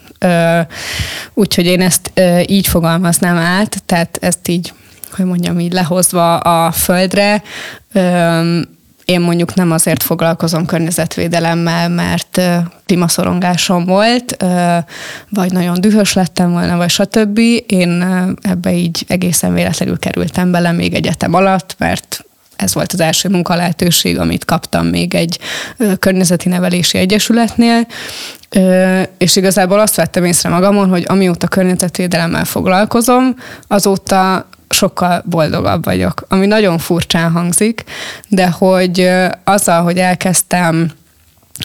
Úgyhogy 1.33 1.65
én 1.65 1.81
ezt 1.81 2.11
így 2.45 2.67
fogalmaznám 2.67 3.37
át, 3.37 3.83
tehát 3.85 4.17
ezt 4.21 4.47
így 4.47 4.73
hogy 5.11 5.25
mondjam 5.25 5.59
így 5.59 5.73
lehozva 5.73 6.37
a 6.37 6.71
földre, 6.71 7.43
én 9.05 9.21
mondjuk 9.21 9.53
nem 9.53 9.71
azért 9.71 10.03
foglalkozom 10.03 10.65
környezetvédelemmel, 10.65 11.89
mert 11.89 12.41
klímaszorongásom 12.85 13.85
volt, 13.85 14.37
vagy 15.29 15.51
nagyon 15.51 15.81
dühös 15.81 16.13
lettem 16.13 16.51
volna, 16.51 16.77
vagy 16.77 16.89
stb. 16.89 17.39
Én 17.67 18.05
ebbe 18.41 18.73
így 18.73 19.05
egészen 19.07 19.53
véletlenül 19.53 19.99
kerültem 19.99 20.51
bele 20.51 20.71
még 20.71 20.93
egyetem 20.93 21.33
alatt, 21.33 21.75
mert 21.77 22.23
ez 22.59 22.73
volt 22.73 22.93
az 22.93 22.99
első 22.99 23.29
munkalehetőség, 23.29 24.19
amit 24.19 24.45
kaptam 24.45 24.87
még 24.87 25.15
egy 25.15 25.39
környezeti 25.99 26.49
nevelési 26.49 26.97
egyesületnél, 26.97 27.87
és 29.17 29.35
igazából 29.35 29.79
azt 29.79 29.95
vettem 29.95 30.25
észre 30.25 30.49
magamon, 30.49 30.89
hogy 30.89 31.03
amióta 31.07 31.47
környezetvédelemmel 31.47 32.45
foglalkozom, 32.45 33.35
azóta 33.67 34.47
sokkal 34.69 35.23
boldogabb 35.25 35.85
vagyok, 35.85 36.25
ami 36.27 36.45
nagyon 36.45 36.77
furcsán 36.77 37.31
hangzik, 37.31 37.83
de 38.27 38.49
hogy 38.49 39.09
azzal, 39.43 39.83
hogy 39.83 39.97
elkezdtem 39.97 40.91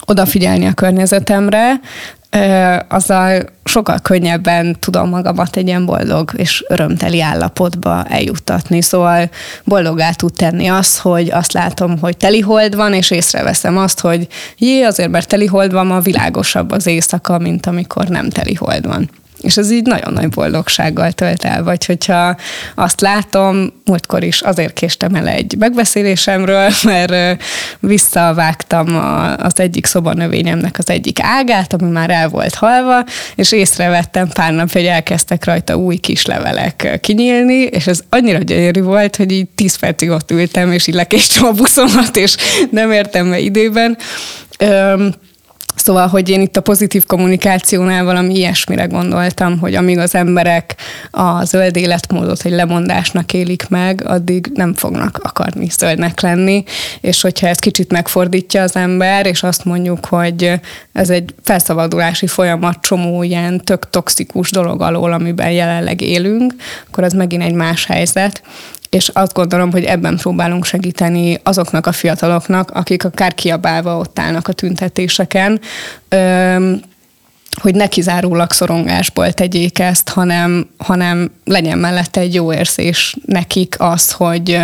odafigyelni 0.05 0.67
a 0.67 0.73
környezetemre, 0.73 1.81
azzal 2.89 3.45
sokkal 3.65 3.99
könnyebben 3.99 4.77
tudom 4.79 5.09
magamat 5.09 5.57
egy 5.57 5.67
ilyen 5.67 5.87
boldog 5.87 6.31
és 6.37 6.65
örömteli 6.69 7.21
állapotba 7.21 8.05
eljuttatni. 8.05 8.83
Szóval 8.83 9.31
boldogá 9.65 10.11
tud 10.11 10.33
tenni 10.33 10.67
az, 10.67 10.99
hogy 10.99 11.31
azt 11.31 11.53
látom, 11.53 11.99
hogy 11.99 12.17
telihold 12.17 12.75
van, 12.75 12.93
és 12.93 13.11
észreveszem 13.11 13.79
azt, 13.79 14.01
hogy 14.01 14.27
jé, 14.59 14.83
azért 14.83 15.11
mert 15.11 15.29
telihold 15.29 15.73
van, 15.73 15.87
ma 15.87 16.01
világosabb 16.01 16.71
az 16.71 16.87
éjszaka, 16.87 17.39
mint 17.39 17.67
amikor 17.67 18.09
nem 18.09 18.31
telihold 18.31 18.87
van. 18.87 19.11
És 19.45 19.57
ez 19.57 19.71
így 19.71 19.87
nagyon 19.87 20.13
nagy 20.13 20.29
boldogsággal 20.29 21.13
tölt 21.13 21.45
el. 21.45 21.63
Vagy 21.63 21.85
hogyha 21.85 22.37
azt 22.75 23.01
látom, 23.01 23.73
múltkor 23.85 24.23
is 24.23 24.41
azért 24.41 24.73
késtem 24.73 25.15
el 25.15 25.29
egy 25.29 25.55
megbeszélésemről, 25.59 26.71
mert 26.85 27.45
visszavágtam 27.81 28.97
az 29.39 29.61
egyik 29.61 29.87
szobanövényemnek 29.87 30.79
az 30.79 30.91
egyik 30.91 31.19
ágát, 31.23 31.73
ami 31.73 31.91
már 31.91 32.11
el 32.11 32.29
volt 32.29 32.55
halva, 32.55 33.05
és 33.35 33.53
észrevettem 33.53 34.29
pár 34.29 34.53
nap, 34.53 34.73
hogy 34.73 34.85
elkezdtek 34.85 35.45
rajta 35.45 35.77
új 35.77 35.97
kis 35.97 36.27
levelek 36.27 36.99
kinyílni, 37.01 37.63
és 37.63 37.87
ez 37.87 38.01
annyira 38.09 38.39
gyönyörű 38.39 38.83
volt, 38.83 39.17
hogy 39.17 39.33
így 39.33 39.49
tíz 39.55 39.77
percig 39.77 40.11
ott 40.11 40.31
ültem, 40.31 40.73
és 40.73 40.87
így 40.87 40.95
lekéstem 40.95 41.45
a 41.45 41.53
buszomat, 41.53 42.17
és 42.17 42.37
nem 42.71 42.93
értem 42.93 43.31
be 43.31 43.39
időben. 43.39 43.97
Szóval, 45.85 46.07
hogy 46.07 46.29
én 46.29 46.41
itt 46.41 46.57
a 46.57 46.61
pozitív 46.61 47.07
kommunikációnál 47.07 48.05
valami 48.05 48.35
ilyesmire 48.35 48.85
gondoltam, 48.85 49.59
hogy 49.59 49.75
amíg 49.75 49.99
az 49.99 50.15
emberek 50.15 50.75
a 51.11 51.45
zöld 51.45 51.77
életmódot 51.77 52.45
egy 52.45 52.53
lemondásnak 52.53 53.33
élik 53.33 53.69
meg, 53.69 54.03
addig 54.07 54.51
nem 54.55 54.75
fognak 54.75 55.21
akarni 55.23 55.69
zöldnek 55.71 56.21
lenni, 56.21 56.65
és 57.01 57.21
hogyha 57.21 57.47
ez 57.47 57.59
kicsit 57.59 57.93
megfordítja 57.93 58.63
az 58.63 58.77
ember, 58.77 59.27
és 59.27 59.43
azt 59.43 59.65
mondjuk, 59.65 60.07
hogy 60.07 60.53
ez 60.93 61.11
egy 61.11 61.35
felszabadulási 61.43 62.27
folyamat 62.27 62.81
csomó 62.81 63.23
ilyen 63.23 63.65
tök 63.65 63.91
toxikus 63.91 64.51
dolog 64.51 64.83
alól, 64.83 65.13
amiben 65.13 65.51
jelenleg 65.51 66.01
élünk, 66.01 66.55
akkor 66.91 67.05
az 67.05 67.13
megint 67.13 67.43
egy 67.43 67.55
más 67.55 67.87
helyzet 67.87 68.43
és 68.95 69.09
azt 69.09 69.33
gondolom, 69.33 69.73
hogy 69.73 69.85
ebben 69.85 70.17
próbálunk 70.17 70.65
segíteni 70.65 71.41
azoknak 71.43 71.87
a 71.87 71.93
fiataloknak, 71.93 72.71
akik 72.71 73.05
akár 73.05 73.35
kiabálva 73.35 73.97
ott 73.97 74.19
állnak 74.19 74.49
a 74.49 74.53
tüntetéseken, 74.53 75.61
hogy 77.61 77.75
ne 77.75 77.87
kizárólag 77.87 78.53
szorongásból 78.53 79.33
tegyék 79.33 79.79
ezt, 79.79 80.09
hanem, 80.09 80.69
hanem 80.77 81.31
legyen 81.45 81.79
mellette 81.79 82.21
egy 82.21 82.35
jó 82.35 82.53
érzés 82.53 83.17
nekik 83.27 83.75
az, 83.79 84.13
hogy 84.13 84.61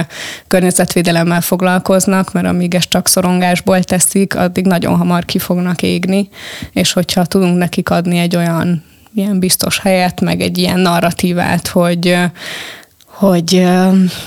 környezetvédelemmel 0.47 1.41
foglalkoznak, 1.41 2.33
mert 2.33 2.47
amíg 2.47 2.75
ezt 2.75 2.89
csak 2.89 3.09
szorongásból 3.09 3.83
teszik, 3.83 4.37
addig 4.37 4.67
nagyon 4.67 4.97
hamar 4.97 5.25
ki 5.25 5.39
fognak 5.39 5.83
égni, 5.83 6.29
és 6.73 6.93
hogyha 6.93 7.25
tudunk 7.25 7.59
nekik 7.59 7.91
adni 7.91 8.19
egy 8.19 8.37
olyan 8.37 8.85
ilyen 9.15 9.39
biztos 9.39 9.79
helyet, 9.79 10.21
meg 10.21 10.41
egy 10.41 10.59
ilyen 10.59 10.79
narratívát, 10.79 11.69
hogy 11.69 12.19
hogy 13.21 13.55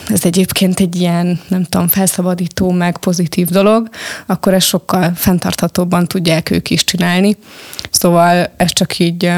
ez 0.08 0.26
egyébként 0.26 0.80
egy 0.80 0.96
ilyen, 0.96 1.40
nem 1.48 1.64
tudom, 1.64 1.88
felszabadító, 1.88 2.72
meg 2.72 2.98
pozitív 2.98 3.48
dolog, 3.48 3.90
akkor 4.26 4.54
ezt 4.54 4.68
sokkal 4.68 5.12
fenntarthatóbban 5.16 6.08
tudják 6.08 6.52
ők 6.52 6.70
is 6.70 6.84
csinálni. 6.84 7.38
Szóval 7.92 8.54
ez 8.58 8.74
csak 8.74 9.00
így 9.00 9.32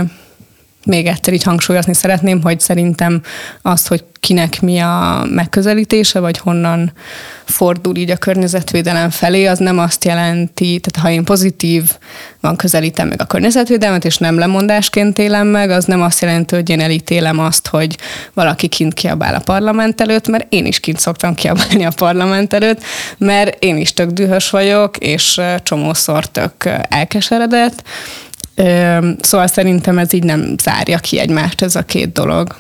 még 0.86 1.08
egyszer 1.08 1.34
így 1.34 1.44
hangsúlyozni 1.44 1.94
szeretném, 1.94 2.42
hogy 2.42 2.60
szerintem 2.60 3.22
az, 3.62 3.88
hogy 3.88 4.04
kinek 4.20 4.62
mi 4.62 4.80
a 4.80 5.26
megközelítése, 5.30 6.20
vagy 6.20 6.38
honnan 6.38 6.92
fordul 7.46 7.96
így 7.96 8.10
a 8.10 8.18
környezetvédelem 8.18 9.10
felé, 9.10 9.46
az 9.46 9.60
nem 9.60 9.80
azt 9.80 10.04
jelenti, 10.04 10.80
tehát 10.80 11.08
ha 11.08 11.16
én 11.16 11.24
pozitív 11.24 11.92
van 12.40 12.56
közelítem 12.56 13.08
meg 13.08 13.22
a 13.22 13.26
környezetvédelmet, 13.26 14.06
és 14.06 14.18
nem 14.18 14.38
lemondásként 14.38 15.20
élem 15.20 15.48
meg, 15.48 15.70
az 15.70 15.86
nem 15.86 16.02
azt 16.02 16.22
jelenti, 16.22 16.56
hogy 16.56 16.70
én 16.70 16.82
elítélem 16.82 17.40
azt, 17.40 17.68
hogy 17.68 17.98
valaki 18.34 18.68
kint 18.68 18.94
kiabál 18.94 19.36
a 19.36 19.40
parlament 19.40 20.02
előtt, 20.02 20.28
mert 20.28 20.54
én 20.54 20.66
is 20.66 20.80
kint 20.80 21.00
szoktam 21.00 21.34
kiabálni 21.34 21.86
a 21.86 21.92
parlament 21.96 22.54
előtt, 22.54 22.84
mert 23.18 23.64
én 23.64 23.78
is 23.78 23.94
tök 23.94 24.10
dühös 24.10 24.50
vagyok, 24.50 24.98
és 24.98 25.42
csomószor 25.64 26.26
tök 26.26 26.70
elkeseredett, 26.90 27.84
Szóval 29.22 29.48
szerintem 29.48 29.98
ez 29.98 30.14
így 30.14 30.24
nem 30.24 30.56
zárja 30.58 30.98
ki 30.98 31.20
egymást 31.20 31.62
ez 31.62 31.76
a 31.76 31.82
két 31.82 32.12
dolog 32.12 32.56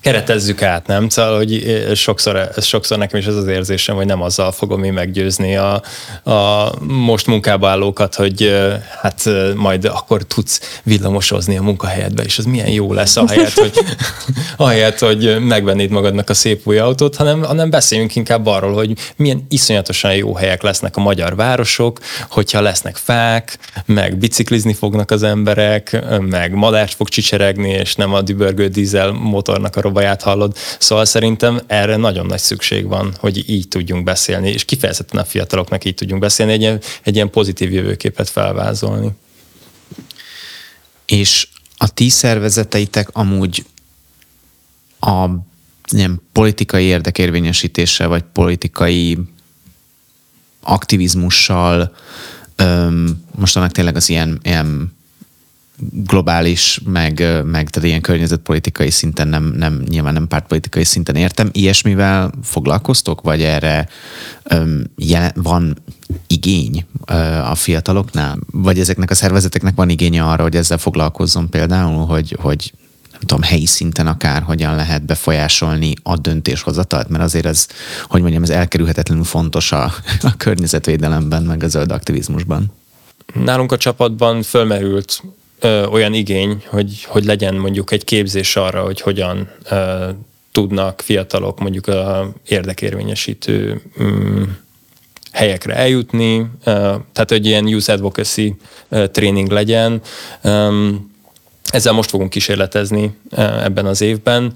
keretezzük 0.00 0.62
át, 0.62 0.86
nem? 0.86 1.08
Szóval, 1.08 1.36
hogy 1.36 1.82
sokszor, 1.94 2.48
sokszor 2.60 2.98
nekem 2.98 3.20
is 3.20 3.26
ez 3.26 3.34
az 3.34 3.46
érzésem, 3.46 3.96
hogy 3.96 4.06
nem 4.06 4.22
azzal 4.22 4.52
fogom 4.52 4.84
én 4.84 4.92
meggyőzni 4.92 5.56
a, 5.56 5.82
a 6.24 6.72
most 6.86 7.26
munkába 7.26 7.68
állókat, 7.68 8.14
hogy 8.14 8.54
hát 9.00 9.28
majd 9.54 9.84
akkor 9.84 10.22
tudsz 10.22 10.80
villamosozni 10.82 11.56
a 11.56 11.62
munkahelyedbe, 11.62 12.22
és 12.22 12.38
az 12.38 12.44
milyen 12.44 12.68
jó 12.68 12.92
lesz 12.92 13.16
a 13.16 13.28
helyet, 13.28 13.52
hogy, 13.52 13.72
ahelyett, 14.56 14.98
hogy 14.98 15.38
megvennéd 15.40 15.90
magadnak 15.90 16.30
a 16.30 16.34
szép 16.34 16.66
új 16.66 16.78
autót, 16.78 17.16
hanem, 17.16 17.42
hanem 17.42 17.70
beszéljünk 17.70 18.16
inkább 18.16 18.46
arról, 18.46 18.72
hogy 18.72 18.92
milyen 19.16 19.46
iszonyatosan 19.48 20.14
jó 20.14 20.34
helyek 20.34 20.62
lesznek 20.62 20.96
a 20.96 21.00
magyar 21.00 21.36
városok, 21.36 22.00
hogyha 22.30 22.60
lesznek 22.60 22.96
fák, 22.96 23.58
meg 23.86 24.16
biciklizni 24.16 24.72
fognak 24.72 25.10
az 25.10 25.22
emberek, 25.22 26.04
meg 26.20 26.54
madást 26.54 26.94
fog 26.94 27.08
csicseregni, 27.08 27.70
és 27.70 27.94
nem 27.94 28.14
a 28.14 28.20
dübörgő 28.20 28.68
dízel 28.68 29.12
motornak 29.12 29.76
a 29.76 29.80
próbáját 29.90 30.22
hallod. 30.22 30.56
Szóval 30.78 31.04
szerintem 31.04 31.60
erre 31.66 31.96
nagyon 31.96 32.26
nagy 32.26 32.38
szükség 32.38 32.86
van, 32.86 33.14
hogy 33.18 33.48
így 33.48 33.68
tudjunk 33.68 34.04
beszélni, 34.04 34.48
és 34.48 34.64
kifejezetten 34.64 35.20
a 35.20 35.24
fiataloknak 35.24 35.84
így 35.84 35.94
tudjunk 35.94 36.20
beszélni, 36.20 36.52
egy 36.52 36.60
ilyen, 36.60 36.80
egy 37.02 37.14
ilyen 37.14 37.30
pozitív 37.30 37.72
jövőképet 37.72 38.28
felvázolni. 38.28 39.10
És 41.06 41.48
a 41.76 41.88
ti 41.88 42.08
szervezeteitek 42.08 43.08
amúgy 43.12 43.64
a 45.00 45.26
ilyen 45.92 46.22
politikai 46.32 46.84
érdekérvényesítéssel, 46.84 48.08
vagy 48.08 48.24
politikai 48.32 49.18
aktivizmussal, 50.60 51.94
öm, 52.56 53.24
mostanak 53.34 53.72
tényleg 53.72 53.96
az 53.96 54.08
ilyen, 54.08 54.40
ilyen 54.42 54.98
globális, 55.92 56.80
meg, 56.84 57.42
meg 57.44 57.70
tehát 57.70 57.88
ilyen 57.88 58.00
környezetpolitikai 58.00 58.90
szinten, 58.90 59.28
nem, 59.28 59.44
nem, 59.44 59.82
nyilván 59.88 60.12
nem 60.12 60.28
pártpolitikai 60.28 60.84
szinten 60.84 61.16
értem. 61.16 61.48
Ilyesmivel 61.52 62.30
foglalkoztok, 62.42 63.20
vagy 63.20 63.42
erre 63.42 63.88
öm, 64.42 64.84
jelen, 64.96 65.32
van 65.34 65.76
igény 66.26 66.84
ö, 67.06 67.14
a 67.38 67.54
fiataloknál? 67.54 68.38
Vagy 68.50 68.78
ezeknek 68.78 69.10
a 69.10 69.14
szervezeteknek 69.14 69.74
van 69.74 69.88
igénye 69.88 70.24
arra, 70.24 70.42
hogy 70.42 70.56
ezzel 70.56 70.78
foglalkozzon 70.78 71.50
például, 71.50 72.06
hogy, 72.06 72.36
hogy 72.40 72.72
nem 73.10 73.20
tudom, 73.20 73.42
helyi 73.42 73.66
szinten 73.66 74.06
akár 74.06 74.42
hogyan 74.42 74.74
lehet 74.74 75.04
befolyásolni 75.04 75.94
a 76.02 76.16
döntéshozatalt, 76.16 77.08
mert 77.08 77.24
azért 77.24 77.46
ez, 77.46 77.66
hogy 78.08 78.20
mondjam, 78.20 78.42
ez 78.42 78.50
elkerülhetetlenül 78.50 79.24
fontos 79.24 79.72
a, 79.72 79.84
a 80.20 80.36
környezetvédelemben, 80.36 81.42
meg 81.42 81.62
a 81.62 81.68
zöld 81.68 81.92
aktivizmusban. 81.92 82.72
Nálunk 83.34 83.72
a 83.72 83.76
csapatban 83.76 84.42
fölmerült 84.42 85.22
ö, 85.60 85.86
olyan 85.86 86.14
igény, 86.14 86.62
hogy, 86.66 87.04
hogy 87.04 87.24
legyen 87.24 87.54
mondjuk 87.54 87.92
egy 87.92 88.04
képzés 88.04 88.56
arra, 88.56 88.82
hogy 88.82 89.00
hogyan 89.00 89.48
ö, 89.70 90.08
tudnak 90.52 91.00
fiatalok 91.00 91.60
mondjuk 91.60 91.86
a 91.86 92.32
érdekérvényesítő 92.48 93.82
mm, 94.02 94.42
helyekre 95.32 95.74
eljutni, 95.74 96.38
ö, 96.38 96.72
tehát 97.12 97.26
hogy 97.26 97.46
ilyen 97.46 97.66
youth 97.68 97.90
advocacy 97.90 98.56
ö, 98.88 99.06
tréning 99.06 99.50
legyen. 99.50 100.00
Ö, 100.42 100.88
ezzel 101.70 101.92
most 101.92 102.10
fogunk 102.10 102.30
kísérletezni 102.30 103.16
ebben 103.36 103.86
az 103.86 104.00
évben 104.00 104.52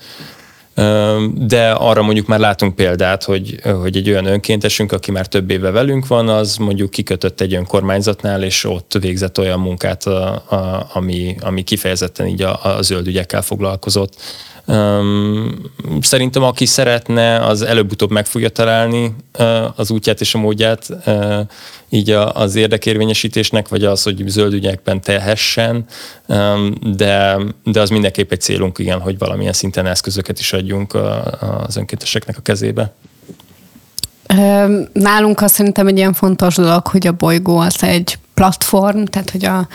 de 1.35 1.71
arra 1.71 2.03
mondjuk 2.03 2.27
már 2.27 2.39
látunk 2.39 2.75
példát, 2.75 3.25
hogy, 3.25 3.61
hogy 3.81 3.97
egy 3.97 4.11
olyan 4.11 4.27
önkéntesünk, 4.27 4.93
aki 4.93 5.11
már 5.11 5.27
több 5.27 5.51
éve 5.51 5.71
velünk 5.71 6.07
van, 6.07 6.29
az 6.29 6.57
mondjuk 6.57 6.91
kikötött 6.91 7.41
egy 7.41 7.55
önkormányzatnál, 7.55 8.43
és 8.43 8.65
ott 8.65 8.97
végzett 9.01 9.39
olyan 9.39 9.61
munkát, 9.61 10.05
a, 10.05 10.33
a, 10.35 10.91
ami, 10.93 11.37
ami 11.41 11.63
kifejezetten 11.63 12.27
így 12.27 12.43
a, 12.43 12.77
a 12.77 12.83
zöld 12.83 13.07
ügyekkel 13.07 13.43
foglalkozott. 13.43 14.15
Szerintem 16.01 16.43
aki 16.43 16.67
szeretne, 16.67 17.37
az 17.47 17.63
előbb-utóbb 17.63 18.11
meg 18.11 18.27
fogja 18.27 18.49
találni 18.49 19.15
az 19.77 19.91
útját 19.91 20.21
és 20.21 20.35
a 20.35 20.39
módját 20.39 20.89
így 21.89 22.11
az 22.11 22.55
érdekérvényesítésnek, 22.55 23.69
vagy 23.69 23.85
az, 23.85 24.03
hogy 24.03 24.23
zöld 24.27 24.53
ügyekben 24.53 25.01
tehessen, 25.01 25.85
de, 26.97 27.39
de 27.65 27.81
az 27.81 27.91
mindenképp 27.91 28.33
egy 28.33 28.41
célunk, 28.41 28.79
igen, 28.79 29.01
hogy 29.01 29.19
valamilyen 29.19 29.53
szinten 29.53 29.87
eszközöket 29.87 30.39
is 30.39 30.53
adjunk 30.53 30.95
az 31.67 31.77
önkénteseknek 31.77 32.39
a 32.39 32.43
kezébe. 32.43 32.95
Nálunk 34.93 35.41
azt 35.41 35.55
szerintem 35.55 35.87
egy 35.87 35.97
ilyen 35.97 36.13
fontos 36.13 36.55
dolog, 36.55 36.87
hogy 36.87 37.07
a 37.07 37.13
bolygó 37.13 37.59
az 37.59 37.83
egy 37.83 38.19
platform, 38.35 39.05
tehát 39.05 39.31
hogy 39.31 39.45
a, 39.45 39.69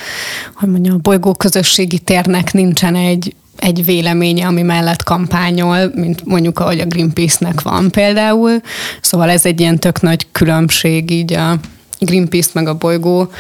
hogy 0.56 0.70
mondjam, 0.70 0.96
a 0.96 1.00
bolygó 1.02 1.34
közösségi 1.34 2.00
térnek 2.00 2.54
nincsen 2.54 2.96
egy 2.96 3.36
egy 3.60 3.86
véleménye, 3.86 4.46
ami 4.46 4.62
mellett 4.62 5.04
kampányol, 5.04 5.92
mint 5.96 6.26
mondjuk 6.26 6.60
ahogy 6.60 6.80
a 6.80 6.86
Greenpeace-nek 6.86 7.62
van 7.62 7.92
például. 7.92 8.62
Szóval 9.02 9.30
ez 9.30 9.46
egy 9.46 9.60
ilyen 9.60 9.80
tök 9.80 10.02
nagy 10.02 10.28
különbség 10.32 11.12
így 11.12 11.34
a 11.34 11.56
Greenpeace 12.00 12.50
meg 12.54 12.68
a 12.68 12.74
bolygó 12.74 13.32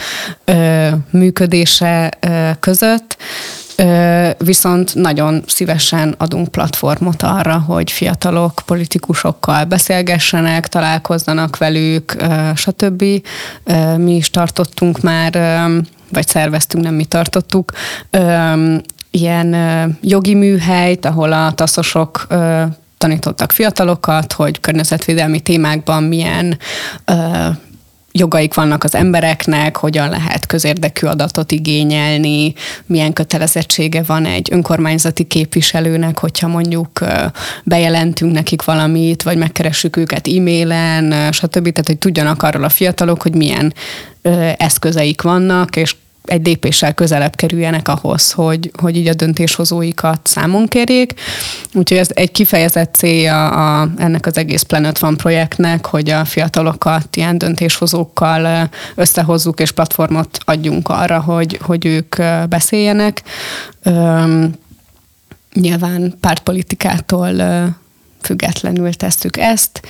ö, 0.45 0.87
működése 1.11 2.11
ö, 2.19 2.49
között. 2.59 3.17
Viszont 4.37 4.95
nagyon 4.95 5.43
szívesen 5.47 6.15
adunk 6.17 6.47
platformot 6.47 7.21
arra, 7.21 7.59
hogy 7.59 7.91
fiatalok 7.91 8.61
politikusokkal 8.65 9.63
beszélgessenek, 9.63 10.67
találkozzanak 10.67 11.57
velük, 11.57 12.15
ö, 12.17 12.49
stb. 12.55 13.03
Ö, 13.63 13.97
mi 13.97 14.15
is 14.15 14.29
tartottunk 14.29 15.01
már, 15.01 15.33
vagy 16.11 16.27
szerveztünk, 16.27 16.83
nem 16.83 16.93
mi 16.93 17.05
tartottuk, 17.05 17.71
ilyen 19.11 19.55
jogi 20.01 20.33
műhelyt, 20.33 21.05
ahol 21.05 21.33
a 21.33 21.51
taszosok 21.51 22.27
tanítottak 22.97 23.51
fiatalokat, 23.51 24.33
hogy 24.33 24.59
környezetvédelmi 24.59 25.39
témákban 25.39 26.03
milyen 26.03 26.57
jogaik 28.11 28.53
vannak 28.53 28.83
az 28.83 28.95
embereknek, 28.95 29.77
hogyan 29.77 30.09
lehet 30.09 30.45
közérdekű 30.45 31.07
adatot 31.07 31.51
igényelni, 31.51 32.53
milyen 32.85 33.13
kötelezettsége 33.13 34.03
van 34.03 34.25
egy 34.25 34.47
önkormányzati 34.51 35.23
képviselőnek, 35.23 36.19
hogyha 36.19 36.47
mondjuk 36.47 36.99
bejelentünk 37.63 38.33
nekik 38.33 38.63
valamit, 38.63 39.23
vagy 39.23 39.37
megkeressük 39.37 39.97
őket 39.97 40.27
e-mailen, 40.27 41.31
stb. 41.31 41.63
Tehát, 41.63 41.87
hogy 41.87 41.97
tudjanak 41.97 42.43
arról 42.43 42.63
a 42.63 42.69
fiatalok, 42.69 43.21
hogy 43.21 43.35
milyen 43.35 43.73
eszközeik 44.57 45.21
vannak, 45.21 45.75
és 45.75 45.95
egy 46.29 46.45
lépéssel 46.45 46.93
közelebb 46.93 47.35
kerüljenek 47.35 47.87
ahhoz, 47.87 48.31
hogy, 48.31 48.71
hogy 48.81 48.97
így 48.97 49.07
a 49.07 49.13
döntéshozóikat 49.13 50.19
számon 50.23 50.67
kérjék. 50.67 51.13
Úgyhogy 51.73 51.97
ez 51.97 52.09
egy 52.13 52.31
kifejezett 52.31 52.93
célja 52.95 53.49
a, 53.49 53.89
ennek 53.97 54.25
az 54.25 54.37
egész 54.37 54.61
Planet 54.61 54.99
Van 54.99 55.17
projektnek, 55.17 55.85
hogy 55.85 56.09
a 56.09 56.25
fiatalokat 56.25 57.15
ilyen 57.15 57.37
döntéshozókkal 57.37 58.69
összehozzuk, 58.95 59.59
és 59.59 59.71
platformot 59.71 60.37
adjunk 60.45 60.89
arra, 60.89 61.19
hogy, 61.19 61.59
hogy 61.61 61.85
ők 61.85 62.15
beszéljenek. 62.49 63.23
Üm, 63.85 64.53
nyilván 65.53 66.13
pártpolitikától 66.19 67.31
függetlenül 68.21 68.93
tesszük 68.93 69.37
ezt, 69.37 69.81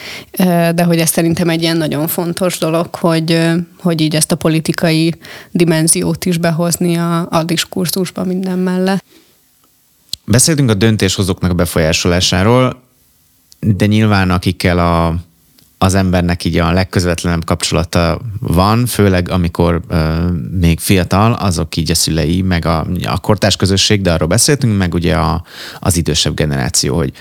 de 0.76 0.84
hogy 0.84 1.00
ez 1.00 1.10
szerintem 1.10 1.50
egy 1.50 1.62
ilyen 1.62 1.78
nagyon 1.78 2.08
fontos 2.08 2.58
dolog, 2.58 2.96
hogy, 2.96 3.42
hogy 3.80 4.02
így 4.02 4.16
ezt 4.16 4.32
a 4.32 4.36
politikai 4.36 5.16
dimenziót 5.52 6.26
is 6.26 6.38
behozni 6.38 6.96
a, 6.96 7.28
a 7.30 7.44
diskurzusba 7.44 8.24
minden 8.24 8.60
mellett. 8.60 9.04
Beszéltünk 10.26 10.70
a 10.70 10.74
döntéshozóknak 10.74 11.52
a 11.52 11.54
befolyásolásáról, 11.54 12.82
de 13.60 13.86
nyilván 13.86 14.32
akikkel 14.32 14.80
a, 14.80 15.16
az 15.78 15.94
embernek 15.94 16.44
így 16.44 16.58
a 16.58 16.72
legközvetlenebb 16.72 17.46
kapcsolata 17.46 18.22
van, 18.40 18.86
főleg 18.86 19.30
amikor 19.30 19.82
uh, 19.90 19.98
még 20.60 20.80
fiatal, 20.80 21.34
azok 21.34 21.76
így 21.76 21.92
a 21.92 21.96
szülei, 21.96 22.42
meg 22.42 22.66
a, 22.66 22.88
a 23.04 23.20
kortás 23.20 23.56
közösség, 23.56 24.02
de 24.02 24.12
arról 24.12 24.28
beszéltünk, 24.28 24.78
meg 24.78 24.94
ugye 24.94 25.16
a, 25.16 25.44
az 25.80 25.98
idősebb 25.98 26.36
generáció, 26.36 26.96
hogy 26.96 27.12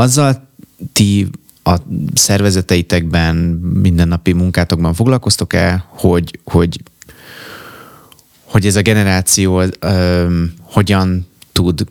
azzal 0.00 0.48
ti 0.92 1.28
a 1.62 1.76
szervezeteitekben, 2.14 3.36
mindennapi 3.82 4.32
munkátokban 4.32 4.94
foglalkoztok-e, 4.94 5.84
hogy, 5.88 6.38
hogy, 6.44 6.80
hogy 8.44 8.66
ez 8.66 8.76
a 8.76 8.82
generáció 8.82 9.62
ö, 9.78 10.44
hogyan 10.62 11.26
tud 11.52 11.84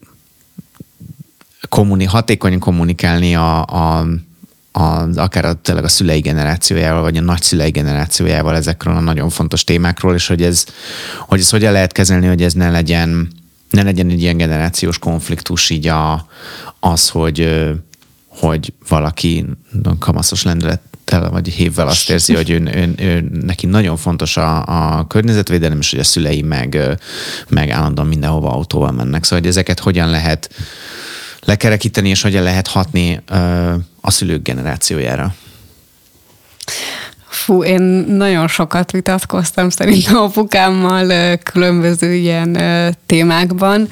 kommuni, 1.70 2.06
hatékonyan 2.06 2.60
kommunikálni 2.60 3.36
a, 3.36 3.66
a, 3.66 4.08
a, 4.72 5.08
akár 5.16 5.46
a, 5.46 5.54
tényleg 5.54 5.84
a 5.84 5.88
szülei 5.90 6.20
generációjával, 6.20 7.02
vagy 7.02 7.18
a 7.18 7.22
nagyszülei 7.22 7.70
generációjával 7.70 8.56
ezekről 8.56 8.96
a 8.96 9.00
nagyon 9.00 9.30
fontos 9.30 9.64
témákról, 9.64 10.14
és 10.14 10.28
hogy 10.28 10.42
ez, 10.42 10.66
hogy 11.20 11.40
ez 11.40 11.50
hogyan 11.50 11.72
lehet 11.72 11.92
kezelni, 11.92 12.28
hogy 12.28 12.44
ez 12.44 12.54
ne 12.54 12.70
legyen, 12.70 13.28
ne 13.70 13.84
legyen 13.84 14.10
egy 14.10 14.22
ilyen 14.22 14.38
generációs 14.38 15.00
konfliktus, 15.00 15.70
így 15.70 15.88
a, 15.88 16.28
az, 16.80 17.10
hogy 17.10 17.70
hogy 18.40 18.74
valaki 18.88 19.46
kamaszos 20.00 20.44
lendülettel 20.44 21.30
vagy 21.30 21.48
hévvel 21.48 21.88
azt 21.88 22.10
érzi, 22.10 22.36
hogy 22.36 22.50
ő, 22.50 22.62
ő, 22.76 22.94
ő, 22.98 23.30
neki 23.42 23.66
nagyon 23.66 23.98
fontos 23.98 24.38
a, 24.38 24.66
a 24.98 25.08
környezetvédelem, 25.08 25.80
és 25.80 25.90
hogy 25.90 26.00
a 26.00 26.04
szülei 26.04 26.42
meg, 26.42 26.98
meg 27.50 27.70
állandóan 27.70 28.08
mindenhova 28.08 28.52
autóval 28.52 28.92
mennek. 28.92 29.24
Szóval, 29.24 29.40
hogy 29.40 29.48
ezeket 29.48 29.80
hogyan 29.80 30.10
lehet 30.10 30.50
lekerekíteni, 31.44 32.10
és 32.10 32.22
hogyan 32.22 32.44
lehet 32.44 32.68
hatni 32.68 33.22
a 34.02 34.12
szülők 34.12 34.42
generációjára. 34.42 35.36
Fú, 37.50 37.64
én 37.64 37.82
nagyon 38.08 38.48
sokat 38.48 38.92
vitatkoztam 38.92 39.70
szerintem 39.70 40.16
apukámmal 40.16 41.38
különböző 41.38 42.14
ilyen 42.14 42.58
témákban. 43.06 43.88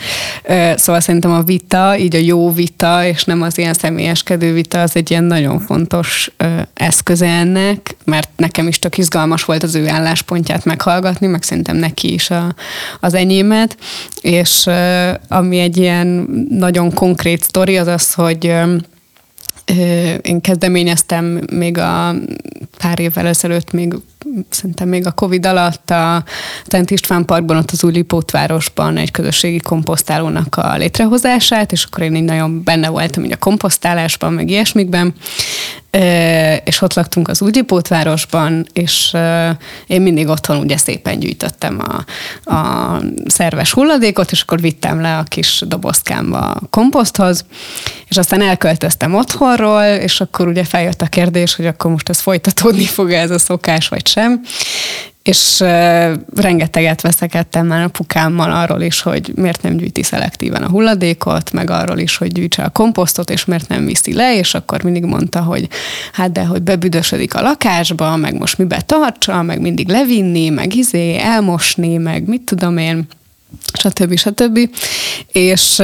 Szóval 0.76 1.02
szerintem 1.02 1.32
a 1.32 1.42
vita, 1.42 1.98
így 1.98 2.16
a 2.16 2.20
jó 2.20 2.54
vita, 2.54 3.06
és 3.06 3.24
nem 3.24 3.42
az 3.42 3.58
ilyen 3.58 3.74
személyeskedő 3.74 4.54
vita, 4.54 4.82
az 4.82 4.96
egy 4.96 5.12
ilyen 5.12 5.24
nagyon 5.24 5.60
fontos 5.60 6.32
eszköze 6.74 7.28
ennek, 7.28 7.96
mert 8.06 8.30
nekem 8.36 8.68
is 8.68 8.80
tök 8.80 8.98
izgalmas 8.98 9.44
volt 9.44 9.64
az 9.64 9.76
ő 9.76 9.88
álláspontját 9.88 10.66
meghallgatni, 10.66 11.28
meg 11.28 11.44
szerintem 11.44 11.76
neki 11.76 12.14
is 12.14 12.30
a, 12.30 12.56
az 13.00 13.14
enyémet. 13.14 13.78
És 14.22 14.70
ami 15.28 15.60
egy 15.60 15.78
ilyen 15.78 16.08
nagyon 16.50 16.94
konkrét 16.94 17.44
sztori, 17.44 17.78
az 17.78 17.88
az, 17.88 18.14
hogy 18.14 18.54
én 20.22 20.42
kezdeményeztem 20.42 21.42
még 21.52 21.78
a 21.78 22.16
pár 22.78 23.00
évvel 23.00 23.28
ezelőtt, 23.28 23.72
még 23.72 23.94
szerintem 24.50 24.88
még 24.88 25.06
a 25.06 25.12
Covid 25.12 25.46
alatt 25.46 25.90
a 25.90 26.24
Szent 26.68 26.92
István 26.92 27.26
Parkban, 27.26 27.58
ott 27.58 27.72
az 27.72 27.84
új 27.84 27.92
Lipótvárosban 27.92 28.98
egy 28.98 29.12
közösségi 29.12 29.60
komposztálónak 29.60 30.56
a 30.56 30.78
létrehozását, 30.78 31.72
és 31.72 31.84
akkor 31.84 32.04
én 32.04 32.16
így 32.16 32.24
nagyon 32.24 32.64
benne 32.64 32.90
voltam 32.90 33.24
így 33.24 33.32
a 33.32 33.38
komposztálásban, 33.38 34.34
meg 34.34 34.50
ilyesmikben, 34.50 35.14
és 36.64 36.82
ott 36.82 36.94
laktunk 36.94 37.28
az 37.28 37.42
Úgyipótvárosban, 37.42 38.66
és 38.74 39.16
én 39.88 40.02
mindig 40.02 40.28
otthon 40.28 40.58
ugye 40.58 40.78
szépen 40.78 41.20
gyűjtöttem 41.20 41.80
a, 41.80 42.06
a 42.54 43.02
szerves 43.26 43.72
hulladékot, 43.72 44.32
és 44.32 44.42
akkor 44.42 44.62
vittem 44.62 45.02
le 45.02 45.18
a 45.18 45.24
kis 45.24 45.64
dobozkámba 45.68 46.40
a 46.40 46.62
komposzthoz, 46.70 47.46
és 48.08 48.18
aztán 48.18 48.42
elköltöztem 48.42 49.16
otthonról, 49.16 49.84
és 49.84 50.22
akkor 50.22 50.48
ugye 50.48 50.64
feljött 50.64 51.02
a 51.02 51.08
kérdés, 51.08 51.56
hogy 51.56 51.66
akkor 51.66 51.92
most 51.92 52.10
ez 52.10 52.20
folytatódni 52.20 52.86
fog 52.86 53.12
ez 53.12 53.32
a 53.32 53.40
szokás, 53.40 53.88
vagy 53.88 54.08
sem 54.08 54.42
és 55.28 55.60
rengeteget 56.36 57.02
veszekedtem 57.02 57.68
már 57.68 57.84
a 57.84 57.88
pukámmal 57.88 58.52
arról 58.52 58.82
is, 58.82 59.02
hogy 59.02 59.32
miért 59.36 59.62
nem 59.62 59.78
gyűjti 59.78 60.04
szelektíven 60.04 60.64
a 60.64 60.70
hulladékot, 60.70 61.52
meg 61.52 61.70
arról 61.70 61.98
is, 61.98 62.18
hogy 62.18 62.32
gyűjtse 62.32 62.64
a 62.64 62.70
komposztot, 62.70 63.30
és 63.30 63.46
miért 63.46 63.68
nem 63.68 63.86
viszi 63.86 64.14
le, 64.14 64.38
és 64.38 64.54
akkor 64.54 64.84
mindig 64.84 65.04
mondta, 65.04 65.42
hogy 65.42 65.68
hát 66.12 66.32
de, 66.32 66.46
hogy 66.46 66.62
bebüdösödik 66.62 67.36
a 67.36 67.42
lakásba, 67.42 68.16
meg 68.16 68.38
most 68.38 68.58
mibe 68.58 68.82
tartsa, 68.82 69.42
meg 69.42 69.62
mindig 69.62 69.88
levinni, 69.88 70.50
meg 70.50 70.76
izé, 70.76 71.18
elmosni, 71.18 71.98
meg 71.98 72.28
mit 72.28 72.42
tudom 72.42 72.78
én, 72.78 73.08
stb. 73.74 74.18
stb. 74.18 74.70
És 75.32 75.82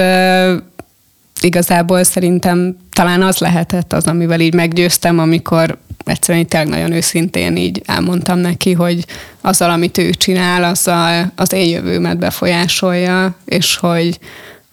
igazából 1.44 2.04
szerintem 2.04 2.78
talán 2.92 3.22
az 3.22 3.38
lehetett 3.38 3.94
az, 3.94 4.08
amivel 4.08 4.40
így 4.40 4.54
meggyőztem, 4.54 5.20
amikor 5.20 5.78
egyszerűen 6.06 6.48
tényleg 6.48 6.70
nagyon 6.70 6.92
őszintén 6.92 7.58
így 7.58 7.82
elmondtam 7.86 8.40
neki, 8.40 8.74
hogy 8.74 9.06
azzal, 9.42 9.70
amit 9.70 9.98
ő 9.98 10.10
csinál, 10.10 10.64
azzal 10.64 11.32
az 11.36 11.54
én 11.54 11.70
jövőmet 11.70 12.18
befolyásolja, 12.18 13.36
és 13.46 13.76
hogy, 13.76 14.20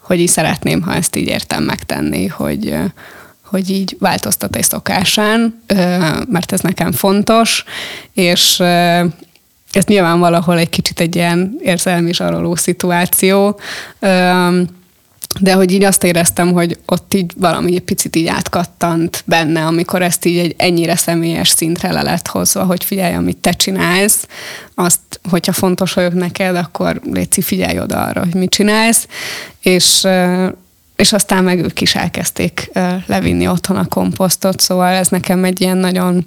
hogy 0.00 0.20
így 0.20 0.28
szeretném, 0.28 0.82
ha 0.82 0.94
ezt 0.94 1.16
így 1.16 1.28
értem 1.28 1.62
megtenni, 1.62 2.26
hogy, 2.26 2.76
hogy 3.44 3.70
így 3.70 3.96
változtat 3.98 4.56
egy 4.56 4.64
szokásán, 4.64 5.62
mert 6.28 6.52
ez 6.52 6.60
nekem 6.60 6.92
fontos, 6.92 7.64
és 8.12 8.60
ez 9.72 9.84
nyilván 9.84 10.18
valahol 10.18 10.58
egy 10.58 10.68
kicsit 10.68 11.00
egy 11.00 11.16
ilyen 11.16 11.58
érzelmi 11.62 12.14
zsaroló 12.14 12.54
szituáció, 12.54 13.60
de 15.38 15.52
hogy 15.52 15.72
így 15.72 15.84
azt 15.84 16.04
éreztem, 16.04 16.52
hogy 16.52 16.78
ott 16.86 17.14
így 17.14 17.32
valami 17.36 17.74
egy 17.74 17.82
picit 17.82 18.16
így 18.16 18.26
átkattant 18.26 19.22
benne, 19.26 19.66
amikor 19.66 20.02
ezt 20.02 20.24
így 20.24 20.38
egy 20.38 20.54
ennyire 20.58 20.96
személyes 20.96 21.48
szintre 21.48 21.92
le 21.92 22.02
lett 22.02 22.26
hozva, 22.26 22.64
hogy 22.64 22.84
figyelj, 22.84 23.14
amit 23.14 23.36
te 23.36 23.52
csinálsz, 23.52 24.26
azt, 24.74 25.00
hogyha 25.30 25.52
fontos 25.52 25.92
vagyok 25.92 26.14
neked, 26.14 26.56
akkor 26.56 27.00
légy 27.12 27.38
figyelj 27.40 27.80
oda 27.80 28.02
arra, 28.02 28.20
hogy 28.20 28.34
mit 28.34 28.50
csinálsz, 28.50 29.06
és 29.60 30.06
és 30.96 31.12
aztán 31.12 31.44
meg 31.44 31.58
ők 31.58 31.80
is 31.80 31.94
elkezdték 31.94 32.70
levinni 33.06 33.48
otthon 33.48 33.76
a 33.76 33.88
komposztot, 33.88 34.60
szóval 34.60 34.92
ez 34.92 35.08
nekem 35.08 35.44
egy 35.44 35.60
ilyen 35.60 35.76
nagyon 35.76 36.26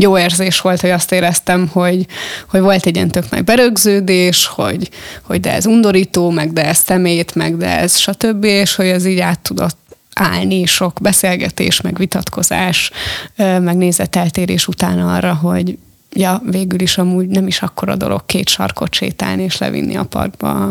jó 0.00 0.18
érzés 0.18 0.60
volt, 0.60 0.80
hogy 0.80 0.90
azt 0.90 1.12
éreztem, 1.12 1.68
hogy, 1.72 2.06
hogy 2.48 2.60
volt 2.60 2.86
egy 2.86 2.94
ilyen 2.94 3.08
tök 3.10 3.30
nagy 3.30 3.44
berögződés, 3.44 4.46
hogy, 4.46 4.90
hogy 5.22 5.40
de 5.40 5.52
ez 5.52 5.66
undorító, 5.66 6.30
meg 6.30 6.52
de 6.52 6.64
ez 6.64 6.78
szemét, 6.78 7.34
meg 7.34 7.56
de 7.56 7.78
ez 7.78 7.96
stb., 7.96 8.44
és 8.44 8.74
hogy 8.74 8.86
ez 8.86 9.04
így 9.04 9.18
át 9.18 9.40
tudott 9.40 9.76
állni 10.18 10.66
sok 10.66 10.98
beszélgetés, 11.00 11.80
meg 11.80 11.96
vitatkozás, 11.96 12.90
meg 13.36 13.76
nézeteltérés 13.76 14.68
utána 14.68 15.14
arra, 15.14 15.34
hogy 15.34 15.78
ja, 16.12 16.42
végül 16.50 16.80
is 16.80 16.98
amúgy 16.98 17.26
nem 17.26 17.46
is 17.46 17.62
akkora 17.62 17.96
dolog 17.96 18.26
két 18.26 18.48
sarkot 18.48 18.94
sétálni 18.94 19.42
és 19.42 19.58
levinni 19.58 19.96
a 19.96 20.04
parkba 20.04 20.70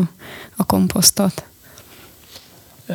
a, 0.55 0.65
komposztot. 0.65 1.43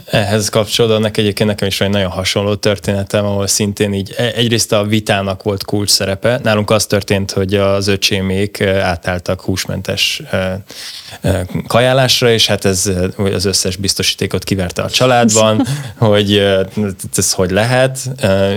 Ehhez 0.05 0.49
kapcsolódnak 0.49 1.17
egyébként 1.17 1.49
nekem 1.49 1.69
is 1.69 1.81
egy 1.81 1.91
nagyon 1.91 2.11
hasonló 2.11 2.55
történetem, 2.55 3.25
ahol 3.25 3.47
szintén 3.47 3.93
így 3.93 4.15
e- 4.17 4.33
egyrészt 4.35 4.73
a 4.73 4.85
vitának 4.85 5.43
volt 5.43 5.65
kulcs 5.65 5.91
szerepe. 5.91 6.41
Nálunk 6.43 6.71
az 6.71 6.87
történt, 6.87 7.31
hogy 7.31 7.55
az 7.55 7.87
öcsémék 7.87 8.61
átálltak 8.61 9.41
húsmentes 9.41 10.23
kajálásra, 11.67 12.31
és 12.31 12.47
hát 12.47 12.65
ez 12.65 12.91
az 13.17 13.45
összes 13.45 13.77
biztosítékot 13.77 14.45
kiverte 14.45 14.83
a 14.83 14.91
családban, 14.91 15.67
hogy 15.99 16.37
ez 17.17 17.33
hogy 17.33 17.51
lehet, 17.51 17.99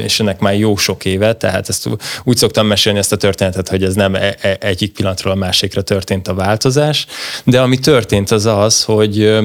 és 0.04 0.20
ennek 0.20 0.40
már 0.40 0.58
jó 0.58 0.76
sok 0.76 1.06
éve, 1.06 1.34
tehát 1.34 1.70
ezt 1.70 1.90
úgy 2.24 2.38
szoktam 2.38 2.68
mesélni 2.68 3.00
ezt 3.00 3.12
a 3.12 3.18
történetet, 3.18 3.70
hogy 3.70 3.84
ez 3.84 3.94
nem 3.94 4.16
e- 4.16 4.36
e- 4.42 4.58
egyik 4.60 4.94
pillanatról 4.94 5.34
a 5.34 5.36
másikra 5.36 5.82
történt 5.82 6.28
a 6.28 6.34
változás, 6.34 7.06
de 7.44 7.62
ami 7.62 7.80
történt 7.80 8.32
az 8.32 8.46
az, 8.46 8.84
hogy 8.84 9.40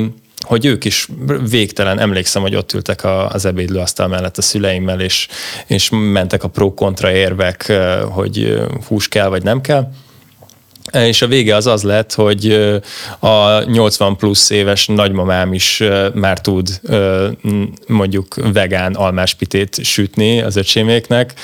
hogy 0.47 0.64
ők 0.64 0.84
is 0.84 1.09
végtelen, 1.51 1.99
emlékszem, 1.99 2.43
hogy 2.43 2.55
ott 2.55 2.72
ültek 2.72 3.05
az 3.28 3.45
ebédlőasztal 3.45 4.09
mellett 4.09 4.38
a 4.38 4.43
szüleimmel, 4.43 5.01
és, 5.01 5.28
és 5.66 5.88
mentek 5.91 6.45
a 6.45 6.49
pro-kontra 6.49 7.12
érvek, 7.12 7.72
hogy 8.11 8.62
hús 8.86 9.09
kell 9.09 9.28
vagy 9.28 9.43
nem 9.43 9.61
kell 9.61 9.91
és 10.92 11.22
a 11.22 11.26
vége 11.26 11.54
az 11.56 11.66
az 11.66 11.82
lett, 11.82 12.14
hogy 12.14 12.52
a 13.18 13.62
80 13.62 14.16
plusz 14.16 14.50
éves 14.50 14.86
nagymamám 14.86 15.52
is 15.52 15.82
már 16.14 16.40
tud 16.40 16.80
mondjuk 17.86 18.34
vegán 18.52 18.94
almáspitét 18.94 19.84
sütni 19.84 20.40
az 20.42 20.56
öcséméknek, 20.56 21.34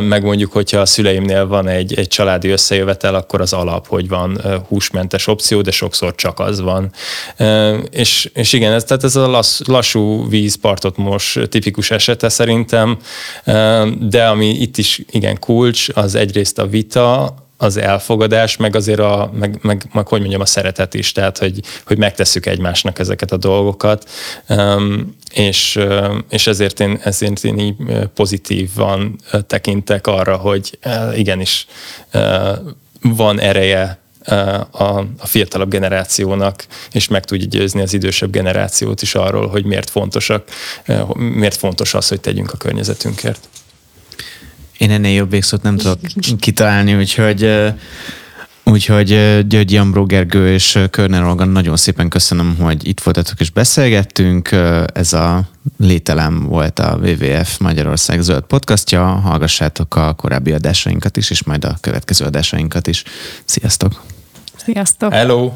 meg 0.00 0.22
mondjuk, 0.22 0.52
hogyha 0.52 0.80
a 0.80 0.86
szüleimnél 0.86 1.46
van 1.46 1.68
egy, 1.68 1.94
egy 1.94 2.08
családi 2.08 2.48
összejövetel, 2.48 3.14
akkor 3.14 3.40
az 3.40 3.52
alap, 3.52 3.86
hogy 3.86 4.08
van 4.08 4.40
húsmentes 4.68 5.26
opció, 5.26 5.60
de 5.60 5.70
sokszor 5.70 6.14
csak 6.14 6.38
az 6.38 6.60
van. 6.60 6.92
És, 7.90 8.30
és 8.34 8.52
igen, 8.52 8.72
ez, 8.72 8.84
tehát 8.84 9.04
ez 9.04 9.16
a 9.16 9.26
lass, 9.28 9.60
lassú 9.66 10.28
vízpartot 10.28 10.96
most 10.96 11.48
tipikus 11.48 11.90
esete 11.90 12.28
szerintem, 12.28 12.98
de 14.00 14.24
ami 14.24 14.48
itt 14.48 14.78
is 14.78 15.00
igen 15.10 15.38
kulcs, 15.38 15.88
az 15.94 16.14
egyrészt 16.14 16.58
a 16.58 16.66
vita, 16.66 17.34
az 17.62 17.76
elfogadás, 17.76 18.56
meg 18.56 18.76
azért 18.76 18.98
a, 18.98 19.30
meg, 19.34 19.58
meg, 19.60 19.84
meg 19.92 20.06
hogy 20.06 20.20
mondjam, 20.20 20.40
a 20.40 20.46
szeretet 20.46 20.94
is, 20.94 21.12
tehát 21.12 21.38
hogy, 21.38 21.60
hogy 21.86 21.98
megtesszük 21.98 22.46
egymásnak 22.46 22.98
ezeket 22.98 23.32
a 23.32 23.36
dolgokat, 23.36 24.10
és, 25.30 25.78
és 26.28 26.46
ezért 26.46 26.80
én, 26.80 27.00
ezért 27.02 27.44
én 27.44 27.58
így 27.58 27.74
pozitívan 28.14 29.18
tekintek 29.46 30.06
arra, 30.06 30.36
hogy 30.36 30.78
igenis 31.14 31.66
van 33.00 33.40
ereje 33.40 33.98
a, 34.70 34.98
a 35.18 35.26
fiatalabb 35.26 35.70
generációnak, 35.70 36.66
és 36.92 37.08
meg 37.08 37.24
tudja 37.24 37.46
győzni 37.46 37.80
az 37.80 37.94
idősebb 37.94 38.30
generációt 38.30 39.02
is 39.02 39.14
arról, 39.14 39.48
hogy 39.48 39.64
miért 39.64 39.90
fontosak, 39.90 40.48
miért 41.16 41.56
fontos 41.56 41.94
az, 41.94 42.08
hogy 42.08 42.20
tegyünk 42.20 42.52
a 42.52 42.56
környezetünkért. 42.56 43.48
Én 44.82 44.90
ennél 44.90 45.14
jobb 45.14 45.30
végszót 45.30 45.62
nem 45.62 45.76
tudok 45.76 45.98
kitalálni, 46.38 46.94
úgyhogy 46.94 47.72
Úgyhogy 48.64 49.08
György 49.46 49.72
Jambró 49.72 50.04
Gergő 50.04 50.52
és 50.52 50.78
Körner 50.90 51.24
Olga, 51.24 51.44
nagyon 51.44 51.76
szépen 51.76 52.08
köszönöm, 52.08 52.56
hogy 52.60 52.88
itt 52.88 53.00
voltatok 53.00 53.40
és 53.40 53.50
beszélgettünk. 53.50 54.50
Ez 54.94 55.12
a 55.12 55.48
Lételem 55.78 56.46
volt 56.46 56.78
a 56.78 56.98
WWF 57.02 57.58
Magyarország 57.58 58.20
zöld 58.20 58.42
podcastja. 58.42 59.04
Hallgassátok 59.04 59.96
a 59.96 60.12
korábbi 60.12 60.52
adásainkat 60.52 61.16
is, 61.16 61.30
és 61.30 61.42
majd 61.44 61.64
a 61.64 61.76
következő 61.80 62.24
adásainkat 62.24 62.86
is. 62.86 63.02
Sziasztok! 63.44 64.02
Sziasztok! 64.56 65.12
Hello! 65.12 65.52